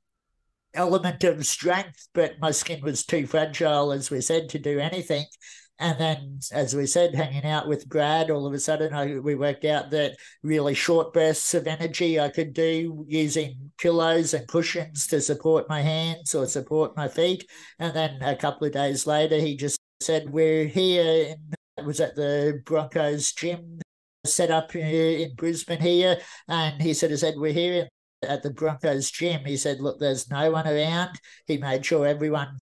element 0.74 1.24
of 1.24 1.46
strength, 1.46 2.08
but 2.14 2.38
my 2.40 2.50
skin 2.50 2.80
was 2.82 3.04
too 3.04 3.26
fragile, 3.26 3.92
as 3.92 4.10
we 4.10 4.20
said, 4.20 4.48
to 4.50 4.58
do 4.58 4.78
anything. 4.78 5.24
And 5.80 5.98
then, 6.00 6.40
as 6.50 6.74
we 6.74 6.86
said, 6.86 7.14
hanging 7.14 7.44
out 7.44 7.68
with 7.68 7.88
Brad, 7.88 8.30
all 8.30 8.46
of 8.46 8.52
a 8.52 8.58
sudden 8.58 8.92
I, 8.92 9.18
we 9.20 9.36
worked 9.36 9.64
out 9.64 9.90
that 9.90 10.16
really 10.42 10.74
short 10.74 11.12
bursts 11.12 11.54
of 11.54 11.68
energy 11.68 12.18
I 12.18 12.30
could 12.30 12.52
do 12.52 13.04
using 13.06 13.70
pillows 13.78 14.34
and 14.34 14.48
cushions 14.48 15.06
to 15.08 15.20
support 15.20 15.68
my 15.68 15.80
hands 15.80 16.34
or 16.34 16.46
support 16.46 16.96
my 16.96 17.06
feet. 17.06 17.48
And 17.78 17.94
then 17.94 18.20
a 18.22 18.34
couple 18.34 18.66
of 18.66 18.72
days 18.72 19.06
later, 19.06 19.36
he 19.36 19.56
just 19.56 19.78
said, 20.00 20.30
We're 20.30 20.66
here. 20.66 21.34
In, 21.34 21.54
it 21.76 21.84
was 21.84 22.00
at 22.00 22.16
the 22.16 22.60
Broncos 22.64 23.32
gym 23.32 23.80
set 24.26 24.50
up 24.50 24.74
in 24.74 25.34
Brisbane 25.36 25.80
here. 25.80 26.18
And 26.48 26.82
he 26.82 26.94
sort 26.94 27.12
of 27.12 27.18
said, 27.18 27.34
We're 27.36 27.52
here 27.52 27.88
at 28.22 28.42
the 28.42 28.50
Broncos 28.50 29.10
gym. 29.10 29.44
He 29.44 29.56
said, 29.56 29.80
Look, 29.80 29.98
there's 29.98 30.30
no 30.30 30.50
one 30.50 30.66
around. 30.66 31.18
He 31.46 31.58
made 31.58 31.84
sure 31.86 32.06
everyone 32.06 32.58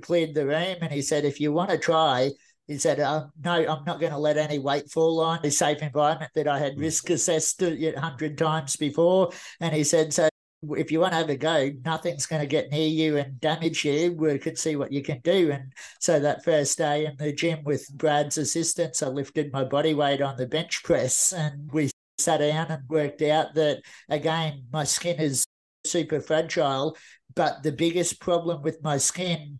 cleared 0.00 0.34
the 0.34 0.46
room 0.46 0.76
and 0.80 0.92
he 0.92 1.02
said, 1.02 1.24
if 1.24 1.40
you 1.40 1.52
want 1.52 1.70
to 1.70 1.78
try, 1.78 2.30
he 2.66 2.78
said, 2.78 2.98
uh, 2.98 3.26
no, 3.42 3.52
I'm 3.52 3.84
not 3.84 4.00
going 4.00 4.12
to 4.12 4.18
let 4.18 4.38
any 4.38 4.58
weight 4.58 4.90
fall 4.90 5.20
on 5.20 5.40
a 5.44 5.50
safe 5.50 5.82
environment 5.82 6.30
that 6.34 6.48
I 6.48 6.58
had 6.58 6.76
mm. 6.76 6.80
risk 6.80 7.10
assessed 7.10 7.62
a 7.62 7.92
hundred 7.98 8.38
times 8.38 8.76
before. 8.76 9.30
And 9.60 9.74
he 9.74 9.84
said, 9.84 10.12
so 10.14 10.28
if 10.76 10.90
you 10.90 11.00
want 11.00 11.12
to 11.12 11.18
have 11.18 11.30
a 11.30 11.36
go, 11.36 11.70
nothing's 11.84 12.26
going 12.26 12.40
to 12.40 12.46
get 12.46 12.70
near 12.70 12.88
you 12.88 13.16
and 13.16 13.40
damage 13.40 13.84
you. 13.84 14.12
We 14.12 14.38
could 14.38 14.58
see 14.58 14.76
what 14.76 14.92
you 14.92 15.02
can 15.02 15.20
do. 15.20 15.50
And 15.52 15.72
so 16.00 16.20
that 16.20 16.44
first 16.44 16.78
day 16.78 17.06
in 17.06 17.16
the 17.16 17.32
gym 17.32 17.64
with 17.64 17.88
Brad's 17.94 18.38
assistance, 18.38 19.02
I 19.02 19.08
lifted 19.08 19.52
my 19.52 19.64
body 19.64 19.94
weight 19.94 20.22
on 20.22 20.36
the 20.36 20.46
bench 20.46 20.82
press 20.84 21.32
and 21.32 21.70
we 21.72 21.90
sat 22.18 22.38
down 22.38 22.66
and 22.68 22.82
worked 22.88 23.22
out 23.22 23.54
that 23.54 23.82
again, 24.08 24.64
my 24.72 24.84
skin 24.84 25.18
is 25.18 25.44
super 25.84 26.20
fragile. 26.20 26.96
But 27.34 27.62
the 27.62 27.72
biggest 27.72 28.20
problem 28.20 28.62
with 28.62 28.82
my 28.82 28.98
skin 28.98 29.58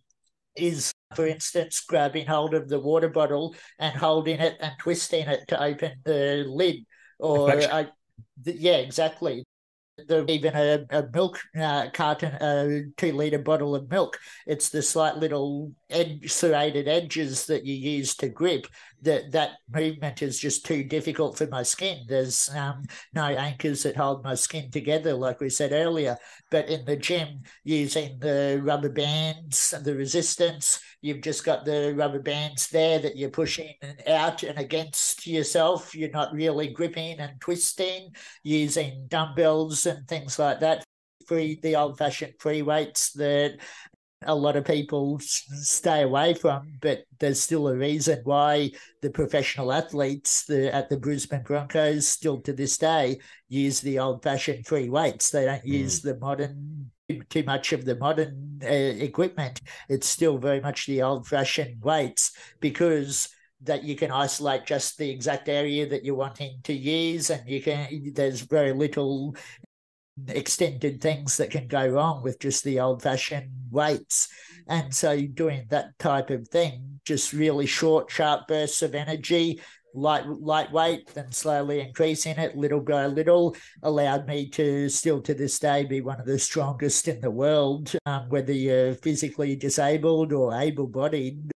is, 0.55 0.91
for 1.15 1.27
instance, 1.27 1.81
grabbing 1.81 2.25
hold 2.25 2.53
of 2.53 2.69
the 2.69 2.79
water 2.79 3.09
bottle 3.09 3.55
and 3.79 3.95
holding 3.95 4.39
it 4.39 4.57
and 4.61 4.73
twisting 4.79 5.27
it 5.27 5.47
to 5.49 5.61
open 5.61 5.93
the 6.05 6.45
lid. 6.47 6.85
Or, 7.19 7.51
I, 7.51 7.87
yeah, 8.43 8.77
exactly. 8.77 9.43
The, 9.97 10.25
even 10.29 10.53
a, 10.55 10.85
a 10.89 11.07
milk 11.13 11.39
uh, 11.57 11.89
carton, 11.93 12.33
a 12.41 12.83
two 12.97 13.13
liter 13.13 13.39
bottle 13.39 13.75
of 13.75 13.89
milk, 13.89 14.19
it's 14.45 14.67
the 14.67 14.81
slight 14.81 15.15
little 15.15 15.71
edge, 15.95 16.31
serrated 16.31 16.87
edges 16.87 17.45
that 17.47 17.65
you 17.65 17.75
use 17.75 18.15
to 18.17 18.29
grip 18.29 18.67
that 19.05 19.31
that 19.31 19.51
movement 19.73 20.21
is 20.21 20.39
just 20.39 20.65
too 20.65 20.83
difficult 20.83 21.37
for 21.37 21.47
my 21.47 21.63
skin. 21.63 22.05
There's 22.07 22.49
um, 22.49 22.83
no 23.13 23.23
anchors 23.23 23.83
that 23.83 23.95
hold 23.95 24.23
my 24.23 24.35
skin 24.35 24.71
together, 24.71 25.13
like 25.13 25.39
we 25.39 25.49
said 25.49 25.71
earlier. 25.71 26.17
But 26.51 26.69
in 26.69 26.85
the 26.85 26.97
gym, 26.97 27.43
using 27.63 28.19
the 28.19 28.59
rubber 28.63 28.89
bands 28.89 29.73
and 29.73 29.85
the 29.85 29.95
resistance, 29.95 30.79
you've 31.01 31.21
just 31.21 31.45
got 31.45 31.65
the 31.65 31.93
rubber 31.95 32.21
bands 32.21 32.67
there 32.69 32.99
that 32.99 33.15
you're 33.15 33.29
pushing 33.29 33.73
and 33.81 34.01
out 34.07 34.43
and 34.43 34.57
against 34.57 35.25
yourself. 35.27 35.95
You're 35.95 36.09
not 36.09 36.33
really 36.33 36.69
gripping 36.69 37.19
and 37.19 37.39
twisting, 37.39 38.11
using 38.43 39.05
dumbbells 39.07 39.85
and 39.85 40.07
things 40.07 40.39
like 40.39 40.59
that 40.59 40.83
free 41.27 41.59
the 41.63 41.75
old 41.75 41.97
fashioned 41.97 42.33
free 42.39 42.61
weights 42.61 43.11
that 43.13 43.57
a 44.25 44.35
lot 44.35 44.55
of 44.55 44.65
people 44.65 45.19
stay 45.19 46.01
away 46.01 46.33
from, 46.33 46.77
but 46.81 47.03
there's 47.19 47.41
still 47.41 47.67
a 47.67 47.75
reason 47.75 48.21
why 48.23 48.71
the 49.01 49.09
professional 49.09 49.71
athletes 49.71 50.45
the, 50.45 50.73
at 50.73 50.89
the 50.89 50.97
Brisbane 50.97 51.43
Broncos 51.43 52.07
still 52.07 52.41
to 52.41 52.53
this 52.53 52.77
day 52.77 53.19
use 53.47 53.81
the 53.81 53.99
old 53.99 54.23
fashioned 54.23 54.65
free 54.65 54.89
weights. 54.89 55.29
They 55.29 55.45
don't 55.45 55.63
mm. 55.63 55.67
use 55.67 56.01
the 56.01 56.17
modern 56.17 56.91
too 57.29 57.43
much 57.43 57.71
of 57.71 57.85
the 57.85 57.95
modern 57.95 58.59
uh, 58.63 58.67
equipment. 58.67 59.61
It's 59.89 60.07
still 60.07 60.37
very 60.37 60.59
much 60.59 60.87
the 60.87 61.03
old 61.03 61.27
fashioned 61.27 61.83
weights 61.83 62.31
because 62.59 63.29
that 63.61 63.83
you 63.83 63.95
can 63.95 64.11
isolate 64.11 64.65
just 64.65 64.97
the 64.97 65.09
exact 65.09 65.49
area 65.49 65.87
that 65.87 66.03
you're 66.03 66.15
wanting 66.15 66.59
to 66.63 66.73
use 66.73 67.29
and 67.29 67.47
you 67.49 67.61
can 67.61 68.11
there's 68.13 68.41
very 68.41 68.73
little 68.73 69.35
extended 70.27 71.01
things 71.01 71.37
that 71.37 71.51
can 71.51 71.67
go 71.67 71.87
wrong 71.87 72.23
with 72.23 72.39
just 72.39 72.63
the 72.63 72.79
old 72.79 73.01
fashioned 73.01 73.49
weights. 73.69 74.29
And 74.67 74.93
so 74.93 75.21
doing 75.21 75.65
that 75.69 75.97
type 75.99 76.29
of 76.29 76.47
thing, 76.47 76.99
just 77.05 77.33
really 77.33 77.65
short, 77.65 78.09
sharp 78.09 78.47
bursts 78.47 78.81
of 78.81 78.95
energy, 78.95 79.61
light 79.93 80.27
lightweight, 80.27 81.13
then 81.13 81.31
slowly 81.31 81.79
increasing 81.79 82.37
it 82.37 82.55
little 82.55 82.81
by 82.81 83.05
little, 83.05 83.55
allowed 83.83 84.27
me 84.27 84.49
to 84.49 84.89
still 84.89 85.21
to 85.21 85.33
this 85.33 85.59
day 85.59 85.85
be 85.85 86.01
one 86.01 86.19
of 86.19 86.25
the 86.25 86.39
strongest 86.39 87.07
in 87.07 87.21
the 87.21 87.31
world, 87.31 87.93
um, 88.05 88.27
whether 88.29 88.53
you're 88.53 88.95
physically 88.95 89.55
disabled 89.55 90.33
or 90.33 90.53
able 90.53 90.87
bodied 90.87 91.51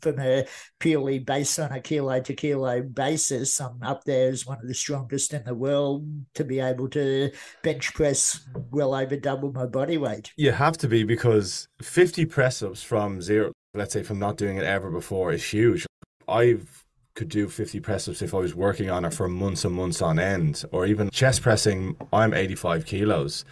from 0.00 0.18
a 0.18 0.46
purely 0.78 1.18
based 1.18 1.58
on 1.58 1.72
a 1.72 1.80
kilo 1.80 2.20
to 2.20 2.34
kilo 2.34 2.82
basis, 2.82 3.60
I'm 3.60 3.82
up 3.82 4.04
there 4.04 4.30
as 4.30 4.46
one 4.46 4.58
of 4.60 4.68
the 4.68 4.74
strongest 4.74 5.32
in 5.32 5.44
the 5.44 5.54
world 5.54 6.06
to 6.34 6.44
be 6.44 6.60
able 6.60 6.88
to 6.90 7.30
bench 7.62 7.94
press 7.94 8.46
well 8.70 8.94
over 8.94 9.16
double 9.16 9.52
my 9.52 9.66
body 9.66 9.98
weight. 9.98 10.32
You 10.36 10.52
have 10.52 10.76
to 10.78 10.88
be 10.88 11.04
because 11.04 11.68
50 11.82 12.26
press 12.26 12.62
ups 12.62 12.82
from 12.82 13.20
zero, 13.20 13.52
let's 13.74 13.92
say 13.92 14.02
from 14.02 14.18
not 14.18 14.36
doing 14.36 14.56
it 14.56 14.64
ever 14.64 14.90
before, 14.90 15.32
is 15.32 15.44
huge. 15.44 15.86
I've 16.28 16.84
could 17.14 17.28
do 17.28 17.48
50 17.48 17.78
press 17.78 18.08
ups 18.08 18.22
if 18.22 18.34
I 18.34 18.38
was 18.38 18.56
working 18.56 18.90
on 18.90 19.04
it 19.04 19.14
for 19.14 19.28
months 19.28 19.64
and 19.64 19.74
months 19.74 20.02
on 20.02 20.18
end, 20.18 20.64
or 20.72 20.84
even 20.84 21.10
chest 21.10 21.42
pressing. 21.42 21.96
I'm 22.12 22.34
85 22.34 22.86
kilos 22.86 23.44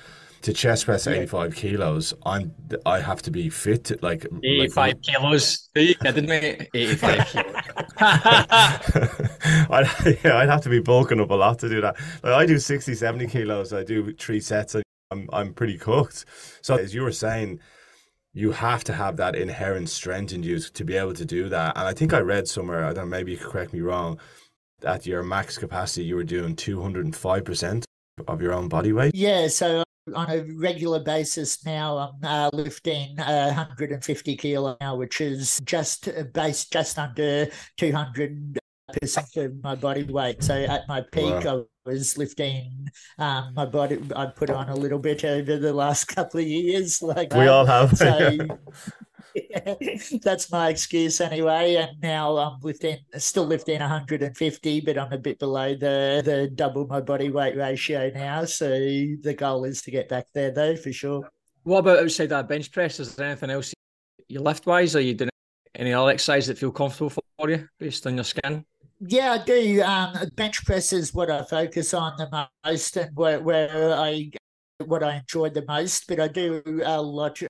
to 0.43 0.53
chest 0.53 0.85
press 0.85 1.07
yeah. 1.07 1.15
85 1.15 1.55
kilos, 1.55 2.15
I'm 2.27 2.53
I 2.85 3.01
have 3.01 3.23
to 3.23 3.31
be 3.31 3.49
fit. 3.49 3.85
To, 3.85 3.99
like 4.03 4.27
85 4.43 4.77
like, 4.77 5.03
kilos. 5.03 5.69
Are 5.77 5.81
you 5.81 5.95
kidding 5.95 6.27
me? 6.27 6.69
85 6.75 7.27
kilos. 7.29 7.55
I'd, 9.71 10.19
yeah, 10.25 10.37
I'd 10.37 10.49
have 10.49 10.63
to 10.63 10.69
be 10.69 10.81
bulking 10.81 11.21
up 11.21 11.31
a 11.31 11.35
lot 11.35 11.59
to 11.61 11.69
do 11.69 11.81
that. 11.81 11.97
Like 12.23 12.33
I 12.33 12.47
do 12.47 12.59
60, 12.59 12.95
70 12.95 13.27
kilos. 13.29 13.73
I 13.73 13.85
do 13.85 14.13
three 14.15 14.41
sets. 14.41 14.75
And 14.75 14.85
I'm 15.11 15.29
I'm 15.33 15.55
pretty 15.55 15.79
cooked. 15.79 16.25
So 16.61 16.77
as 16.77 16.95
you 16.95 17.03
were 17.03 17.13
saying, 17.13 17.61
you 18.35 18.53
have 18.53 18.83
to 18.85 18.95
have 18.95 19.17
that 19.19 19.37
inherent 19.37 19.89
strength 19.91 20.33
in 20.33 20.43
you 20.43 20.59
to 20.59 20.85
be 20.85 20.97
able 20.97 21.15
to 21.15 21.25
do 21.25 21.49
that. 21.51 21.77
And 21.77 21.87
I 21.87 21.93
think 21.93 22.13
I 22.13 22.21
read 22.21 22.49
somewhere. 22.49 22.85
I 22.85 22.93
don't. 22.93 23.05
know, 23.09 23.17
Maybe 23.17 23.33
you 23.33 23.39
could 23.39 23.49
correct 23.49 23.73
me 23.73 23.81
wrong. 23.81 24.19
At 24.85 25.07
your 25.07 25.23
max 25.23 25.59
capacity, 25.59 26.05
you 26.05 26.17
were 26.17 26.25
doing 26.25 26.57
205 26.57 27.45
percent 27.45 27.85
of 28.27 28.43
your 28.43 28.53
own 28.53 28.69
body 28.69 28.93
weight. 28.93 29.15
Yeah. 29.15 29.47
So 29.49 29.85
on 30.15 30.31
a 30.31 30.45
regular 30.57 30.99
basis 30.99 31.65
now 31.65 31.97
i'm 31.97 32.25
uh, 32.25 32.51
lifting 32.53 33.19
uh, 33.21 33.47
150 33.47 34.37
kilo 34.37 34.77
now 34.81 34.97
which 34.97 35.21
is 35.21 35.61
just 35.65 36.09
uh, 36.09 36.25
based 36.35 36.73
just 36.73 36.99
under 36.99 37.49
200 37.77 38.59
percent 38.93 39.37
of 39.37 39.63
my 39.63 39.75
body 39.75 40.05
weight. 40.05 40.43
So 40.43 40.55
at 40.55 40.87
my 40.89 41.03
peak 41.13 41.45
wow. 41.45 41.65
i 41.87 41.91
was 41.91 42.17
lifting 42.17 42.89
um, 43.19 43.53
my 43.55 43.67
body 43.67 44.01
i 44.15 44.27
put 44.27 44.51
on 44.51 44.69
a 44.69 44.75
little 44.75 44.99
bit 44.99 45.25
over 45.25 45.57
the 45.57 45.73
last 45.73 46.05
couple 46.15 46.41
of 46.41 46.47
years 46.47 47.03
like 47.03 47.33
we 47.35 47.47
all 47.47 47.67
have. 47.67 47.97
So, 47.97 48.39
that's 50.23 50.51
my 50.51 50.69
excuse 50.69 51.21
anyway. 51.21 51.77
And 51.77 52.01
now 52.01 52.37
I'm 52.37 52.61
within, 52.61 52.99
still 53.17 53.47
lifting 53.47 53.81
150, 53.81 54.81
but 54.81 54.99
I'm 54.99 55.13
a 55.13 55.19
bit 55.19 55.39
below 55.39 55.75
the 55.75 56.23
the 56.25 56.49
double 56.55 56.87
my 56.87 57.01
body 57.01 57.31
weight 57.31 57.57
ratio 57.57 58.11
now. 58.15 58.45
So 58.45 58.69
the 58.69 59.35
goal 59.37 59.65
is 59.65 59.83
to 59.83 59.91
get 59.91 60.09
back 60.09 60.27
there, 60.35 60.51
though, 60.51 60.77
for 60.77 60.93
sure. 60.93 61.29
What 61.65 61.79
about 61.79 62.01
outside 62.01 62.31
that 62.31 62.49
bench 62.49 62.73
press? 62.73 62.99
Is 62.99 63.15
there 63.15 63.27
anything 63.27 63.51
else 63.51 63.73
you 64.29 64.41
lift 64.41 64.67
wise? 64.67 64.97
Are 64.97 65.01
you 65.01 65.15
doing 65.15 65.31
any 65.75 65.93
other 65.93 66.11
exercise 66.11 66.47
that 66.47 66.59
feel 66.59 66.73
comfortable 66.73 67.11
for 67.11 67.51
you 67.51 67.69
based 67.79 68.07
on 68.07 68.17
your 68.17 68.25
skin? 68.25 68.65
Yeah, 69.01 69.33
I 69.33 69.45
do. 69.45 69.83
Um, 69.83 70.29
bench 70.37 70.65
press 70.65 70.93
is 70.93 71.13
what 71.13 71.31
I 71.31 71.43
focus 71.43 71.93
on 71.93 72.17
the 72.17 72.49
most, 72.65 72.97
and 72.97 73.17
where, 73.17 73.41
where 73.41 73.95
I 73.95 74.31
what 74.85 75.03
I 75.03 75.17
enjoy 75.17 75.51
the 75.51 75.65
most. 75.67 76.07
But 76.07 76.21
I 76.21 76.29
do 76.29 76.63
a 76.85 77.03
lot 77.03 77.41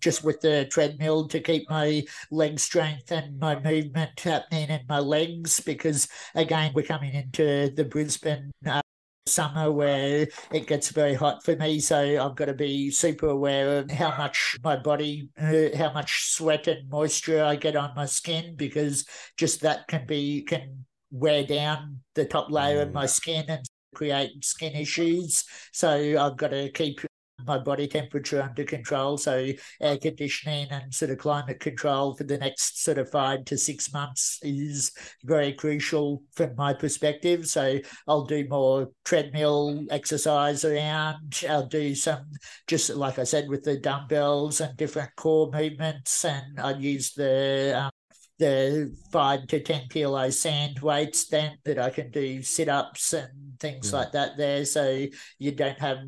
just 0.00 0.24
with 0.24 0.40
the 0.40 0.66
treadmill 0.66 1.28
to 1.28 1.40
keep 1.40 1.68
my 1.68 2.04
leg 2.30 2.58
strength 2.58 3.12
and 3.12 3.38
my 3.38 3.58
movement 3.60 4.18
happening 4.20 4.68
in 4.68 4.80
my 4.88 4.98
legs 4.98 5.60
because 5.60 6.08
again 6.34 6.72
we're 6.74 6.82
coming 6.82 7.12
into 7.12 7.70
the 7.74 7.84
Brisbane 7.84 8.50
uh, 8.66 8.80
summer 9.26 9.72
where 9.72 10.26
it 10.52 10.66
gets 10.66 10.90
very 10.90 11.14
hot 11.14 11.42
for 11.44 11.56
me 11.56 11.80
so 11.80 11.98
I've 11.98 12.36
got 12.36 12.46
to 12.46 12.54
be 12.54 12.90
super 12.90 13.28
aware 13.28 13.78
of 13.78 13.90
how 13.90 14.14
much 14.16 14.58
my 14.62 14.76
body 14.76 15.30
uh, 15.40 15.76
how 15.76 15.92
much 15.92 16.30
sweat 16.30 16.66
and 16.66 16.88
moisture 16.90 17.42
I 17.42 17.56
get 17.56 17.76
on 17.76 17.94
my 17.94 18.06
skin 18.06 18.54
because 18.56 19.06
just 19.36 19.62
that 19.62 19.88
can 19.88 20.06
be 20.06 20.42
can 20.42 20.84
wear 21.10 21.44
down 21.44 22.00
the 22.14 22.24
top 22.24 22.50
layer 22.50 22.82
of 22.82 22.92
my 22.92 23.04
mm. 23.04 23.08
skin 23.10 23.44
and 23.48 23.64
create 23.94 24.44
skin 24.44 24.74
issues 24.74 25.44
so 25.72 25.90
I've 25.90 26.36
got 26.36 26.50
to 26.50 26.70
keep 26.72 27.00
my 27.46 27.58
body 27.58 27.86
temperature 27.86 28.42
under 28.42 28.64
control. 28.64 29.16
So 29.18 29.50
air 29.80 29.98
conditioning 29.98 30.68
and 30.70 30.92
sort 30.92 31.10
of 31.10 31.18
climate 31.18 31.60
control 31.60 32.14
for 32.14 32.24
the 32.24 32.38
next 32.38 32.82
sort 32.82 32.98
of 32.98 33.10
five 33.10 33.44
to 33.46 33.58
six 33.58 33.92
months 33.92 34.38
is 34.42 34.92
very 35.24 35.52
crucial 35.52 36.22
from 36.34 36.54
my 36.56 36.72
perspective. 36.72 37.46
So 37.46 37.78
I'll 38.08 38.24
do 38.24 38.46
more 38.48 38.88
treadmill 39.04 39.84
exercise 39.90 40.64
around. 40.64 41.42
I'll 41.48 41.66
do 41.66 41.94
some 41.94 42.24
just 42.66 42.90
like 42.90 43.18
I 43.18 43.24
said 43.24 43.48
with 43.48 43.64
the 43.64 43.78
dumbbells 43.78 44.60
and 44.60 44.76
different 44.76 45.14
core 45.16 45.50
movements, 45.52 46.24
and 46.24 46.60
I 46.60 46.72
use 46.72 47.12
the 47.12 47.84
um, 47.84 47.90
the 48.38 48.94
five 49.12 49.46
to 49.46 49.60
ten 49.60 49.88
kilo 49.88 50.28
sand 50.30 50.80
weights 50.80 51.28
then 51.28 51.56
that 51.64 51.78
I 51.78 51.90
can 51.90 52.10
do 52.10 52.42
sit 52.42 52.68
ups 52.68 53.12
and 53.12 53.58
things 53.60 53.90
mm. 53.90 53.94
like 53.94 54.12
that 54.12 54.36
there. 54.36 54.64
So 54.64 55.06
you 55.38 55.52
don't 55.52 55.78
have 55.78 55.98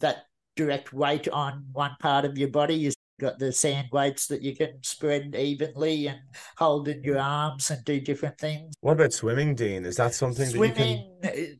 that 0.00 0.24
direct 0.56 0.92
weight 0.92 1.28
on 1.28 1.66
one 1.72 1.96
part 2.00 2.24
of 2.24 2.38
your 2.38 2.48
body. 2.48 2.74
You've 2.74 2.94
got 3.20 3.38
the 3.38 3.52
sand 3.52 3.88
weights 3.92 4.26
that 4.28 4.42
you 4.42 4.56
can 4.56 4.82
spread 4.82 5.34
evenly 5.34 6.08
and 6.08 6.20
hold 6.56 6.88
in 6.88 7.02
your 7.04 7.18
arms 7.18 7.70
and 7.70 7.84
do 7.84 8.00
different 8.00 8.38
things. 8.38 8.74
What 8.80 8.92
about 8.92 9.12
swimming, 9.12 9.54
Dean? 9.54 9.84
Is 9.84 9.96
that 9.96 10.14
something 10.14 10.48
swimming, 10.48 11.14
that 11.22 11.36
you 11.36 11.46
can? 11.46 11.58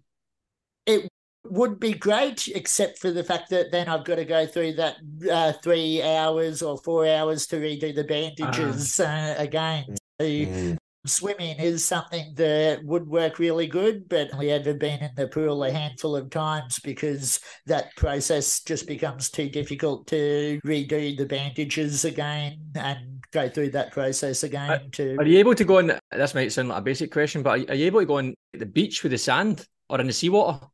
It 0.87 1.09
would 1.47 1.79
be 1.79 1.93
great, 1.93 2.49
except 2.49 2.99
for 2.99 3.11
the 3.11 3.25
fact 3.25 3.51
that 3.51 3.71
then 3.71 3.89
I've 3.89 4.05
got 4.05 4.17
to 4.17 4.25
go 4.25 4.47
through 4.47 4.75
that 4.75 4.97
uh, 5.31 5.53
three 5.63 6.03
hours 6.03 6.63
or 6.63 6.79
four 6.79 7.07
hours 7.07 7.47
to 7.49 7.57
redo 7.57 7.95
the 7.95 8.05
bandages 8.05 9.01
uh, 9.01 9.05
uh, 9.39 9.43
again. 9.43 9.97
So 10.21 10.27
mm 10.27 10.77
swimming 11.07 11.59
is 11.59 11.85
something 11.85 12.33
that 12.37 12.85
would 12.85 13.07
work 13.07 13.39
really 13.39 13.67
good, 13.67 14.09
but 14.09 14.33
only 14.33 14.51
ever 14.51 14.75
been 14.75 15.01
in 15.01 15.11
the 15.17 15.29
pool 15.29 15.65
a 15.65 15.71
handful 15.71 16.17
of 16.17 16.31
times 16.31 16.79
because 16.79 17.41
that 17.67 17.95
process 17.97 18.61
just 18.61 18.87
becomes 18.87 19.31
too 19.31 19.49
difficult 19.49 20.07
to 20.09 20.61
redo 20.65 21.17
the 21.17 21.27
bandages 21.27 22.05
again 22.05 22.59
and 22.75 23.25
go 23.33 23.49
through 23.49 23.71
that 23.71 23.93
process 23.93 24.43
again. 24.43 24.71
Are, 24.71 24.89
to 24.93 25.17
are 25.19 25.27
you 25.27 25.39
able 25.39 25.55
to 25.55 25.65
go 25.65 25.79
on? 25.79 25.93
This 26.13 26.35
might 26.35 26.53
sound 26.53 26.69
like 26.69 26.79
a 26.79 26.83
basic 26.83 27.13
question, 27.13 27.43
but 27.43 27.51
are, 27.51 27.73
are 27.73 27.75
you 27.75 27.87
able 27.87 28.01
to 28.01 28.07
go 28.07 28.19
on 28.19 28.35
the 28.53 28.67
beach 28.67 29.03
with 29.03 29.13
the 29.13 29.19
sand 29.19 29.67
or 29.89 30.01
in 30.01 30.07
the 30.07 30.13
seawater? 30.13 30.67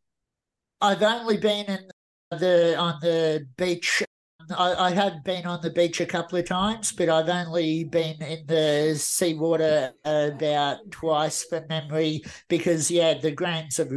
I've 0.80 1.02
only 1.02 1.36
been 1.36 1.66
in 1.66 1.90
the 2.38 2.76
on 2.76 2.98
the 3.00 3.46
beach 3.56 4.02
I, 4.56 4.86
I 4.86 4.90
have 4.92 5.24
been 5.24 5.46
on 5.46 5.60
the 5.60 5.70
beach 5.70 6.00
a 6.00 6.06
couple 6.06 6.38
of 6.38 6.46
times, 6.46 6.92
but 6.92 7.08
I've 7.08 7.28
only 7.28 7.84
been 7.84 8.20
in 8.22 8.46
the 8.46 8.94
seawater 8.96 9.92
about 10.04 10.78
twice 10.90 11.44
for 11.44 11.64
memory 11.68 12.22
because, 12.48 12.90
yeah, 12.90 13.14
the 13.14 13.30
grains 13.30 13.78
of 13.78 13.92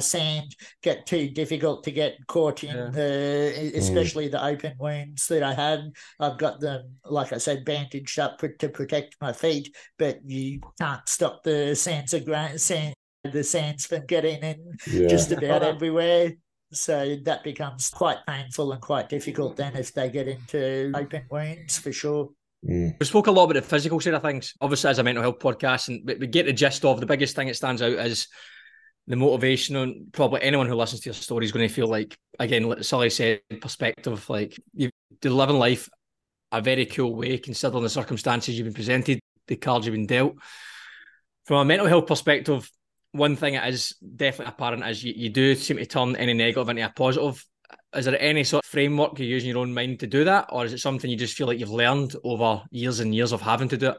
sand 0.00 0.56
get 0.82 1.06
too 1.06 1.30
difficult 1.30 1.84
to 1.84 1.90
get 1.92 2.14
caught 2.26 2.64
in 2.64 2.76
yeah. 2.76 2.90
the 2.90 3.52
mm. 3.56 3.76
especially 3.76 4.28
mm. 4.28 4.32
the 4.32 4.44
open 4.44 4.74
wounds 4.78 5.26
that 5.28 5.42
I 5.42 5.54
have. 5.54 5.80
I've 6.18 6.38
got 6.38 6.60
them, 6.60 6.96
like 7.04 7.32
I 7.32 7.38
said, 7.38 7.64
bandaged 7.64 8.18
up 8.18 8.38
to 8.58 8.68
protect 8.68 9.16
my 9.20 9.32
feet, 9.32 9.74
but 9.98 10.18
you 10.24 10.60
can't 10.80 11.08
stop 11.08 11.42
the 11.42 11.74
sands 11.76 12.12
of 12.12 12.24
grain, 12.24 12.58
sand, 12.58 12.94
the 13.24 13.44
sands 13.44 13.86
from 13.86 14.04
getting 14.06 14.42
in 14.42 14.76
yeah. 14.86 15.08
just 15.08 15.32
about 15.32 15.62
everywhere. 15.62 16.32
So 16.74 17.16
that 17.22 17.44
becomes 17.44 17.88
quite 17.90 18.18
painful 18.26 18.72
and 18.72 18.80
quite 18.80 19.08
difficult 19.08 19.56
then 19.56 19.76
if 19.76 19.92
they 19.94 20.10
get 20.10 20.28
into 20.28 20.92
open 20.94 21.24
wounds 21.30 21.78
for 21.78 21.92
sure. 21.92 22.30
Mm. 22.68 22.98
We 22.98 23.06
spoke 23.06 23.26
a 23.26 23.30
lot 23.30 23.44
about 23.44 23.54
the 23.54 23.62
physical 23.62 24.00
side 24.00 24.14
of 24.14 24.22
things, 24.22 24.54
obviously 24.60 24.90
as 24.90 24.98
a 24.98 25.02
mental 25.02 25.22
health 25.22 25.38
podcast, 25.38 25.88
and 25.88 26.06
we 26.18 26.26
get 26.26 26.46
the 26.46 26.52
gist 26.52 26.84
of 26.84 27.00
the 27.00 27.06
biggest 27.06 27.36
thing 27.36 27.48
that 27.48 27.56
stands 27.56 27.82
out 27.82 27.92
is 27.92 28.28
the 29.06 29.16
motivation. 29.16 29.76
And 29.76 30.12
probably 30.12 30.42
anyone 30.42 30.66
who 30.66 30.74
listens 30.74 31.02
to 31.02 31.10
your 31.10 31.14
story 31.14 31.44
is 31.44 31.52
going 31.52 31.68
to 31.68 31.74
feel 31.74 31.88
like, 31.88 32.16
again, 32.38 32.64
like 32.64 32.84
Sully 32.84 33.10
said, 33.10 33.40
perspective, 33.60 34.28
like 34.30 34.58
you 34.74 34.90
are 35.24 35.30
living 35.30 35.58
life 35.58 35.88
a 36.52 36.60
very 36.60 36.86
cool 36.86 37.14
way, 37.14 37.38
considering 37.38 37.82
the 37.82 37.90
circumstances 37.90 38.56
you've 38.56 38.66
been 38.66 38.74
presented, 38.74 39.20
the 39.48 39.56
cards 39.56 39.86
you've 39.86 39.94
been 39.94 40.06
dealt. 40.06 40.34
From 41.44 41.58
a 41.58 41.64
mental 41.64 41.86
health 41.86 42.06
perspective, 42.06 42.70
one 43.14 43.36
thing 43.36 43.54
that 43.54 43.68
is 43.68 43.94
definitely 44.16 44.52
apparent 44.52 44.84
is 44.84 45.04
you, 45.04 45.14
you 45.16 45.30
do 45.30 45.54
seem 45.54 45.76
to 45.76 45.86
turn 45.86 46.16
any 46.16 46.34
negative 46.34 46.68
into 46.68 46.84
a 46.84 46.88
positive. 46.90 47.44
Is 47.94 48.04
there 48.04 48.20
any 48.20 48.44
sort 48.44 48.64
of 48.64 48.70
framework 48.70 49.18
you 49.18 49.26
use 49.26 49.44
in 49.44 49.50
your 49.50 49.58
own 49.58 49.72
mind 49.72 50.00
to 50.00 50.06
do 50.06 50.24
that, 50.24 50.48
or 50.50 50.64
is 50.64 50.72
it 50.72 50.78
something 50.78 51.10
you 51.10 51.16
just 51.16 51.36
feel 51.36 51.46
like 51.46 51.58
you've 51.58 51.70
learned 51.70 52.14
over 52.24 52.62
years 52.70 53.00
and 53.00 53.14
years 53.14 53.32
of 53.32 53.40
having 53.40 53.68
to 53.68 53.76
do 53.76 53.90
it? 53.90 53.98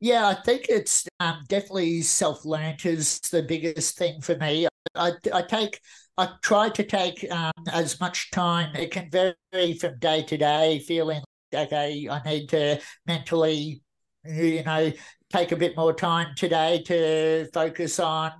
Yeah, 0.00 0.26
I 0.26 0.34
think 0.34 0.66
it's 0.68 1.06
um, 1.20 1.44
definitely 1.48 2.02
self 2.02 2.44
learned 2.44 2.84
is 2.84 3.20
the 3.20 3.42
biggest 3.42 3.96
thing 3.96 4.20
for 4.20 4.36
me. 4.36 4.66
I, 4.94 5.12
I 5.32 5.42
take 5.42 5.80
I 6.16 6.30
try 6.42 6.68
to 6.70 6.82
take 6.82 7.30
um, 7.30 7.52
as 7.72 8.00
much 8.00 8.30
time. 8.30 8.74
It 8.74 8.90
can 8.90 9.10
vary 9.10 9.74
from 9.78 9.98
day 9.98 10.22
to 10.22 10.36
day, 10.36 10.78
feeling 10.80 11.22
okay, 11.54 12.08
I 12.10 12.22
need 12.24 12.48
to 12.50 12.80
mentally, 13.06 13.82
you 14.24 14.62
know, 14.62 14.92
take 15.34 15.50
a 15.50 15.56
bit 15.56 15.76
more 15.76 15.92
time 15.92 16.28
today 16.36 16.80
to 16.86 17.44
focus 17.52 17.98
on 17.98 18.30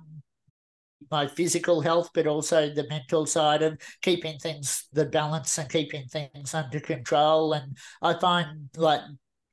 my 1.11 1.27
physical 1.27 1.81
health, 1.81 2.09
but 2.13 2.25
also 2.25 2.69
the 2.69 2.87
mental 2.87 3.25
side 3.25 3.61
of 3.61 3.77
keeping 4.01 4.39
things 4.39 4.87
the 4.93 5.05
balance 5.05 5.57
and 5.57 5.69
keeping 5.69 6.07
things 6.07 6.53
under 6.53 6.79
control. 6.79 7.51
And 7.51 7.77
I 8.01 8.13
find 8.13 8.69
like 8.77 9.01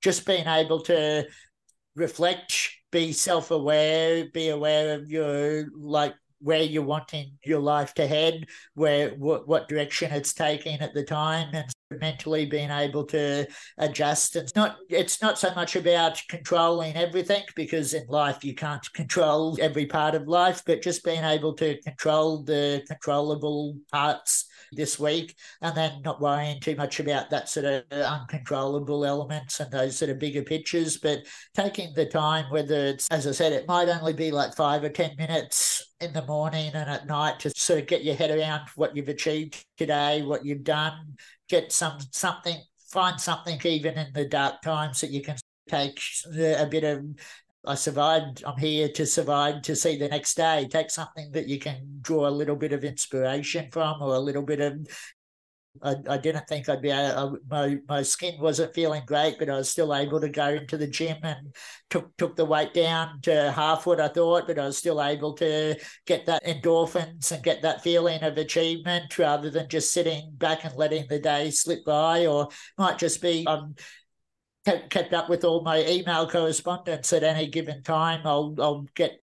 just 0.03 0.25
being 0.25 0.47
able 0.47 0.83
to 0.83 1.27
reflect, 1.97 2.71
be 2.93 3.13
self 3.13 3.51
aware, 3.51 4.27
be 4.33 4.51
aware 4.51 4.95
of 4.95 5.11
your 5.11 5.67
like 5.77 6.15
where 6.39 6.63
you're 6.63 6.85
wanting 6.85 7.33
your 7.45 7.61
life 7.61 7.93
to 7.95 8.07
head, 8.07 8.47
where 8.75 9.11
what, 9.11 9.49
what 9.49 9.69
direction 9.69 10.13
it's 10.13 10.33
taking 10.33 10.81
at 10.81 10.95
the 10.95 11.05
time, 11.05 11.49
and 11.55 11.73
mentally 12.01 12.47
being 12.47 12.71
able 12.71 13.05
to 13.07 13.47
adjust. 13.79 14.37
It's 14.37 14.55
not 14.55 14.77
it's 14.89 15.23
not 15.23 15.39
so 15.39 15.55
much 15.55 15.77
about 15.77 16.21
controlling 16.29 16.97
everything 16.97 17.43
because 17.57 17.95
in 17.95 18.07
life 18.09 18.45
you 18.45 18.55
can't 18.55 18.93
control 18.93 19.57
every 19.61 19.87
part 19.87 20.15
of 20.15 20.29
life, 20.29 20.63
but 20.67 20.83
just 20.83 21.05
being 21.05 21.25
able 21.25 21.55
to 21.55 21.81
control 21.83 22.43
the 22.43 22.83
controllable 22.87 23.77
parts 23.91 24.47
this 24.73 24.99
week 24.99 25.37
and 25.61 25.77
then 25.77 26.01
not 26.03 26.21
worrying 26.21 26.61
too 26.61 26.75
much 26.77 26.99
about 26.99 27.31
that 27.31 27.49
sort 27.49 27.67
of 27.67 27.85
uncontrollable 27.91 29.05
elements 29.05 29.61
and 29.61 29.71
those 29.71 29.97
sort 29.97 30.11
of 30.11 30.19
bigger 30.19 30.43
pictures, 30.43 30.99
but 30.99 31.21
taking 31.55 31.93
the 31.95 32.07
time, 32.07 32.47
whether 32.51 32.87
it's 32.87 33.09
as 33.11 33.27
I 33.27 33.33
said, 33.33 33.53
it 33.53 33.69
might 33.69 33.89
only 33.89 34.13
be 34.13 34.31
like 34.31 34.55
five 34.55 34.83
or 34.83 34.89
ten 34.89 35.15
minutes 35.17 35.93
in 36.01 36.13
the 36.13 36.27
morning 36.27 36.71
and 36.75 36.91
at 36.91 37.07
night 37.07 37.39
to 37.41 37.51
sort 37.51 37.79
of 37.79 37.87
get 37.87 38.05
your 38.05 38.17
head 38.17 38.37
around 38.37 38.63
what 38.75 38.97
you've 38.97 39.09
achieved 39.09 39.65
today, 39.79 40.23
what 40.23 40.45
you've 40.45 40.65
done, 40.65 41.17
get 41.49 41.73
some 41.73 41.99
something, 42.11 42.57
find 42.91 43.21
something 43.21 43.61
even 43.65 43.95
in 43.95 44.13
the 44.13 44.27
dark 44.27 44.63
times 44.63 45.01
that 45.01 45.11
you 45.11 45.23
can 45.23 45.37
take 45.69 46.01
a 46.35 46.67
bit 46.67 46.85
of. 46.85 47.05
I 47.65 47.77
survived. 47.77 48.43
I'm 48.45 48.59
here 48.59 48.89
to 48.89 49.07
survive 49.07 49.63
to 49.63 49.77
see 49.77 49.97
the 49.97 50.09
next 50.09 50.35
day. 50.35 50.67
Take 50.69 50.91
something 50.91 51.31
that 51.31 51.47
you 51.47 51.61
can 51.61 51.99
draw 52.01 52.27
a 52.27 52.31
little 52.31 52.57
bit 52.57 52.73
of 52.73 52.83
inspiration 52.83 53.69
from, 53.71 54.03
or 54.03 54.17
a 54.17 54.19
little 54.19 54.43
bit 54.43 54.61
of 54.61 54.85
I, 55.83 55.95
I 56.09 56.19
didn't 56.19 56.47
think 56.49 56.69
I'd 56.69 56.83
be 56.83 56.91
able, 56.91 57.39
my, 57.49 57.79
my 57.89 58.03
skin 58.03 58.35
wasn't 58.39 58.75
feeling 58.75 59.03
great, 59.07 59.39
but 59.39 59.49
I 59.49 59.57
was 59.57 59.71
still 59.71 59.95
able 59.95 60.21
to 60.21 60.29
go 60.29 60.49
into 60.49 60.77
the 60.77 60.87
gym 60.87 61.17
and 61.23 61.55
took 61.89 62.15
took 62.19 62.37
the 62.37 62.45
weight 62.45 62.75
down 62.75 63.21
to 63.23 63.51
half 63.53 63.87
what 63.87 64.01
I 64.01 64.09
thought, 64.09 64.47
but 64.47 64.59
I 64.59 64.67
was 64.67 64.79
still 64.79 65.03
able 65.03 65.33
to 65.35 65.77
get 66.07 66.27
that 66.27 66.45
endorphins 66.45 67.33
and 67.33 67.43
get 67.43 67.63
that 67.63 67.83
feeling 67.83 68.23
of 68.23 68.37
achievement 68.37 69.19
rather 69.19 69.49
than 69.51 69.69
just 69.69 69.93
sitting 69.93 70.33
back 70.35 70.65
and 70.65 70.77
letting 70.77 71.07
the 71.09 71.19
day 71.19 71.51
slip 71.51 71.85
by, 71.85 72.27
or 72.27 72.49
might 72.77 72.99
just 72.99 73.23
be 73.23 73.47
um, 73.47 73.75
kept 74.65 75.13
up 75.15 75.29
with 75.29 75.45
all 75.45 75.63
my 75.63 75.85
email 75.87 76.29
correspondence 76.29 77.13
at 77.13 77.25
any 77.25 77.49
given 77.49 77.83
time. 77.83 78.21
I'll 78.25 78.55
I'll 78.59 78.87
get 78.95 79.22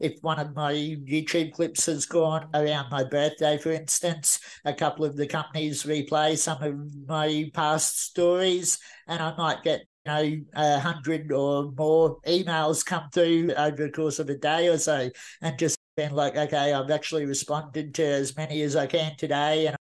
if 0.00 0.14
one 0.22 0.38
of 0.38 0.54
my 0.54 0.72
YouTube 0.72 1.52
clips 1.52 1.86
has 1.86 2.06
gone 2.06 2.48
around 2.54 2.90
my 2.90 3.04
birthday, 3.04 3.58
for 3.58 3.72
instance, 3.72 4.40
a 4.64 4.74
couple 4.74 5.04
of 5.04 5.16
the 5.16 5.26
companies 5.26 5.84
replay 5.84 6.36
some 6.36 6.62
of 6.62 6.74
my 7.06 7.50
past 7.54 8.00
stories, 8.00 8.78
and 9.06 9.22
I 9.22 9.36
might 9.36 9.62
get 9.62 9.82
know 10.08 10.40
a 10.54 10.80
hundred 10.80 11.30
or 11.32 11.70
more 11.72 12.18
emails 12.26 12.84
come 12.84 13.08
through 13.12 13.52
over 13.52 13.84
the 13.84 13.92
course 13.92 14.18
of 14.18 14.28
a 14.28 14.34
day 14.34 14.68
or 14.68 14.78
so, 14.78 15.10
and 15.42 15.58
just 15.58 15.76
been 15.96 16.12
like, 16.12 16.36
okay, 16.36 16.72
I've 16.72 16.90
actually 16.90 17.26
responded 17.26 17.94
to 17.96 18.04
as 18.04 18.36
many 18.36 18.62
as 18.62 18.74
I 18.76 18.86
can 18.86 19.16
today, 19.16 19.66
and 19.66 19.76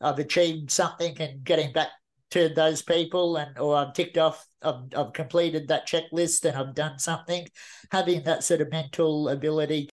I've 0.00 0.18
achieved 0.18 0.70
something 0.70 1.16
and 1.20 1.42
getting 1.44 1.72
back 1.72 1.88
to 2.32 2.48
those 2.48 2.80
people 2.80 3.36
and 3.36 3.58
or 3.58 3.76
I've 3.76 3.92
ticked 3.92 4.16
off 4.16 4.46
I've, 4.62 4.84
I've 4.96 5.12
completed 5.12 5.68
that 5.68 5.86
checklist 5.86 6.44
and 6.46 6.56
I've 6.56 6.74
done 6.74 6.98
something 6.98 7.46
having 7.90 8.22
that 8.24 8.42
sort 8.42 8.62
of 8.62 8.70
mental 8.70 9.28
ability 9.28 9.90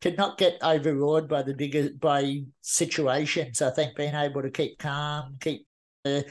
to 0.00 0.10
not 0.12 0.38
get 0.38 0.56
overawed 0.62 1.28
by 1.28 1.42
the 1.42 1.52
bigger 1.52 1.90
by 1.98 2.44
situations 2.62 3.60
I 3.60 3.70
think 3.70 3.94
being 3.94 4.14
able 4.14 4.40
to 4.40 4.50
keep 4.50 4.78
calm 4.78 5.36
keep 5.38 5.66
uh, 6.06 6.22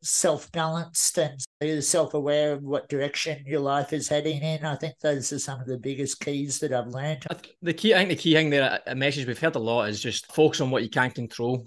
self 0.00 0.52
balanced 0.52 1.18
and 1.18 1.40
self 1.82 2.14
aware 2.14 2.52
of 2.52 2.62
what 2.62 2.88
direction 2.88 3.42
your 3.46 3.60
life 3.60 3.92
is 3.92 4.06
heading 4.06 4.42
in. 4.42 4.64
I 4.64 4.76
think 4.76 4.94
those 5.00 5.32
are 5.32 5.38
some 5.38 5.60
of 5.60 5.66
the 5.66 5.78
biggest 5.78 6.20
keys 6.20 6.60
that 6.60 6.74
I've 6.74 6.88
learned. 6.88 7.24
The 7.62 7.72
key, 7.72 7.94
I 7.94 7.98
think, 7.98 8.10
the 8.10 8.16
key 8.16 8.34
thing 8.34 8.50
there, 8.50 8.80
a 8.86 8.94
message 8.94 9.26
we've 9.26 9.38
heard 9.38 9.56
a 9.56 9.58
lot 9.58 9.88
is 9.88 10.02
just 10.02 10.30
focus 10.30 10.60
on 10.60 10.70
what 10.70 10.82
you 10.82 10.90
can 10.90 11.10
control 11.10 11.66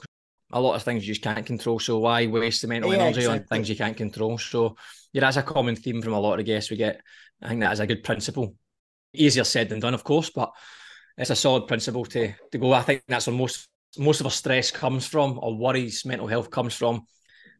a 0.51 0.61
lot 0.61 0.75
of 0.75 0.83
things 0.83 1.07
you 1.07 1.13
just 1.13 1.23
can't 1.23 1.45
control. 1.45 1.79
So 1.79 1.99
why 1.99 2.27
waste 2.27 2.61
the 2.61 2.67
mental 2.67 2.93
yeah, 2.93 2.99
energy 2.99 3.19
exactly. 3.19 3.39
on 3.39 3.45
things 3.45 3.69
you 3.69 3.75
can't 3.75 3.97
control? 3.97 4.37
So 4.37 4.75
yeah, 5.13 5.21
that's 5.21 5.37
a 5.37 5.43
common 5.43 5.75
theme 5.75 6.01
from 6.01 6.13
a 6.13 6.19
lot 6.19 6.33
of 6.33 6.37
the 6.37 6.43
guests 6.43 6.71
we 6.71 6.77
get. 6.77 7.01
I 7.41 7.49
think 7.49 7.61
that 7.61 7.73
is 7.73 7.79
a 7.79 7.87
good 7.87 8.03
principle. 8.03 8.55
Easier 9.13 9.43
said 9.43 9.69
than 9.69 9.79
done, 9.79 9.93
of 9.93 10.03
course, 10.03 10.29
but 10.29 10.51
it's 11.17 11.29
a 11.29 11.35
solid 11.35 11.67
principle 11.67 12.05
to 12.05 12.33
to 12.51 12.57
go. 12.57 12.73
I 12.73 12.81
think 12.81 13.03
that's 13.07 13.27
where 13.27 13.35
most 13.35 13.67
most 13.97 14.19
of 14.19 14.27
our 14.27 14.31
stress 14.31 14.71
comes 14.71 15.07
from, 15.07 15.39
or 15.41 15.57
worries, 15.57 16.05
mental 16.05 16.27
health 16.27 16.49
comes 16.51 16.73
from. 16.73 17.05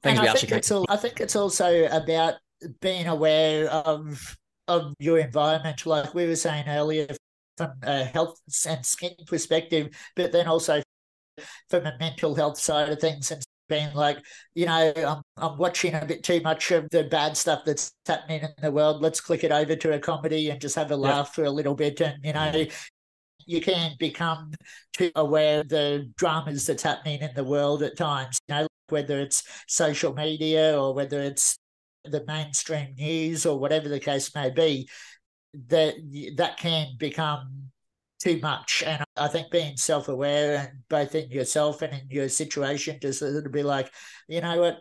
Things 0.04 0.20
and 0.20 0.22
we 0.22 0.28
I 0.28 0.32
actually 0.32 0.50
think 0.50 0.60
it's 0.60 0.72
all, 0.72 0.86
I 0.90 0.98
think 0.98 1.20
it's 1.20 1.36
also 1.36 1.86
about 1.86 2.36
being 2.82 3.08
aware 3.08 3.70
of 3.70 4.38
of 4.68 4.94
your 5.00 5.18
environment, 5.18 5.86
like 5.86 6.14
we 6.14 6.28
were 6.28 6.36
saying 6.36 6.66
earlier, 6.68 7.08
from 7.58 7.72
a 7.84 8.04
health 8.04 8.40
and 8.68 8.86
skin 8.86 9.16
perspective, 9.26 9.90
but 10.16 10.32
then 10.32 10.48
also 10.48 10.82
from 11.70 11.86
a 11.86 11.98
mental 12.00 12.36
health 12.36 12.60
side 12.60 12.90
of 12.90 13.00
things 13.00 13.32
and 13.32 13.42
being 13.70 13.94
like, 13.94 14.18
you 14.56 14.66
know, 14.66 14.94
I'm, 14.96 15.22
I'm 15.36 15.58
watching 15.58 15.94
a 15.94 16.06
bit 16.06 16.24
too 16.24 16.42
much 16.42 16.72
of 16.72 16.90
the 16.90 17.04
bad 17.04 17.36
stuff 17.36 17.64
that's 17.66 17.92
happening 18.06 18.44
in 18.44 18.50
the 18.62 18.72
world. 18.72 19.02
Let's 19.02 19.22
click 19.22 19.44
it 19.44 19.52
over 19.52 19.76
to 19.76 19.94
a 19.94 20.00
comedy 20.00 20.50
and 20.50 20.62
just 20.62 20.76
have 20.76 20.92
a 20.92 20.96
laugh 20.96 21.28
yeah. 21.30 21.34
for 21.34 21.44
a 21.46 21.52
little 21.52 21.76
bit. 21.76 22.00
And, 22.02 22.18
you 22.24 22.34
know, 22.34 22.66
you 23.46 23.62
can 23.62 23.94
become 24.00 24.52
too 24.94 25.12
aware 25.16 25.62
of 25.62 25.70
the 25.70 26.12
dramas 26.18 26.66
that's 26.66 26.84
happening 26.84 27.22
in 27.22 27.32
the 27.36 27.44
world 27.44 27.84
at 27.84 27.98
times, 27.98 28.40
you 28.48 28.56
know, 28.56 28.68
whether 28.90 29.20
it's 29.20 29.44
social 29.68 30.14
media 30.14 30.80
or 30.80 30.94
whether 30.94 31.22
it's 31.22 31.58
the 32.06 32.24
mainstream 32.26 32.96
news 32.96 33.46
or 33.46 33.60
whatever 33.60 33.90
the 33.90 34.00
case 34.00 34.34
may 34.34 34.50
be, 34.50 34.88
that 35.68 35.96
that 36.36 36.58
can 36.58 36.88
become 36.98 37.72
too 38.20 38.40
much. 38.42 38.84
And 38.86 39.04
I 39.16 39.28
think 39.28 39.52
being 39.52 39.78
self 39.78 40.08
aware 40.08 40.58
and 40.58 40.80
both 40.90 41.16
in 41.16 41.30
yourself 41.30 41.82
and 41.82 41.94
in 41.94 42.08
your 42.10 42.30
situation, 42.30 43.00
just 43.02 43.20
to 43.20 43.50
be 43.50 43.64
like, 43.64 43.92
you 44.28 44.42
know 44.42 44.60
what? 44.60 44.78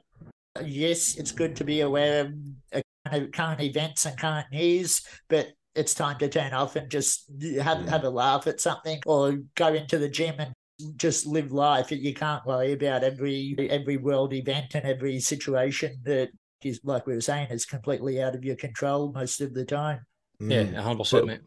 Yes, 0.64 1.16
it's 1.16 1.32
good 1.32 1.56
to 1.56 1.64
be 1.64 1.80
aware 1.80 2.32
uh, 2.74 2.80
of 3.12 3.30
current 3.32 3.60
events 3.60 4.06
and 4.06 4.18
current 4.18 4.46
news, 4.50 5.02
but 5.28 5.48
it's 5.74 5.94
time 5.94 6.18
to 6.18 6.28
turn 6.28 6.54
off 6.54 6.76
and 6.76 6.90
just 6.90 7.30
have 7.60 7.78
mm. 7.78 7.88
have 7.88 8.04
a 8.04 8.10
laugh 8.10 8.46
at 8.46 8.60
something 8.60 9.00
or 9.04 9.38
go 9.54 9.74
into 9.74 9.98
the 9.98 10.08
gym 10.08 10.34
and 10.38 10.54
just 10.96 11.26
live 11.26 11.52
life. 11.52 11.90
You 11.90 12.14
can't 12.14 12.44
worry 12.46 12.72
about 12.72 13.04
every 13.04 13.54
every 13.70 13.98
world 13.98 14.32
event 14.32 14.74
and 14.74 14.84
every 14.84 15.20
situation 15.20 15.98
that 16.04 16.30
is 16.64 16.80
like 16.82 17.06
we 17.06 17.14
were 17.14 17.20
saying 17.20 17.48
is 17.50 17.66
completely 17.66 18.20
out 18.20 18.34
of 18.34 18.44
your 18.44 18.56
control 18.56 19.12
most 19.12 19.40
of 19.40 19.52
the 19.52 19.64
time. 19.64 20.00
Yeah, 20.40 20.64
mm. 20.64 20.74
hundred 20.76 20.98
percent, 20.98 21.26
mate. 21.26 21.40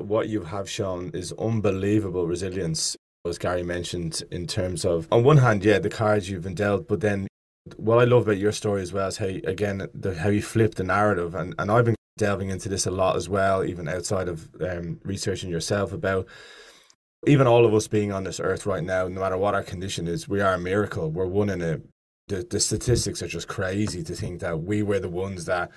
What 0.00 0.28
you 0.28 0.42
have 0.42 0.68
shown 0.70 1.10
is 1.14 1.32
unbelievable 1.32 2.26
resilience, 2.26 2.96
as 3.26 3.38
Gary 3.38 3.62
mentioned, 3.62 4.22
in 4.30 4.46
terms 4.46 4.84
of 4.84 5.08
on 5.10 5.24
one 5.24 5.38
hand, 5.38 5.64
yeah, 5.64 5.78
the 5.78 5.90
cards 5.90 6.30
you've 6.30 6.44
been 6.44 6.54
dealt, 6.54 6.88
but 6.88 7.00
then 7.00 7.26
what 7.76 7.98
I 7.98 8.04
love 8.04 8.22
about 8.22 8.38
your 8.38 8.52
story 8.52 8.82
as 8.82 8.92
well 8.92 9.08
is 9.08 9.16
how 9.16 9.26
again 9.26 9.88
the, 9.94 10.14
how 10.16 10.28
you 10.28 10.42
flip 10.42 10.76
the 10.76 10.84
narrative, 10.84 11.34
and 11.34 11.54
and 11.58 11.70
I've 11.70 11.84
been 11.84 11.96
delving 12.16 12.50
into 12.50 12.68
this 12.68 12.86
a 12.86 12.90
lot 12.90 13.16
as 13.16 13.28
well, 13.28 13.64
even 13.64 13.88
outside 13.88 14.28
of 14.28 14.48
um, 14.60 15.00
researching 15.04 15.50
yourself 15.50 15.92
about 15.92 16.26
even 17.26 17.46
all 17.46 17.66
of 17.66 17.74
us 17.74 17.88
being 17.88 18.12
on 18.12 18.24
this 18.24 18.40
earth 18.40 18.66
right 18.66 18.84
now, 18.84 19.08
no 19.08 19.20
matter 19.20 19.36
what 19.36 19.54
our 19.54 19.62
condition 19.62 20.06
is, 20.06 20.28
we 20.28 20.40
are 20.40 20.54
a 20.54 20.58
miracle. 20.58 21.10
We're 21.10 21.26
one 21.26 21.50
in 21.50 21.62
a. 21.62 21.80
The, 22.28 22.44
the 22.48 22.58
statistics 22.58 23.22
are 23.22 23.28
just 23.28 23.46
crazy 23.46 24.02
to 24.02 24.12
think 24.12 24.40
that 24.40 24.62
we 24.62 24.82
were 24.82 24.98
the 24.98 25.08
ones 25.08 25.44
that 25.44 25.70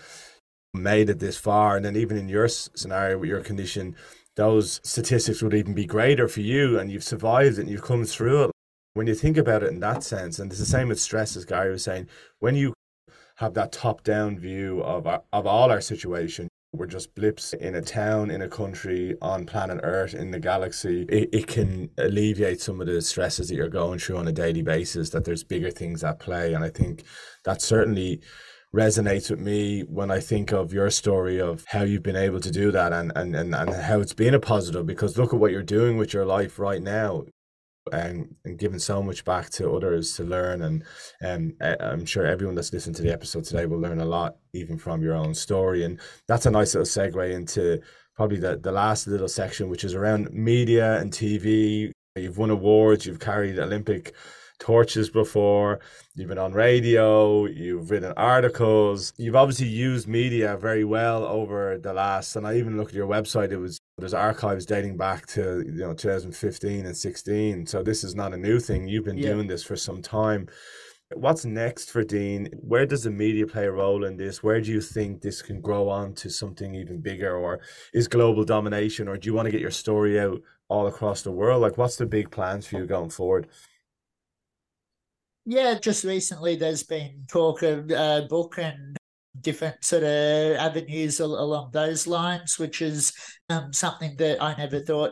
made 0.73 1.09
it 1.09 1.19
this 1.19 1.37
far. 1.37 1.75
And 1.75 1.85
then 1.85 1.95
even 1.95 2.17
in 2.17 2.29
your 2.29 2.47
scenario 2.47 3.17
with 3.17 3.29
your 3.29 3.41
condition, 3.41 3.95
those 4.35 4.79
statistics 4.83 5.41
would 5.41 5.53
even 5.53 5.73
be 5.73 5.85
greater 5.85 6.27
for 6.27 6.41
you 6.41 6.79
and 6.79 6.91
you've 6.91 7.03
survived 7.03 7.57
it 7.57 7.61
and 7.61 7.69
you've 7.69 7.81
come 7.81 8.05
through 8.05 8.45
it. 8.45 8.51
When 8.93 9.07
you 9.07 9.15
think 9.15 9.37
about 9.37 9.63
it 9.63 9.71
in 9.71 9.79
that 9.81 10.03
sense, 10.03 10.39
and 10.39 10.51
it's 10.51 10.59
the 10.59 10.65
same 10.65 10.87
with 10.89 10.99
stress, 10.99 11.35
as 11.35 11.45
Gary 11.45 11.71
was 11.71 11.83
saying, 11.83 12.07
when 12.39 12.55
you 12.55 12.73
have 13.35 13.53
that 13.53 13.71
top 13.71 14.03
down 14.03 14.37
view 14.37 14.81
of, 14.81 15.07
our, 15.07 15.23
of 15.31 15.45
all 15.45 15.71
our 15.71 15.81
situation, 15.81 16.47
we're 16.73 16.85
just 16.85 17.15
blips 17.15 17.53
in 17.53 17.75
a 17.75 17.81
town, 17.81 18.29
in 18.29 18.41
a 18.41 18.47
country, 18.47 19.15
on 19.21 19.45
planet 19.45 19.79
Earth, 19.81 20.13
in 20.13 20.31
the 20.31 20.39
galaxy. 20.39 21.03
It, 21.09 21.29
it 21.33 21.47
can 21.47 21.89
alleviate 21.97 22.61
some 22.61 22.79
of 22.79 22.87
the 22.87 23.01
stresses 23.01 23.47
that 23.49 23.55
you're 23.55 23.69
going 23.69 23.99
through 23.99 24.17
on 24.17 24.27
a 24.27 24.31
daily 24.31 24.61
basis, 24.61 25.09
that 25.11 25.25
there's 25.25 25.43
bigger 25.43 25.71
things 25.71 26.03
at 26.03 26.19
play. 26.19 26.53
And 26.53 26.63
I 26.63 26.69
think 26.69 27.03
that 27.45 27.61
certainly 27.61 28.21
resonates 28.75 29.29
with 29.31 29.39
me 29.39 29.81
when 29.81 30.11
I 30.11 30.19
think 30.19 30.51
of 30.51 30.73
your 30.73 30.89
story 30.91 31.39
of 31.39 31.65
how 31.67 31.83
you've 31.83 32.03
been 32.03 32.15
able 32.15 32.39
to 32.39 32.51
do 32.51 32.71
that 32.71 32.93
and, 32.93 33.11
and, 33.15 33.35
and, 33.35 33.55
and 33.55 33.73
how 33.73 33.99
it's 33.99 34.13
been 34.13 34.35
a 34.35 34.39
positive 34.39 34.85
because 34.85 35.17
look 35.17 35.33
at 35.33 35.39
what 35.39 35.51
you're 35.51 35.63
doing 35.63 35.97
with 35.97 36.13
your 36.13 36.25
life 36.25 36.59
right 36.59 36.81
now 36.81 37.25
and, 37.91 38.35
and 38.45 38.59
giving 38.59 38.77
so 38.77 39.01
much 39.01 39.25
back 39.25 39.49
to 39.51 39.71
others 39.71 40.15
to 40.17 40.23
learn. 40.23 40.61
And 40.61 40.83
um, 41.25 41.53
I'm 41.79 42.05
sure 42.05 42.25
everyone 42.25 42.55
that's 42.55 42.71
listened 42.71 42.95
to 42.97 43.01
the 43.01 43.11
episode 43.11 43.45
today 43.45 43.65
will 43.65 43.79
learn 43.79 44.01
a 44.01 44.05
lot 44.05 44.35
even 44.53 44.77
from 44.77 45.01
your 45.01 45.15
own 45.15 45.33
story. 45.33 45.83
And 45.83 45.99
that's 46.27 46.45
a 46.45 46.51
nice 46.51 46.75
little 46.75 46.85
segue 46.85 47.31
into 47.33 47.81
probably 48.15 48.37
the, 48.37 48.57
the 48.57 48.71
last 48.71 49.07
little 49.07 49.29
section 49.29 49.69
which 49.69 49.83
is 49.83 49.95
around 49.95 50.31
media 50.31 50.99
and 50.99 51.11
TV 51.11 51.89
you've 52.17 52.37
won 52.37 52.49
awards 52.49 53.05
you've 53.05 53.21
carried 53.21 53.57
Olympic 53.57 54.13
torches 54.59 55.09
before, 55.09 55.79
you've 56.15 56.29
been 56.29 56.37
on 56.37 56.53
radio, 56.53 57.45
you've 57.45 57.89
written 57.89 58.13
articles, 58.17 59.13
you've 59.17 59.35
obviously 59.35 59.67
used 59.67 60.07
media 60.07 60.57
very 60.57 60.83
well 60.83 61.23
over 61.25 61.77
the 61.77 61.93
last, 61.93 62.35
and 62.35 62.45
I 62.45 62.57
even 62.57 62.77
look 62.77 62.89
at 62.89 62.95
your 62.95 63.07
website, 63.07 63.51
it 63.51 63.57
was 63.57 63.79
there's 63.99 64.13
archives 64.13 64.65
dating 64.65 64.97
back 64.97 65.25
to 65.27 65.63
you 65.65 65.81
know 65.81 65.93
2015 65.93 66.85
and 66.85 66.95
16 66.95 67.65
so 67.65 67.83
this 67.83 68.03
is 68.03 68.15
not 68.15 68.33
a 68.33 68.37
new 68.37 68.59
thing 68.59 68.87
you've 68.87 69.03
been 69.03 69.17
yeah. 69.17 69.33
doing 69.33 69.47
this 69.47 69.63
for 69.63 69.75
some 69.75 70.01
time. 70.01 70.47
What's 71.15 71.43
next 71.43 71.89
for 71.89 72.03
dean? 72.03 72.49
Where 72.61 72.85
does 72.85 73.03
the 73.03 73.09
media 73.09 73.47
play 73.47 73.65
a 73.65 73.71
role 73.71 74.03
in 74.03 74.15
this? 74.15 74.43
Where 74.43 74.61
do 74.61 74.71
you 74.71 74.79
think 74.79 75.21
this 75.21 75.41
can 75.41 75.59
grow 75.59 75.89
on 75.89 76.13
to 76.15 76.29
something 76.29 76.75
even 76.75 77.01
bigger 77.01 77.35
or 77.35 77.61
is 77.93 78.07
global 78.07 78.43
domination 78.43 79.07
or 79.07 79.17
do 79.17 79.27
you 79.27 79.33
want 79.33 79.47
to 79.47 79.51
get 79.51 79.59
your 79.59 79.71
story 79.71 80.19
out 80.19 80.39
all 80.67 80.85
across 80.85 81.23
the 81.23 81.31
world? 81.31 81.63
Like 81.63 81.79
what's 81.79 81.95
the 81.95 82.05
big 82.05 82.29
plans 82.29 82.67
for 82.67 82.77
you 82.77 82.85
going 82.85 83.09
forward 83.09 83.47
yeah, 85.45 85.77
just 85.79 86.03
recently 86.03 86.55
there's 86.55 86.83
been 86.83 87.25
talk 87.27 87.63
of 87.63 87.89
a 87.89 87.97
uh, 87.97 88.27
book 88.27 88.57
and 88.57 88.97
different 89.41 89.83
sort 89.83 90.03
of 90.03 90.57
avenues 90.57 91.19
along 91.19 91.69
those 91.71 92.07
lines, 92.07 92.59
which 92.59 92.81
is 92.81 93.13
um, 93.49 93.71
something 93.73 94.15
that 94.17 94.41
I 94.41 94.55
never 94.55 94.79
thought 94.79 95.11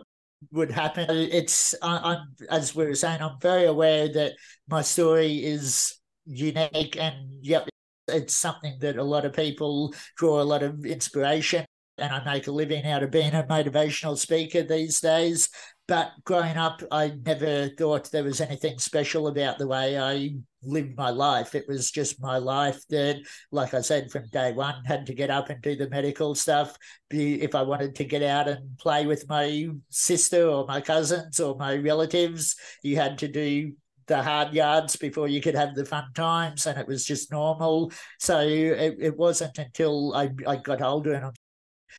would 0.51 0.71
happen. 0.71 1.09
It's 1.09 1.75
I, 1.81 2.15
am 2.15 2.35
as 2.49 2.75
we 2.75 2.85
were 2.85 2.95
saying, 2.95 3.21
I'm 3.21 3.39
very 3.41 3.65
aware 3.65 4.11
that 4.13 4.33
my 4.67 4.81
story 4.81 5.43
is 5.43 5.97
unique, 6.25 6.97
and 6.99 7.43
yep, 7.43 7.67
it's 8.07 8.35
something 8.35 8.77
that 8.79 8.97
a 8.97 9.03
lot 9.03 9.25
of 9.25 9.33
people 9.33 9.93
draw 10.17 10.41
a 10.41 10.43
lot 10.43 10.63
of 10.63 10.85
inspiration. 10.85 11.65
And 11.97 12.13
I 12.13 12.23
make 12.23 12.47
a 12.47 12.51
living 12.51 12.85
out 12.85 13.03
of 13.03 13.11
being 13.11 13.33
a 13.33 13.43
motivational 13.43 14.17
speaker 14.17 14.61
these 14.61 14.99
days. 14.99 15.49
But 15.87 16.11
growing 16.25 16.57
up, 16.57 16.83
I 16.91 17.13
never 17.25 17.69
thought 17.69 18.11
there 18.11 18.23
was 18.23 18.41
anything 18.41 18.77
special 18.77 19.27
about 19.27 19.57
the 19.57 19.67
way 19.67 19.97
I 19.97 20.35
lived 20.61 20.97
my 20.97 21.09
life. 21.09 21.55
It 21.55 21.65
was 21.67 21.89
just 21.91 22.21
my 22.21 22.37
life 22.37 22.81
that, 22.89 23.21
like 23.51 23.73
I 23.73 23.81
said, 23.81 24.11
from 24.11 24.27
day 24.27 24.51
one, 24.51 24.83
had 24.85 25.05
to 25.05 25.13
get 25.13 25.29
up 25.29 25.49
and 25.49 25.61
do 25.61 25.75
the 25.75 25.89
medical 25.89 26.35
stuff. 26.35 26.77
If 27.09 27.55
I 27.55 27.61
wanted 27.61 27.95
to 27.95 28.03
get 28.03 28.21
out 28.21 28.49
and 28.49 28.77
play 28.77 29.05
with 29.05 29.29
my 29.29 29.69
sister 29.89 30.47
or 30.47 30.65
my 30.67 30.81
cousins 30.81 31.39
or 31.39 31.55
my 31.55 31.77
relatives, 31.77 32.57
you 32.83 32.97
had 32.97 33.17
to 33.19 33.29
do 33.29 33.71
the 34.07 34.21
hard 34.21 34.53
yards 34.53 34.97
before 34.97 35.27
you 35.27 35.41
could 35.41 35.55
have 35.55 35.73
the 35.73 35.85
fun 35.85 36.05
times, 36.13 36.65
and 36.65 36.77
it 36.77 36.87
was 36.87 37.05
just 37.05 37.31
normal. 37.31 37.91
So 38.19 38.39
it, 38.39 38.97
it 38.99 39.17
wasn't 39.17 39.57
until 39.57 40.13
I, 40.15 40.31
I 40.45 40.57
got 40.57 40.81
older 40.81 41.13
and 41.13 41.25
I'm 41.25 41.33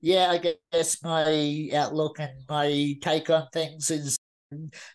yeah, 0.00 0.30
I 0.30 0.56
guess 0.72 1.02
my 1.02 1.70
outlook 1.74 2.20
and 2.20 2.32
my 2.48 2.96
take 3.00 3.30
on 3.30 3.48
things 3.52 3.90
is 3.90 4.16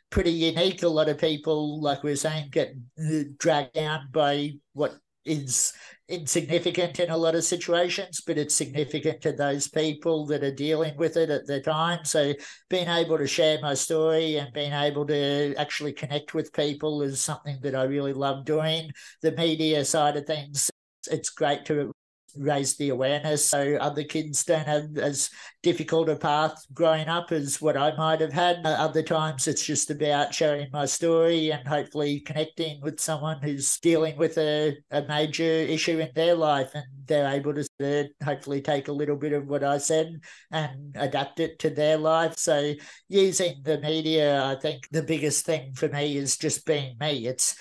pretty 0.10 0.32
unique. 0.32 0.84
A 0.84 0.88
lot 0.88 1.10
of 1.10 1.18
people, 1.18 1.82
like 1.82 2.04
we 2.04 2.12
are 2.12 2.18
saying, 2.18 2.50
get 2.52 2.74
uh, 3.00 3.24
dragged 3.38 3.74
down 3.74 4.10
by 4.12 4.52
what 4.74 4.96
is 5.26 5.72
insignificant 6.10 7.00
in 7.00 7.10
a 7.10 7.18
lot 7.18 7.36
of 7.36 7.44
situations, 7.44 8.22
but 8.26 8.38
it's 8.38 8.54
significant 8.54 9.22
to 9.22 9.32
those 9.32 9.68
people 9.68 10.26
that 10.26 10.44
are 10.44 10.54
dealing 10.54 10.96
with 10.98 11.16
it 11.16 11.30
at 11.30 11.46
the 11.48 11.62
time. 11.62 12.04
So 12.04 12.34
being 12.70 12.90
able 12.90 13.18
to 13.18 13.28
share 13.28 13.60
my 13.62 13.74
story 13.74 14.36
and 14.36 14.54
being 14.54 14.74
able 14.74 15.06
to 15.08 15.56
actually 15.56 15.94
connect 15.94 16.34
with 16.34 16.54
people 16.54 17.02
is 17.02 17.22
something 17.22 17.58
that 17.62 17.76
I 17.76 17.84
really 17.84 18.14
love 18.14 18.46
doing. 18.46 18.92
The 19.22 19.32
media 19.32 19.86
side 19.86 20.18
of 20.18 20.26
things, 20.26 20.70
it's 21.10 21.30
great 21.30 21.66
to 21.66 21.94
raise 22.36 22.76
the 22.78 22.90
awareness 22.90 23.48
so 23.48 23.76
other 23.76 24.04
kids 24.04 24.44
don't 24.44 24.68
have 24.68 24.98
as 24.98 25.30
difficult 25.62 26.10
a 26.10 26.16
path 26.16 26.66
growing 26.74 27.08
up 27.08 27.32
as 27.32 27.62
what 27.62 27.78
I 27.78 27.96
might 27.96 28.22
have 28.22 28.34
had. 28.34 28.66
Uh, 28.66 28.70
other 28.70 29.02
times 29.02 29.48
it's 29.48 29.66
just 29.66 29.90
about 29.90 30.34
sharing 30.34 30.70
my 30.72 30.86
story 30.86 31.52
and 31.52 31.68
hopefully 31.68 32.20
connecting 32.20 32.82
with 32.82 33.00
someone 33.00 33.42
who's 33.42 33.80
dealing 33.80 34.18
with 34.18 34.38
a, 34.38 34.78
a 34.92 35.04
major 35.04 35.44
issue 35.44 36.00
in 36.00 36.10
their 36.16 36.36
life 36.36 36.72
and 36.74 36.86
they're 37.06 37.32
able 37.32 37.54
to 37.54 38.10
hopefully 38.24 38.62
take 38.62 38.88
a 38.88 38.94
little 38.94 39.16
bit 39.16 39.34
of 39.34 39.48
what 39.48 39.64
I 39.64 39.78
said 39.78 40.22
and 40.52 40.96
adapt 40.96 41.40
it 41.40 41.60
to 41.60 41.70
their 41.70 41.98
life. 41.98 42.38
So 42.38 42.74
using 43.08 43.62
the 43.64 43.80
media, 43.80 44.44
I 44.44 44.56
think 44.56 44.88
the 44.92 45.04
biggest 45.04 45.46
thing 45.46 45.74
for 45.74 45.88
me 45.90 46.18
is 46.18 46.38
just 46.38 46.66
being 46.66 46.96
me. 47.00 47.28
It's 47.28 47.56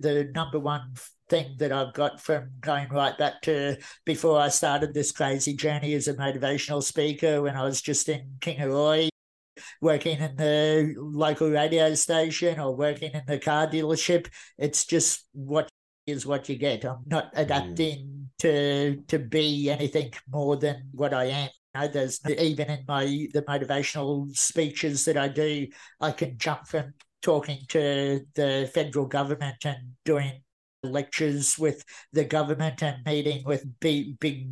the 0.00 0.30
number 0.34 0.58
one 0.58 0.94
thing 1.28 1.56
that 1.58 1.72
I've 1.72 1.94
got 1.94 2.20
from 2.20 2.50
going 2.60 2.88
right 2.88 3.16
back 3.16 3.42
to 3.42 3.76
before 4.04 4.38
I 4.38 4.48
started 4.48 4.94
this 4.94 5.12
crazy 5.12 5.54
journey 5.54 5.94
as 5.94 6.08
a 6.08 6.14
motivational 6.14 6.82
speaker 6.82 7.42
when 7.42 7.56
I 7.56 7.64
was 7.64 7.80
just 7.80 8.08
in 8.08 8.36
Kingaroy, 8.40 9.08
working 9.80 10.18
in 10.18 10.36
the 10.36 10.94
local 10.96 11.50
radio 11.50 11.94
station 11.94 12.58
or 12.60 12.74
working 12.74 13.12
in 13.12 13.22
the 13.26 13.38
car 13.38 13.66
dealership. 13.66 14.28
It's 14.58 14.84
just 14.84 15.26
what 15.32 15.68
is 16.06 16.26
what 16.26 16.48
you 16.48 16.56
get. 16.56 16.84
I'm 16.84 17.04
not 17.06 17.30
adapting 17.34 17.98
mm. 17.98 18.26
to 18.40 19.02
to 19.08 19.18
be 19.18 19.70
anything 19.70 20.12
more 20.30 20.56
than 20.56 20.88
what 20.92 21.14
I 21.14 21.24
am. 21.24 21.50
You 21.74 21.80
know, 21.80 21.88
there's 21.88 22.20
even 22.28 22.68
in 22.68 22.84
my 22.86 23.04
the 23.32 23.42
motivational 23.48 24.34
speeches 24.36 25.04
that 25.06 25.16
I 25.16 25.28
do, 25.28 25.66
I 26.00 26.12
can 26.12 26.38
jump 26.38 26.66
from 26.66 26.94
talking 27.22 27.58
to 27.68 28.20
the 28.34 28.70
federal 28.74 29.06
government 29.06 29.64
and 29.64 29.78
doing 30.04 30.42
lectures 30.82 31.58
with 31.58 31.84
the 32.12 32.24
government 32.24 32.82
and 32.82 33.04
meeting 33.04 33.42
with 33.44 33.64
big, 33.80 34.18
big 34.18 34.48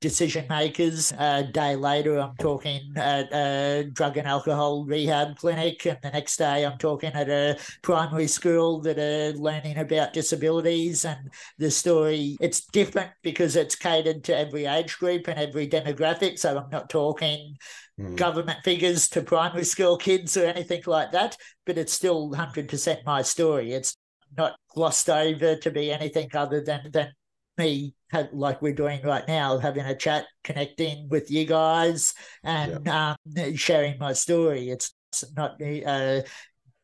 decision 0.00 0.46
makers. 0.48 1.12
A 1.18 1.42
day 1.42 1.74
later, 1.74 2.18
I'm 2.18 2.36
talking 2.36 2.92
at 2.96 3.32
a 3.32 3.90
drug 3.92 4.16
and 4.16 4.28
alcohol 4.28 4.84
rehab 4.84 5.36
clinic, 5.36 5.84
and 5.86 5.98
the 6.02 6.10
next 6.10 6.36
day, 6.36 6.64
I'm 6.64 6.78
talking 6.78 7.10
at 7.12 7.28
a 7.28 7.58
primary 7.82 8.28
school 8.28 8.80
that 8.82 8.98
are 8.98 9.36
learning 9.36 9.78
about 9.78 10.12
disabilities. 10.12 11.04
And 11.04 11.30
the 11.58 11.70
story 11.70 12.36
it's 12.40 12.64
different 12.66 13.10
because 13.22 13.56
it's 13.56 13.74
catered 13.74 14.24
to 14.24 14.36
every 14.36 14.66
age 14.66 14.98
group 14.98 15.26
and 15.28 15.38
every 15.38 15.68
demographic. 15.68 16.38
So 16.38 16.56
I'm 16.56 16.70
not 16.70 16.90
talking. 16.90 17.56
Mm. 17.98 18.16
Government 18.16 18.60
figures 18.62 19.08
to 19.08 19.22
primary 19.22 19.64
school 19.64 19.96
kids 19.96 20.36
or 20.36 20.44
anything 20.44 20.82
like 20.86 21.10
that, 21.12 21.36
but 21.66 21.76
it's 21.78 21.92
still 21.92 22.30
100% 22.30 23.04
my 23.04 23.22
story. 23.22 23.72
It's 23.72 23.96
not 24.36 24.56
glossed 24.74 25.10
over 25.10 25.56
to 25.56 25.70
be 25.70 25.92
anything 25.92 26.28
other 26.34 26.62
than 26.62 26.90
than 26.90 27.12
me 27.56 27.94
like 28.32 28.62
we're 28.62 28.72
doing 28.72 29.02
right 29.02 29.26
now, 29.28 29.58
having 29.58 29.84
a 29.84 29.94
chat, 29.94 30.26
connecting 30.44 31.08
with 31.08 31.30
you 31.30 31.44
guys, 31.44 32.14
and 32.42 32.86
yeah. 32.86 33.14
um, 33.36 33.56
sharing 33.56 33.98
my 33.98 34.12
story. 34.12 34.70
It's 34.70 34.94
not 35.36 35.60
a 35.60 36.24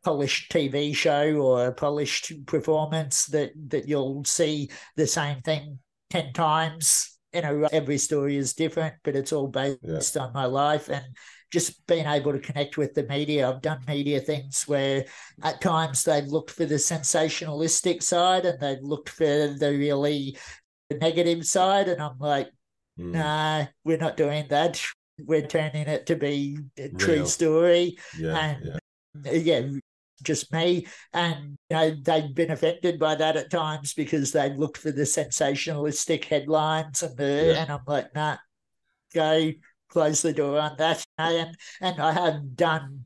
polished 0.05 0.53
TV 0.53 0.95
show 0.95 1.37
or 1.37 1.67
a 1.67 1.73
polished 1.73 2.33
performance 2.47 3.27
that 3.27 3.53
that 3.69 3.89
you'll 3.89 4.25
see 4.25 4.71
the 4.97 5.07
same 5.07 5.41
thing 5.41 5.79
ten 6.11 6.33
times. 6.33 7.19
You 7.33 7.43
know, 7.43 7.69
every 7.73 7.99
story 7.99 8.37
is 8.37 8.55
different, 8.55 8.95
but 9.03 9.17
it's 9.17 9.33
all 9.33 9.49
based 9.49 9.81
yeah. 9.83 10.23
on 10.23 10.33
my 10.33 10.45
life 10.45 10.89
and 10.89 11.05
just 11.51 11.87
being 11.87 12.07
able 12.07 12.33
to 12.33 12.39
connect 12.39 12.77
with 12.77 12.95
the 12.95 13.05
media. 13.05 13.49
I've 13.49 13.63
done 13.63 13.81
media 13.87 14.21
things 14.21 14.65
where 14.67 15.05
at 15.43 15.61
times 15.61 16.05
they've 16.05 16.27
looked 16.27 16.51
for 16.51 16.65
the 16.65 16.77
sensationalistic 16.77 18.03
side 18.03 18.45
and 18.45 18.59
they've 18.61 18.83
looked 18.83 19.09
for 19.09 19.25
the 19.25 19.75
really 19.77 20.37
negative 20.91 21.47
side. 21.47 21.89
And 21.89 22.03
I'm 22.03 22.19
like, 22.19 22.51
mm. 22.99 23.13
nah, 23.13 23.67
we're 23.85 23.99
not 23.99 24.17
doing 24.17 24.47
that. 24.49 24.83
We're 25.19 25.47
turning 25.47 25.87
it 25.87 26.07
to 26.07 26.17
be 26.17 26.59
a 26.77 26.89
true 26.89 27.15
Real. 27.15 27.27
story. 27.27 27.99
Yeah, 28.19 28.37
and 28.37 28.81
yeah. 29.25 29.33
yeah 29.33 29.79
just 30.23 30.53
me. 30.53 30.87
And 31.13 31.57
you 31.71 31.77
know, 31.77 31.97
they've 32.03 32.35
been 32.35 32.51
affected 32.51 32.99
by 32.99 33.15
that 33.15 33.37
at 33.37 33.51
times 33.51 33.95
because 33.95 34.33
they've 34.33 34.57
looked 34.57 34.79
for 34.79 34.91
the 34.91 35.03
sensationalistic 35.03 36.25
headlines 36.25 37.03
and 37.03 37.17
the 37.17 37.53
yeah. 37.55 37.63
and 37.63 37.71
I'm 37.71 37.81
like, 37.87 38.15
nah, 38.15 38.39
go 39.15 39.53
close 39.95 40.21
the 40.21 40.35
door 40.35 40.59
on 40.59 40.77
that. 40.77 41.03
And, 41.17 41.57
and 41.81 42.01
I 42.01 42.13
have 42.13 42.55
done 42.57 43.05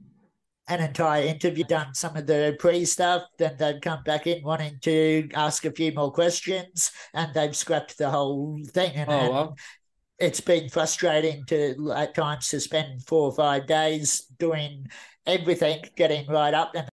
an 0.69 0.81
entire 0.81 1.23
interview, 1.23 1.65
done 1.65 1.95
some 1.95 2.17
of 2.17 2.27
the 2.27 2.57
pre 2.59 2.85
stuff, 2.85 3.23
then 3.39 3.57
they've 3.59 3.81
come 3.81 4.03
back 4.03 4.27
in 4.27 4.43
wanting 4.43 4.79
to 4.83 5.29
ask 5.35 5.65
a 5.65 5.71
few 5.71 5.93
more 5.93 6.13
questions, 6.13 6.91
and 7.15 7.33
they've 7.33 7.57
scrapped 7.57 7.97
the 7.97 8.11
whole 8.11 8.61
thing. 8.67 8.93
And, 8.95 9.09
oh, 9.11 9.31
wow. 9.31 9.55
it's 10.19 10.41
been 10.41 10.69
frustrating 10.69 11.45
to 11.47 11.93
at 11.97 12.15
times 12.15 12.49
to 12.49 12.61
spend 12.61 13.03
four 13.07 13.31
or 13.31 13.35
five 13.35 13.67
days 13.67 14.27
doing 14.39 14.87
everything, 15.27 15.83
getting 15.97 16.27
right 16.27 16.53
up, 16.53 16.73
and 16.75 16.89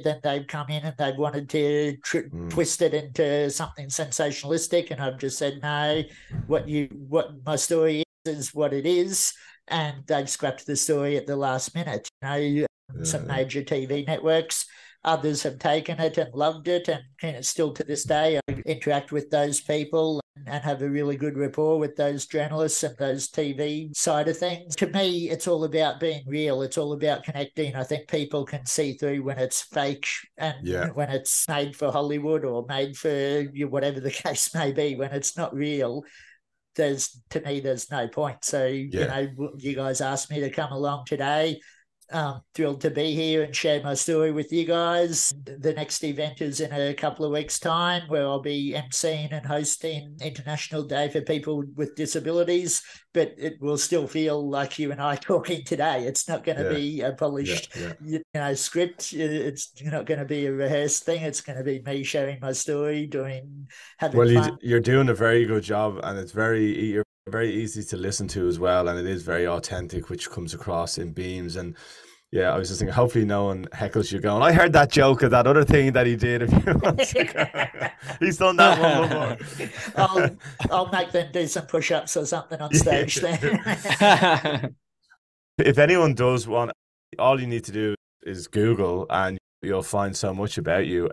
then 0.00 0.20
they've 0.22 0.46
come 0.46 0.68
in 0.68 0.82
and 0.82 0.94
they've 0.98 1.16
wanted 1.16 1.48
to 1.48 1.96
tr- 2.04 2.28
mm. 2.28 2.50
twist 2.50 2.82
it 2.82 2.92
into 2.92 3.48
something 3.48 3.88
sensationalistic, 3.88 4.90
and 4.90 5.00
I've 5.00 5.18
just 5.18 5.38
said 5.38 5.60
no. 5.62 6.02
What 6.46 6.68
you, 6.68 6.88
what 7.08 7.30
my 7.46 7.56
story 7.56 8.03
is 8.26 8.54
what 8.54 8.72
it 8.72 8.86
is, 8.86 9.32
and 9.68 10.06
they've 10.06 10.28
scrapped 10.28 10.66
the 10.66 10.76
story 10.76 11.16
at 11.16 11.26
the 11.26 11.36
last 11.36 11.74
minute. 11.74 12.08
You 12.22 12.28
know, 12.28 12.36
yeah. 12.36 12.66
some 13.02 13.26
major 13.26 13.62
TV 13.62 14.06
networks, 14.06 14.66
others 15.04 15.42
have 15.42 15.58
taken 15.58 16.00
it 16.00 16.18
and 16.18 16.34
loved 16.34 16.68
it, 16.68 16.88
and 16.88 17.02
you 17.22 17.32
know, 17.32 17.40
still 17.40 17.72
to 17.74 17.84
this 17.84 18.04
day, 18.04 18.40
I 18.48 18.52
interact 18.66 19.12
with 19.12 19.30
those 19.30 19.60
people 19.60 20.20
and 20.46 20.64
have 20.64 20.82
a 20.82 20.88
really 20.88 21.16
good 21.16 21.38
rapport 21.38 21.78
with 21.78 21.94
those 21.96 22.26
journalists 22.26 22.82
and 22.82 22.96
those 22.98 23.28
TV 23.28 23.96
side 23.96 24.28
of 24.28 24.36
things. 24.36 24.74
To 24.76 24.88
me, 24.88 25.30
it's 25.30 25.46
all 25.46 25.64
about 25.64 26.00
being 26.00 26.24
real. 26.26 26.62
It's 26.62 26.76
all 26.76 26.92
about 26.92 27.22
connecting. 27.22 27.76
I 27.76 27.84
think 27.84 28.08
people 28.08 28.44
can 28.44 28.66
see 28.66 28.94
through 28.94 29.22
when 29.22 29.38
it's 29.38 29.62
fake 29.62 30.08
and 30.36 30.56
yeah. 30.62 30.88
when 30.88 31.08
it's 31.10 31.48
made 31.48 31.76
for 31.76 31.92
Hollywood 31.92 32.44
or 32.44 32.66
made 32.68 32.96
for 32.96 33.44
whatever 33.68 34.00
the 34.00 34.10
case 34.24 34.52
may 34.54 34.72
be, 34.72 34.96
when 34.96 35.12
it's 35.12 35.36
not 35.36 35.54
real 35.54 36.02
there's 36.74 37.20
to 37.30 37.40
me 37.40 37.60
there's 37.60 37.90
no 37.90 38.08
point. 38.08 38.44
So 38.44 38.66
yeah. 38.66 39.20
you 39.20 39.34
know, 39.36 39.50
you 39.56 39.74
guys 39.74 40.00
asked 40.00 40.30
me 40.30 40.40
to 40.40 40.50
come 40.50 40.72
along 40.72 41.04
today. 41.06 41.60
Um, 42.14 42.42
thrilled 42.54 42.80
to 42.82 42.90
be 42.90 43.12
here 43.12 43.42
and 43.42 43.56
share 43.56 43.82
my 43.82 43.94
story 43.94 44.30
with 44.30 44.52
you 44.52 44.64
guys. 44.64 45.34
The 45.46 45.72
next 45.72 46.04
event 46.04 46.40
is 46.40 46.60
in 46.60 46.72
a 46.72 46.94
couple 46.94 47.24
of 47.24 47.32
weeks' 47.32 47.58
time, 47.58 48.02
where 48.06 48.22
I'll 48.22 48.40
be 48.40 48.72
emceeing 48.72 49.32
and 49.32 49.44
hosting 49.44 50.16
International 50.22 50.84
Day 50.84 51.08
for 51.08 51.22
People 51.22 51.64
with 51.74 51.96
Disabilities. 51.96 52.84
But 53.14 53.34
it 53.36 53.60
will 53.60 53.76
still 53.76 54.06
feel 54.06 54.48
like 54.48 54.78
you 54.78 54.92
and 54.92 55.02
I 55.02 55.16
talking 55.20 55.64
today. 55.64 56.04
It's 56.04 56.28
not 56.28 56.44
going 56.44 56.58
to 56.58 56.64
yeah. 56.66 56.72
be 56.72 57.00
a 57.00 57.12
polished, 57.14 57.74
yeah, 57.74 57.94
yeah. 58.04 58.18
you 58.18 58.40
know, 58.40 58.54
script. 58.54 59.12
It's 59.12 59.72
not 59.82 60.06
going 60.06 60.20
to 60.20 60.24
be 60.24 60.46
a 60.46 60.52
rehearsed 60.52 61.04
thing. 61.04 61.20
It's 61.20 61.40
going 61.40 61.58
to 61.58 61.64
be 61.64 61.82
me 61.82 62.04
sharing 62.04 62.38
my 62.38 62.52
story, 62.52 63.08
doing 63.08 63.66
having 63.98 64.18
well, 64.18 64.32
fun. 64.32 64.58
you're 64.62 64.78
doing 64.78 65.08
a 65.08 65.14
very 65.14 65.46
good 65.46 65.64
job, 65.64 65.98
and 66.04 66.16
it's 66.16 66.30
very 66.30 66.92
you're 66.92 67.04
very 67.26 67.52
easy 67.52 67.82
to 67.82 67.96
listen 67.96 68.28
to 68.28 68.46
as 68.46 68.60
well, 68.60 68.86
and 68.86 69.00
it 69.00 69.06
is 69.06 69.24
very 69.24 69.48
authentic, 69.48 70.10
which 70.10 70.30
comes 70.30 70.54
across 70.54 70.96
in 70.96 71.12
beams. 71.12 71.56
And 71.56 71.74
yeah, 72.34 72.52
I 72.52 72.58
was 72.58 72.66
just 72.66 72.80
thinking, 72.80 72.92
hopefully, 72.92 73.24
no 73.24 73.44
one 73.44 73.66
heckles 73.66 74.10
you 74.10 74.18
going. 74.18 74.42
I 74.42 74.50
heard 74.50 74.72
that 74.72 74.90
joke 74.90 75.22
of 75.22 75.30
that 75.30 75.46
other 75.46 75.62
thing 75.62 75.92
that 75.92 76.04
he 76.04 76.16
did 76.16 76.42
a 76.42 76.48
few 76.48 76.74
months 76.74 77.14
ago. 77.14 77.46
He's 78.18 78.38
done 78.38 78.56
that 78.56 78.80
one 78.80 79.38
before. 79.38 79.70
I'll, 79.96 80.36
I'll 80.68 80.90
make 80.90 81.12
them 81.12 81.30
do 81.30 81.46
some 81.46 81.66
push-ups 81.66 82.16
or 82.16 82.26
something 82.26 82.60
on 82.60 82.74
stage 82.74 83.14
then. 83.20 84.74
if 85.58 85.78
anyone 85.78 86.14
does 86.14 86.48
want, 86.48 86.72
all 87.20 87.40
you 87.40 87.46
need 87.46 87.62
to 87.66 87.72
do 87.72 87.94
is 88.24 88.48
Google, 88.48 89.06
and 89.10 89.38
you'll 89.62 89.84
find 89.84 90.16
so 90.16 90.34
much 90.34 90.58
about 90.58 90.86
you 90.86 91.08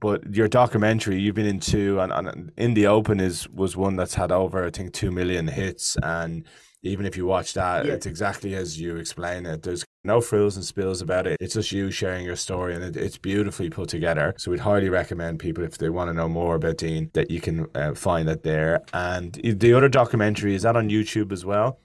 but 0.00 0.34
your 0.34 0.48
documentary 0.48 1.20
you've 1.20 1.34
been 1.34 1.44
into 1.44 2.00
and, 2.00 2.10
and 2.10 2.50
in 2.56 2.72
the 2.72 2.86
open 2.86 3.20
is 3.20 3.46
was 3.50 3.76
one 3.76 3.96
that's 3.96 4.14
had 4.14 4.32
over 4.32 4.64
i 4.64 4.70
think 4.70 4.94
2 4.94 5.10
million 5.10 5.46
hits 5.46 5.94
and 6.02 6.46
even 6.82 7.06
if 7.06 7.16
you 7.16 7.26
watch 7.26 7.54
that 7.54 7.86
yeah. 7.86 7.92
it's 7.92 8.06
exactly 8.06 8.54
as 8.54 8.80
you 8.80 8.96
explain 8.96 9.46
it 9.46 9.62
there's 9.62 9.84
No 10.04 10.20
frills 10.20 10.56
and 10.56 10.64
spills 10.64 11.00
about 11.00 11.28
it. 11.28 11.36
It's 11.40 11.54
just 11.54 11.70
you 11.70 11.92
sharing 11.92 12.26
your 12.26 12.34
story, 12.34 12.74
and 12.74 12.82
it, 12.82 12.96
it's 12.96 13.16
beautifully 13.16 13.70
put 13.70 13.88
together. 13.88 14.34
So 14.36 14.50
we'd 14.50 14.58
highly 14.58 14.88
recommend 14.88 15.38
people 15.38 15.62
if 15.62 15.78
they 15.78 15.90
want 15.90 16.08
to 16.08 16.14
know 16.14 16.28
more 16.28 16.56
about 16.56 16.78
Dean 16.78 17.08
that 17.12 17.30
you 17.30 17.40
can 17.40 17.68
uh, 17.76 17.94
find 17.94 18.26
that 18.26 18.42
there. 18.42 18.82
And 18.92 19.34
the 19.34 19.72
other 19.74 19.88
documentary 19.88 20.56
is 20.56 20.62
that 20.62 20.76
on 20.76 20.88
YouTube 20.88 21.30
as 21.30 21.44
well. 21.44 21.78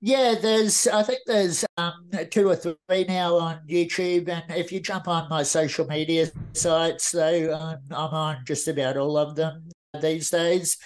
Yeah, 0.00 0.36
there's 0.40 0.86
I 0.86 1.02
think 1.02 1.20
there's 1.26 1.64
um, 1.76 2.10
two 2.30 2.48
or 2.48 2.54
three 2.56 3.04
now 3.08 3.38
on 3.38 3.60
YouTube, 3.68 4.28
and 4.28 4.44
if 4.50 4.70
you 4.70 4.78
jump 4.78 5.08
on 5.08 5.28
my 5.28 5.42
social 5.42 5.86
media 5.86 6.30
sites, 6.52 7.10
though, 7.10 7.54
I'm, 7.54 7.80
I'm 7.90 8.14
on 8.14 8.36
just 8.46 8.68
about 8.68 8.96
all 8.96 9.16
of 9.16 9.34
them 9.34 9.68
these 10.00 10.30
days. 10.30 10.78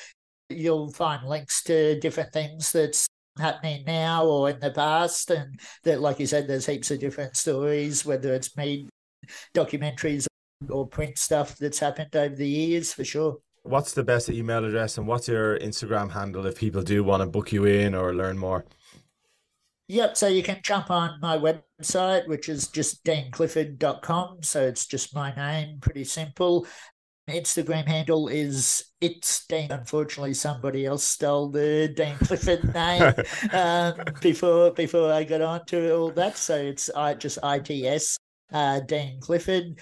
You'll 0.48 0.90
find 0.92 1.26
links 1.26 1.62
to 1.64 1.98
different 2.00 2.32
things 2.32 2.72
that's 2.72 3.06
happening 3.38 3.84
now 3.84 4.26
or 4.26 4.50
in 4.50 4.60
the 4.60 4.70
past. 4.70 5.30
And 5.30 5.58
that, 5.84 6.00
like 6.00 6.20
you 6.20 6.26
said, 6.26 6.46
there's 6.46 6.66
heaps 6.66 6.90
of 6.90 7.00
different 7.00 7.36
stories, 7.36 8.04
whether 8.04 8.32
it's 8.34 8.56
made 8.56 8.88
documentaries 9.54 10.26
or 10.70 10.86
print 10.86 11.18
stuff 11.18 11.56
that's 11.56 11.78
happened 11.78 12.14
over 12.14 12.34
the 12.34 12.48
years 12.48 12.92
for 12.92 13.04
sure. 13.04 13.38
What's 13.62 13.92
the 13.92 14.04
best 14.04 14.30
email 14.30 14.64
address 14.64 14.96
and 14.96 15.06
what's 15.06 15.26
your 15.26 15.58
Instagram 15.58 16.12
handle 16.12 16.46
if 16.46 16.58
people 16.58 16.82
do 16.82 17.02
want 17.02 17.22
to 17.22 17.26
book 17.26 17.52
you 17.52 17.64
in 17.64 17.94
or 17.94 18.14
learn 18.14 18.38
more? 18.38 18.64
Yep, 19.88 20.16
so 20.16 20.26
you 20.26 20.42
can 20.42 20.60
jump 20.62 20.90
on 20.90 21.20
my 21.20 21.38
website, 21.38 22.26
which 22.26 22.48
is 22.48 22.68
just 22.68 23.04
deanclifford.com. 23.04 24.42
So 24.42 24.62
it's 24.66 24.86
just 24.86 25.14
my 25.14 25.34
name, 25.34 25.78
pretty 25.80 26.04
simple. 26.04 26.66
Instagram 27.28 27.86
handle 27.86 28.28
is 28.28 28.84
it's 29.00 29.46
Dean. 29.46 29.70
Unfortunately, 29.72 30.34
somebody 30.34 30.86
else 30.86 31.02
stole 31.02 31.48
the 31.48 31.88
Dean 31.88 32.14
Clifford 32.18 32.72
name 32.74 33.14
um, 33.52 33.94
before 34.20 34.70
before 34.72 35.12
I 35.12 35.24
got 35.24 35.42
onto 35.42 35.92
all 35.92 36.10
that. 36.12 36.36
So 36.36 36.56
it's 36.56 36.88
I 36.90 37.14
just 37.14 37.38
ITS 37.42 38.16
uh, 38.52 38.80
Dean 38.80 39.20
Clifford. 39.20 39.80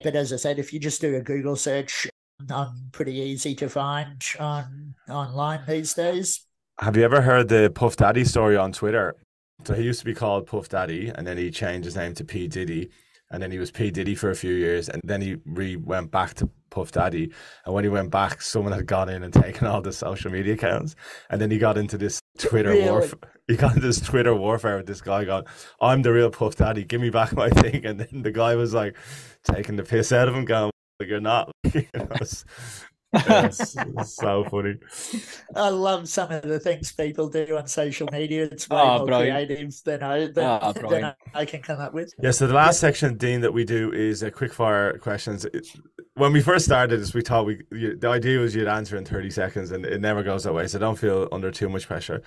But 0.00 0.16
as 0.16 0.32
I 0.32 0.36
said, 0.36 0.58
if 0.58 0.72
you 0.72 0.80
just 0.80 1.00
do 1.00 1.16
a 1.16 1.20
Google 1.20 1.56
search, 1.56 2.08
I'm 2.50 2.88
pretty 2.92 3.14
easy 3.14 3.54
to 3.56 3.68
find 3.68 4.22
on 4.38 4.94
online 5.10 5.60
these 5.68 5.92
days. 5.92 6.46
Have 6.80 6.96
you 6.96 7.02
ever 7.02 7.20
heard 7.20 7.48
the 7.48 7.70
Puff 7.74 7.96
Daddy 7.96 8.24
story 8.24 8.56
on 8.56 8.72
Twitter? 8.72 9.16
So 9.64 9.74
he 9.74 9.82
used 9.82 9.98
to 9.98 10.04
be 10.06 10.14
called 10.14 10.46
Puff 10.46 10.68
Daddy, 10.68 11.10
and 11.14 11.26
then 11.26 11.36
he 11.36 11.50
changed 11.50 11.84
his 11.84 11.96
name 11.96 12.14
to 12.14 12.24
P 12.24 12.46
Diddy 12.46 12.90
and 13.30 13.42
then 13.42 13.50
he 13.50 13.58
was 13.58 13.70
P 13.70 13.90
Diddy 13.90 14.14
for 14.14 14.30
a 14.30 14.36
few 14.36 14.54
years, 14.54 14.88
and 14.88 15.00
then 15.04 15.20
he 15.20 15.36
re 15.44 15.76
went 15.76 16.10
back 16.10 16.34
to 16.34 16.48
Puff 16.70 16.92
Daddy. 16.92 17.30
And 17.64 17.74
when 17.74 17.84
he 17.84 17.90
went 17.90 18.10
back, 18.10 18.40
someone 18.40 18.72
had 18.72 18.86
gone 18.86 19.08
in 19.08 19.22
and 19.22 19.32
taken 19.32 19.66
all 19.66 19.80
the 19.80 19.92
social 19.92 20.30
media 20.30 20.54
accounts, 20.54 20.94
and 21.30 21.40
then 21.40 21.50
he 21.50 21.58
got 21.58 21.78
into 21.78 21.98
this 21.98 22.20
Twitter 22.38 22.70
really? 22.70 22.90
warfare. 22.90 23.18
He 23.46 23.56
got 23.56 23.74
into 23.74 23.86
this 23.86 24.00
Twitter 24.00 24.34
warfare 24.34 24.76
with 24.76 24.86
this 24.86 25.00
guy 25.00 25.24
going, 25.24 25.44
"I'm 25.80 26.02
the 26.02 26.12
real 26.12 26.30
Puff 26.30 26.56
Daddy. 26.56 26.84
Give 26.84 27.00
me 27.00 27.10
back 27.10 27.34
my 27.34 27.50
thing." 27.62 27.84
And 27.84 28.00
then 28.00 28.22
the 28.22 28.32
guy 28.32 28.54
was 28.56 28.74
like 28.74 28.96
taking 29.44 29.76
the 29.76 29.84
piss 29.84 30.12
out 30.12 30.28
of 30.28 30.34
him, 30.34 30.44
going, 30.44 30.70
"You're 31.00 31.20
not." 31.20 31.50
you 31.74 31.86
know, 31.94 32.08
it's, 33.26 33.76
it's, 33.76 34.14
so 34.14 34.44
funny. 34.44 34.76
I 35.54 35.68
love 35.68 36.08
some 36.08 36.30
of 36.30 36.42
the 36.42 36.60
things 36.60 36.92
people 36.92 37.28
do 37.28 37.56
on 37.56 37.66
social 37.66 38.08
media. 38.12 38.44
It's 38.44 38.68
way 38.68 38.80
oh, 38.80 38.98
more 38.98 39.06
brilliant. 39.06 39.48
creative 39.48 39.74
than 39.84 40.02
I, 40.02 40.26
than, 40.26 40.60
oh, 40.62 40.72
than 40.72 41.14
I 41.34 41.44
can 41.44 41.62
come 41.62 41.80
up 41.80 41.94
with. 41.94 42.12
Yeah, 42.22 42.30
so 42.30 42.46
the 42.46 42.54
last 42.54 42.76
yeah. 42.76 42.88
section, 42.88 43.16
Dean, 43.16 43.40
that 43.42 43.52
we 43.52 43.64
do 43.64 43.92
is 43.92 44.22
a 44.22 44.30
quick 44.30 44.52
fire 44.52 44.98
questions. 44.98 45.46
When 46.14 46.32
we 46.32 46.40
first 46.40 46.64
started 46.64 47.00
this, 47.00 47.14
we 47.14 47.22
thought 47.22 47.46
we 47.46 47.62
you, 47.72 47.96
the 47.96 48.08
idea 48.08 48.38
was 48.38 48.54
you'd 48.54 48.68
answer 48.68 48.96
in 48.96 49.04
30 49.04 49.30
seconds, 49.30 49.70
and 49.70 49.84
it 49.84 50.00
never 50.00 50.22
goes 50.22 50.44
that 50.44 50.54
way. 50.54 50.66
So 50.66 50.78
don't 50.78 50.98
feel 50.98 51.28
under 51.32 51.50
too 51.50 51.68
much 51.68 51.86
pressure. 51.86 52.22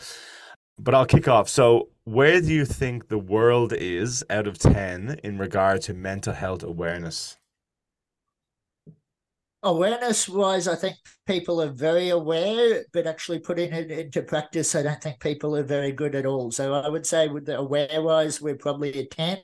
But 0.77 0.95
I'll 0.95 1.05
kick 1.05 1.27
off. 1.27 1.47
So, 1.47 1.89
where 2.05 2.41
do 2.41 2.51
you 2.51 2.65
think 2.65 3.09
the 3.09 3.19
world 3.19 3.71
is 3.71 4.23
out 4.29 4.47
of 4.47 4.57
10 4.57 5.19
in 5.23 5.37
regard 5.37 5.81
to 5.83 5.93
mental 5.93 6.33
health 6.33 6.63
awareness? 6.63 7.37
Awareness 9.63 10.27
wise, 10.27 10.67
I 10.67 10.75
think 10.75 10.97
people 11.27 11.61
are 11.61 11.71
very 11.71 12.09
aware, 12.09 12.83
but 12.93 13.07
actually 13.07 13.39
putting 13.39 13.71
it 13.73 13.91
into 13.91 14.21
practice, 14.23 14.75
I 14.75 14.83
don't 14.83 15.01
think 15.01 15.19
people 15.19 15.55
are 15.55 15.63
very 15.63 15.91
good 15.91 16.15
at 16.15 16.25
all. 16.25 16.51
So 16.51 16.73
I 16.73 16.89
would 16.89 17.05
say 17.05 17.27
with 17.27 17.45
the 17.45 17.57
aware 17.57 18.01
wise, 18.01 18.41
we're 18.41 18.55
probably 18.55 18.97
a 18.99 19.05
10. 19.05 19.39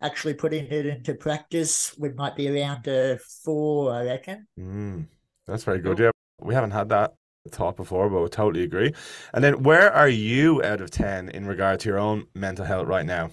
Actually 0.00 0.34
putting 0.34 0.66
it 0.66 0.86
into 0.86 1.14
practice, 1.14 1.96
we 1.98 2.10
might 2.12 2.36
be 2.36 2.48
around 2.48 2.86
a 2.86 3.18
four, 3.44 3.92
I 3.92 4.04
reckon. 4.04 4.46
Mm, 4.58 5.06
that's 5.46 5.64
very 5.64 5.80
good. 5.80 5.98
Yeah, 5.98 6.10
we 6.40 6.54
haven't 6.54 6.70
had 6.70 6.88
that 6.90 7.14
thought 7.50 7.76
before, 7.76 8.08
but 8.08 8.22
we 8.22 8.28
totally 8.28 8.64
agree. 8.64 8.92
And 9.34 9.42
then 9.42 9.62
where 9.62 9.92
are 9.92 10.08
you 10.08 10.62
out 10.62 10.80
of 10.80 10.90
10 10.90 11.30
in 11.30 11.46
regard 11.46 11.80
to 11.80 11.88
your 11.88 11.98
own 11.98 12.26
mental 12.34 12.64
health 12.64 12.86
right 12.86 13.06
now? 13.06 13.30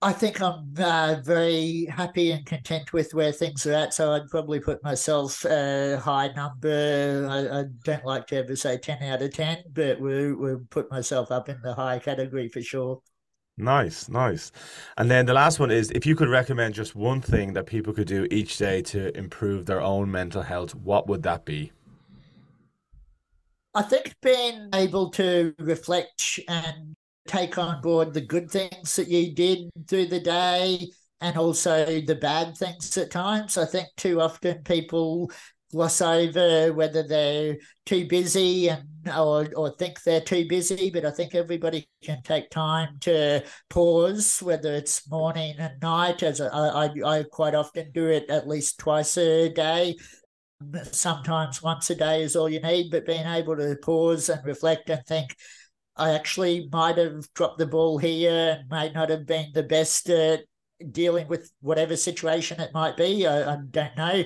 I 0.00 0.12
think 0.12 0.40
I'm 0.40 0.72
uh, 0.78 1.16
very 1.24 1.86
happy 1.86 2.30
and 2.30 2.46
content 2.46 2.92
with 2.92 3.14
where 3.14 3.32
things 3.32 3.66
are 3.66 3.72
at. 3.72 3.94
So 3.94 4.12
I'd 4.12 4.28
probably 4.28 4.60
put 4.60 4.82
myself 4.84 5.44
a 5.44 5.98
high 5.98 6.28
number. 6.36 7.26
I, 7.28 7.60
I 7.60 7.64
don't 7.82 8.04
like 8.04 8.28
to 8.28 8.36
ever 8.36 8.54
say 8.54 8.78
10 8.78 9.02
out 9.02 9.22
of 9.22 9.34
10, 9.34 9.64
but 9.72 10.00
we 10.00 10.32
we'll 10.34 10.60
put 10.70 10.88
myself 10.88 11.32
up 11.32 11.48
in 11.48 11.60
the 11.62 11.74
high 11.74 11.98
category 11.98 12.48
for 12.48 12.62
sure. 12.62 13.02
Nice, 13.56 14.08
nice. 14.08 14.52
And 14.98 15.10
then 15.10 15.26
the 15.26 15.34
last 15.34 15.58
one 15.58 15.72
is 15.72 15.90
if 15.90 16.06
you 16.06 16.14
could 16.14 16.28
recommend 16.28 16.74
just 16.74 16.94
one 16.94 17.20
thing 17.20 17.52
that 17.54 17.66
people 17.66 17.92
could 17.92 18.06
do 18.06 18.28
each 18.30 18.56
day 18.56 18.82
to 18.82 19.16
improve 19.18 19.66
their 19.66 19.80
own 19.80 20.08
mental 20.12 20.42
health, 20.42 20.76
what 20.76 21.08
would 21.08 21.24
that 21.24 21.44
be? 21.44 21.72
I 23.74 23.82
think 23.82 24.14
being 24.22 24.68
able 24.72 25.10
to 25.10 25.54
reflect 25.58 26.38
and 26.48 26.94
take 27.28 27.58
on 27.58 27.80
board 27.80 28.12
the 28.12 28.20
good 28.20 28.50
things 28.50 28.96
that 28.96 29.08
you 29.08 29.34
did 29.34 29.70
through 29.88 30.06
the 30.06 30.20
day 30.20 30.88
and 31.20 31.36
also 31.36 32.00
the 32.00 32.14
bad 32.14 32.56
things 32.56 32.96
at 32.96 33.10
times. 33.10 33.56
I 33.56 33.66
think 33.66 33.88
too 33.96 34.20
often 34.20 34.62
people 34.64 35.30
gloss 35.70 36.00
over 36.00 36.72
whether 36.72 37.06
they're 37.06 37.58
too 37.84 38.06
busy 38.08 38.68
and 38.68 38.84
or 39.16 39.48
or 39.54 39.70
think 39.76 40.02
they're 40.02 40.20
too 40.20 40.46
busy, 40.48 40.90
but 40.90 41.04
I 41.04 41.10
think 41.10 41.34
everybody 41.34 41.88
can 42.02 42.22
take 42.22 42.50
time 42.50 42.98
to 43.00 43.42
pause, 43.70 44.40
whether 44.42 44.74
it's 44.74 45.08
morning 45.08 45.54
and 45.58 45.80
night. 45.80 46.22
As 46.22 46.40
I, 46.40 46.48
I, 46.48 46.90
I 47.04 47.22
quite 47.30 47.54
often 47.54 47.90
do 47.92 48.06
it 48.06 48.28
at 48.28 48.48
least 48.48 48.78
twice 48.78 49.16
a 49.16 49.48
day. 49.52 49.96
Sometimes 50.90 51.62
once 51.62 51.88
a 51.90 51.94
day 51.94 52.22
is 52.22 52.34
all 52.34 52.48
you 52.48 52.60
need, 52.60 52.90
but 52.90 53.06
being 53.06 53.26
able 53.26 53.56
to 53.56 53.76
pause 53.82 54.28
and 54.28 54.44
reflect 54.44 54.90
and 54.90 55.04
think, 55.06 55.34
I 55.98 56.10
actually 56.10 56.68
might 56.72 56.98
have 56.98 57.32
dropped 57.34 57.58
the 57.58 57.66
ball 57.66 57.98
here 57.98 58.62
may 58.70 58.90
not 58.90 59.10
have 59.10 59.26
been 59.26 59.50
the 59.52 59.62
best 59.62 60.08
at 60.08 60.44
dealing 60.92 61.26
with 61.28 61.50
whatever 61.60 61.96
situation 61.96 62.60
it 62.60 62.72
might 62.72 62.96
be. 62.96 63.26
I, 63.26 63.54
I 63.54 63.58
don't 63.70 63.96
know. 63.96 64.24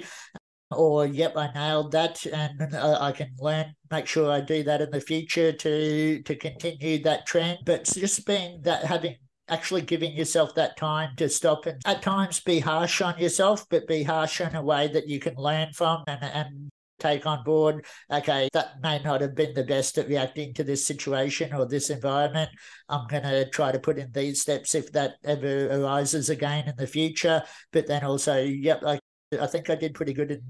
Or, 0.71 1.07
yep, 1.07 1.37
I 1.37 1.53
nailed 1.53 1.93
that, 1.93 2.25
and 2.25 2.75
I 2.75 3.13
can 3.13 3.35
learn, 3.39 3.75
make 3.91 4.07
sure 4.07 4.31
I 4.31 4.41
do 4.41 4.63
that 4.63 4.81
in 4.81 4.91
the 4.91 5.03
future 5.03 5.53
to 5.53 6.23
to 6.23 6.35
continue 6.35 7.03
that 7.03 7.27
trend. 7.27 7.59
But 7.67 7.85
just 7.85 8.27
being 8.27 8.63
that 8.63 8.85
having 8.85 9.17
actually 9.49 9.83
giving 9.83 10.13
yourself 10.13 10.55
that 10.55 10.77
time 10.79 11.11
to 11.17 11.29
stop 11.29 11.67
and 11.67 11.81
at 11.85 12.01
times 12.01 12.41
be 12.41 12.59
harsh 12.59 13.03
on 13.03 13.19
yourself, 13.19 13.67
but 13.69 13.87
be 13.87 14.03
harsh 14.03 14.41
in 14.41 14.55
a 14.55 14.63
way 14.63 14.89
that 14.89 15.09
you 15.09 15.21
can 15.21 15.35
learn 15.37 15.73
from 15.75 16.05
and, 16.07 16.25
and 16.25 16.71
take 17.03 17.27
on 17.27 17.43
board, 17.45 17.85
okay, 18.11 18.49
that 18.53 18.81
may 18.83 19.03
not 19.03 19.21
have 19.21 19.35
been 19.35 19.55
the 19.55 19.65
best 19.65 19.99
at 19.99 20.09
reacting 20.09 20.55
to 20.55 20.65
this 20.65 20.87
situation 20.87 21.53
or 21.53 21.67
this 21.67 21.91
environment. 21.91 22.51
I'm 22.89 23.07
going 23.09 23.25
to 23.25 23.51
try 23.51 23.73
to 23.73 23.79
put 23.79 23.99
in 23.99 24.13
these 24.13 24.41
steps 24.41 24.75
if 24.75 24.93
that 24.93 25.15
ever 25.25 25.69
arises 25.71 26.31
again 26.31 26.69
in 26.69 26.77
the 26.77 26.87
future. 26.87 27.43
But 27.73 27.87
then 27.87 28.05
also, 28.05 28.41
yep, 28.41 28.83
I, 28.87 28.99
I 29.41 29.47
think 29.47 29.69
I 29.69 29.75
did 29.75 29.95
pretty 29.95 30.13
good 30.13 30.31
in, 30.31 30.43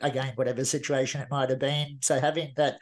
again, 0.00 0.32
whatever 0.36 0.64
situation 0.64 1.20
it 1.20 1.30
might 1.30 1.50
have 1.50 1.58
been. 1.58 1.98
So 2.00 2.18
having 2.18 2.52
that 2.56 2.80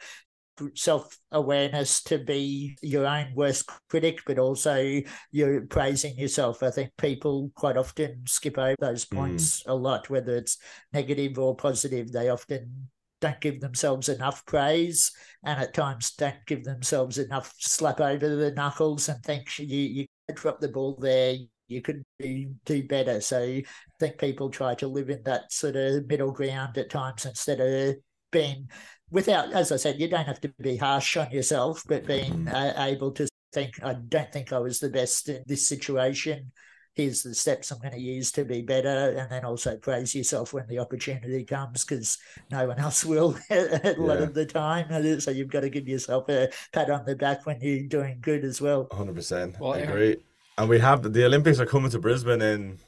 self 0.75 1.17
awareness 1.31 2.01
to 2.03 2.17
be 2.17 2.77
your 2.81 3.05
own 3.05 3.33
worst 3.35 3.69
critic, 3.89 4.19
but 4.25 4.39
also 4.39 5.01
you're 5.31 5.61
praising 5.61 6.17
yourself. 6.17 6.63
I 6.63 6.71
think 6.71 6.91
people 6.97 7.51
quite 7.55 7.77
often 7.77 8.23
skip 8.27 8.57
over 8.57 8.75
those 8.79 9.05
hmm. 9.05 9.17
points 9.17 9.63
mm. 9.63 9.71
a 9.71 9.73
lot, 9.73 10.09
whether 10.09 10.35
it's 10.35 10.57
negative 10.93 11.37
or 11.39 11.55
positive. 11.55 12.11
They 12.11 12.29
often 12.29 12.89
don't 13.19 13.41
give 13.41 13.59
themselves 13.59 14.09
enough 14.09 14.45
praise 14.45 15.11
and 15.43 15.59
at 15.59 15.73
times 15.73 16.11
don't 16.11 16.45
give 16.45 16.63
themselves 16.63 17.17
enough 17.17 17.53
slap 17.57 17.99
over 17.99 18.35
the 18.35 18.51
knuckles 18.51 19.09
and 19.09 19.23
think 19.23 19.57
you, 19.57 19.65
you 19.65 20.05
drop 20.35 20.59
the 20.59 20.67
ball 20.67 20.95
there 20.99 21.35
you 21.67 21.81
could 21.81 22.03
do, 22.19 22.53
do 22.65 22.87
better 22.87 23.19
so 23.19 23.41
i 23.41 23.63
think 23.99 24.17
people 24.17 24.49
try 24.49 24.75
to 24.75 24.87
live 24.87 25.09
in 25.09 25.21
that 25.23 25.51
sort 25.51 25.75
of 25.75 26.07
middle 26.07 26.31
ground 26.31 26.77
at 26.77 26.89
times 26.89 27.25
instead 27.25 27.59
of 27.59 27.95
being 28.31 28.69
without, 29.11 29.53
as 29.53 29.71
I 29.71 29.77
said, 29.77 29.99
you 29.99 30.07
don't 30.07 30.25
have 30.25 30.41
to 30.41 30.49
be 30.59 30.77
harsh 30.77 31.17
on 31.17 31.31
yourself, 31.31 31.83
but 31.87 32.05
being 32.05 32.47
uh, 32.47 32.73
able 32.77 33.11
to 33.13 33.27
think, 33.53 33.81
I 33.83 33.93
don't 33.93 34.31
think 34.31 34.51
I 34.51 34.59
was 34.59 34.79
the 34.79 34.89
best 34.89 35.29
in 35.29 35.43
this 35.47 35.67
situation. 35.67 36.51
here's 36.93 37.21
the 37.21 37.35
steps 37.35 37.69
I'm 37.71 37.77
going 37.79 37.93
to 37.93 37.99
use 37.99 38.31
to 38.33 38.43
be 38.43 38.63
better, 38.63 39.15
and 39.17 39.29
then 39.31 39.45
also 39.45 39.77
praise 39.77 40.15
yourself 40.15 40.51
when 40.51 40.65
the 40.67 40.79
opportunity 40.79 41.43
comes 41.45 41.85
because 41.85 42.17
no 42.49 42.67
one 42.67 42.79
else 42.79 43.05
will 43.05 43.37
a 43.51 43.93
lot 43.99 44.17
Yeah. 44.17 44.23
of 44.25 44.33
the 44.33 44.45
time. 44.47 45.19
So 45.21 45.29
you've 45.31 45.47
got 45.51 45.61
to 45.61 45.69
give 45.69 45.87
yourself 45.87 46.27
a 46.29 46.49
pat 46.73 46.89
on 46.89 47.05
the 47.05 47.15
back 47.15 47.45
when 47.45 47.61
you're 47.61 47.87
doing 47.87 48.17
good 48.19 48.43
as 48.43 48.59
well. 48.61 48.87
100%. 48.87 49.59
Well, 49.59 49.73
I 49.73 49.77
yeah. 49.77 49.83
agree. 49.89 50.17
And 50.57 50.67
we 50.67 50.79
have 50.79 51.13
the 51.13 51.23
Olympics 51.25 51.59
are 51.59 51.67
coming 51.67 51.91
to 51.91 51.99
Brisbane 51.99 52.41
in 52.41 52.79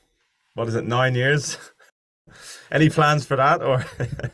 what 0.56 0.68
is 0.68 0.74
it, 0.76 0.86
nine 0.86 1.14
years? 1.14 1.58
Any 2.72 2.90
plans 2.90 3.26
for 3.28 3.36
that 3.38 3.62
or? 3.62 3.86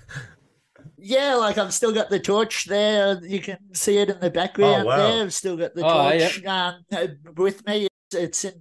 Yeah, 1.08 1.36
like 1.36 1.60
I've 1.60 1.72
still 1.72 1.92
got 1.92 2.10
the 2.10 2.20
torch 2.20 2.66
there. 2.66 3.24
You 3.24 3.40
can 3.40 3.60
see 3.76 4.00
it 4.00 4.10
in 4.10 4.20
the 4.20 4.32
background 4.32 4.86
wow. 4.86 4.98
there. 4.98 5.22
I've 5.22 5.36
still 5.36 5.56
got 5.56 5.76
the 5.76 5.86
Oh, 5.86 6.12
yeah. 6.12 6.30
torch 6.30 6.46
um, 6.46 6.76
uh, 6.92 7.08
with 7.38 7.64
me. 7.68 7.88
It's, 8.12 8.44
in 8.44 8.54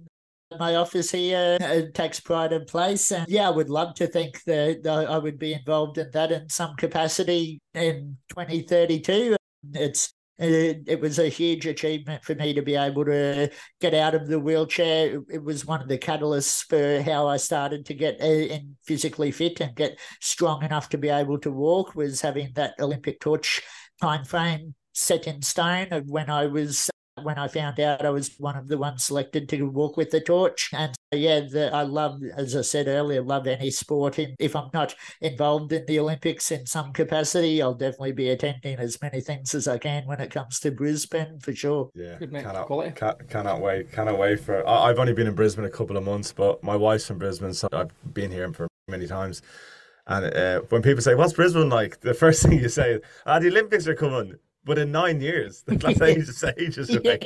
my 0.59 0.75
office 0.75 1.09
here 1.09 1.57
at 1.59 1.95
Tax 1.95 2.19
Pride 2.19 2.53
and 2.53 2.67
Place. 2.67 3.11
And 3.11 3.27
yeah, 3.27 3.47
I 3.47 3.49
would 3.49 3.71
love 3.71 3.95
to 3.95 4.05
think 4.05 4.43
that 4.43 4.85
I 4.85 5.15
I 5.15 5.17
would 5.17 5.39
be 5.39 5.53
involved 5.53 5.97
in 5.97 6.11
that 6.11 6.31
in 6.31 6.47
some 6.47 6.75
capacity 6.75 7.59
in 7.73 8.17
2032. 8.29 9.35
It's 9.73 10.13
it, 10.37 10.83
it 10.87 10.99
was 10.99 11.17
a 11.17 11.29
huge 11.29 11.65
achievement 11.65 12.23
for 12.23 12.35
me 12.35 12.53
to 12.53 12.61
be 12.61 12.75
able 12.75 13.05
to 13.05 13.49
get 13.79 13.93
out 13.93 14.15
of 14.15 14.27
the 14.27 14.39
wheelchair. 14.39 15.21
It, 15.29 15.43
was 15.43 15.65
one 15.65 15.81
of 15.81 15.87
the 15.87 15.97
catalysts 15.97 16.65
for 16.67 17.01
how 17.01 17.27
I 17.27 17.37
started 17.37 17.85
to 17.85 17.93
get 17.93 18.21
uh, 18.21 18.25
in 18.25 18.75
physically 18.85 19.31
fit 19.31 19.61
and 19.61 19.75
get 19.75 19.97
strong 20.21 20.63
enough 20.63 20.89
to 20.89 20.97
be 20.97 21.09
able 21.09 21.39
to 21.39 21.51
walk. 21.51 21.95
Was 21.95 22.21
having 22.21 22.51
that 22.55 22.73
Olympic 22.79 23.19
torch 23.19 23.61
time 24.01 24.25
frame 24.25 24.75
set 24.93 25.27
in 25.27 25.41
stone 25.41 25.87
of 25.91 26.09
when 26.09 26.29
I 26.29 26.47
was 26.47 26.89
when 27.21 27.37
I 27.37 27.47
found 27.47 27.79
out 27.79 28.05
I 28.05 28.09
was 28.09 28.35
one 28.37 28.57
of 28.57 28.67
the 28.67 28.77
ones 28.77 29.03
selected 29.03 29.47
to 29.49 29.63
walk 29.63 29.95
with 29.95 30.11
the 30.11 30.19
torch. 30.19 30.69
And 30.73 30.93
yeah, 31.13 31.39
the, 31.39 31.73
I 31.73 31.83
love, 31.83 32.21
as 32.35 32.55
I 32.55 32.61
said 32.61 32.87
earlier, 32.87 33.21
love 33.21 33.47
any 33.47 33.71
sport. 33.71 34.17
And 34.17 34.35
if 34.37 34.55
I'm 34.55 34.69
not 34.73 34.95
involved 35.21 35.71
in 35.71 35.85
the 35.85 35.99
Olympics 35.99 36.51
in 36.51 36.65
some 36.65 36.91
capacity, 36.91 37.61
I'll 37.61 37.73
definitely 37.73 38.11
be 38.11 38.29
attending 38.29 38.79
as 38.79 39.01
many 39.01 39.21
things 39.21 39.55
as 39.55 39.67
I 39.67 39.77
can 39.77 40.05
when 40.05 40.19
it 40.19 40.29
comes 40.31 40.59
to 40.61 40.71
Brisbane 40.71 41.39
for 41.39 41.55
sure. 41.55 41.89
Yeah, 41.95 42.15
Good, 42.19 42.33
mate. 42.33 42.43
cannot, 42.43 42.65
Quality. 42.67 42.91
ca- 42.91 43.15
cannot 43.29 43.61
wait, 43.61 43.91
cannot 43.93 44.19
wait 44.19 44.41
for. 44.41 44.67
I, 44.67 44.89
I've 44.89 44.99
only 44.99 45.13
been 45.13 45.27
in 45.27 45.35
Brisbane 45.35 45.65
a 45.65 45.69
couple 45.69 45.95
of 45.95 46.03
months, 46.03 46.33
but 46.33 46.61
my 46.63 46.75
wife's 46.75 47.07
from 47.07 47.17
Brisbane, 47.19 47.53
so 47.53 47.69
I've 47.71 47.91
been 48.13 48.31
here 48.31 48.51
for 48.51 48.67
many 48.89 49.07
times. 49.07 49.41
And 50.07 50.25
uh, 50.35 50.61
when 50.69 50.83
people 50.83 51.01
say, 51.01 51.15
"What's 51.15 51.33
Brisbane 51.33 51.69
like?" 51.69 52.01
the 52.01 52.13
first 52.13 52.43
thing 52.47 52.59
you 52.59 52.69
say, 52.69 52.99
"Ah, 53.25 53.39
the 53.39 53.47
Olympics 53.47 53.87
are 53.87 53.95
coming." 53.95 54.35
But 54.65 54.77
in 54.79 54.91
nine 54.91 55.21
years, 55.21 55.63
that's 55.67 56.01
ages, 56.01 56.43
ages 56.57 56.95
away. 56.95 57.19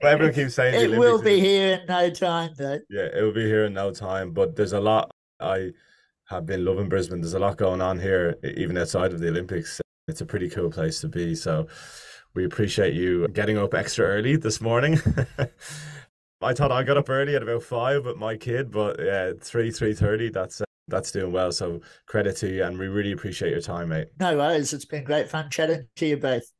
But 0.00 0.08
everyone 0.12 0.34
keeps 0.34 0.54
saying 0.54 0.74
it 0.74 0.78
Olympics 0.78 0.98
will 0.98 1.16
is- 1.16 1.22
be 1.22 1.40
here 1.40 1.74
in 1.80 1.86
no 1.86 2.10
time, 2.10 2.50
though. 2.58 2.80
Yeah, 2.90 3.08
it 3.16 3.22
will 3.22 3.32
be 3.32 3.46
here 3.46 3.64
in 3.66 3.72
no 3.74 3.92
time. 3.92 4.32
But 4.32 4.56
there's 4.56 4.72
a 4.72 4.80
lot. 4.80 5.10
I 5.40 5.70
have 6.28 6.44
been 6.44 6.64
loving 6.64 6.88
Brisbane. 6.88 7.20
There's 7.20 7.34
a 7.34 7.38
lot 7.38 7.56
going 7.56 7.80
on 7.80 8.00
here, 8.00 8.36
even 8.42 8.76
outside 8.76 9.12
of 9.12 9.20
the 9.20 9.28
Olympics. 9.28 9.80
It's 10.08 10.20
a 10.20 10.26
pretty 10.26 10.48
cool 10.48 10.70
place 10.70 11.00
to 11.02 11.08
be. 11.08 11.34
So 11.36 11.68
we 12.34 12.44
appreciate 12.44 12.94
you 12.94 13.28
getting 13.28 13.58
up 13.58 13.74
extra 13.74 14.06
early 14.06 14.36
this 14.36 14.60
morning. 14.60 14.98
I 16.42 16.52
thought 16.52 16.72
I 16.72 16.82
got 16.82 16.96
up 16.96 17.08
early 17.08 17.34
at 17.34 17.42
about 17.42 17.62
five 17.62 18.04
with 18.04 18.16
my 18.16 18.36
kid, 18.36 18.70
but 18.70 18.98
yeah, 19.02 19.32
three 19.40 19.70
three 19.70 19.94
thirty. 19.94 20.30
That's 20.30 20.60
uh, 20.60 20.64
that's 20.88 21.10
doing 21.10 21.32
well. 21.32 21.50
So 21.50 21.80
credit 22.06 22.36
to 22.38 22.48
you, 22.48 22.64
and 22.64 22.78
we 22.78 22.88
really 22.88 23.12
appreciate 23.12 23.52
your 23.52 23.60
time, 23.60 23.88
mate. 23.88 24.08
No 24.20 24.36
worries. 24.36 24.72
It's 24.72 24.84
been 24.84 25.04
great 25.04 25.28
fun 25.28 25.48
chatting 25.50 25.86
to 25.96 26.06
you 26.06 26.16
both. 26.16 26.52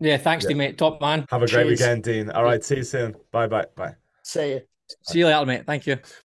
Yeah, 0.00 0.16
thanks 0.18 0.44
Yeah. 0.44 0.48
to 0.48 0.52
you, 0.54 0.56
mate. 0.58 0.78
Top 0.78 1.00
man. 1.00 1.26
Have 1.30 1.42
a 1.42 1.46
great 1.46 1.66
weekend, 1.66 2.04
Dean. 2.04 2.30
All 2.30 2.44
right, 2.44 2.62
see 2.62 2.76
you 2.76 2.82
soon. 2.84 3.16
Bye 3.30 3.46
bye 3.46 3.66
bye. 3.74 3.94
See 4.22 4.50
you. 4.52 4.62
See 5.02 5.18
you 5.20 5.26
later, 5.26 5.46
mate. 5.46 5.66
Thank 5.66 5.86
you. 5.86 5.98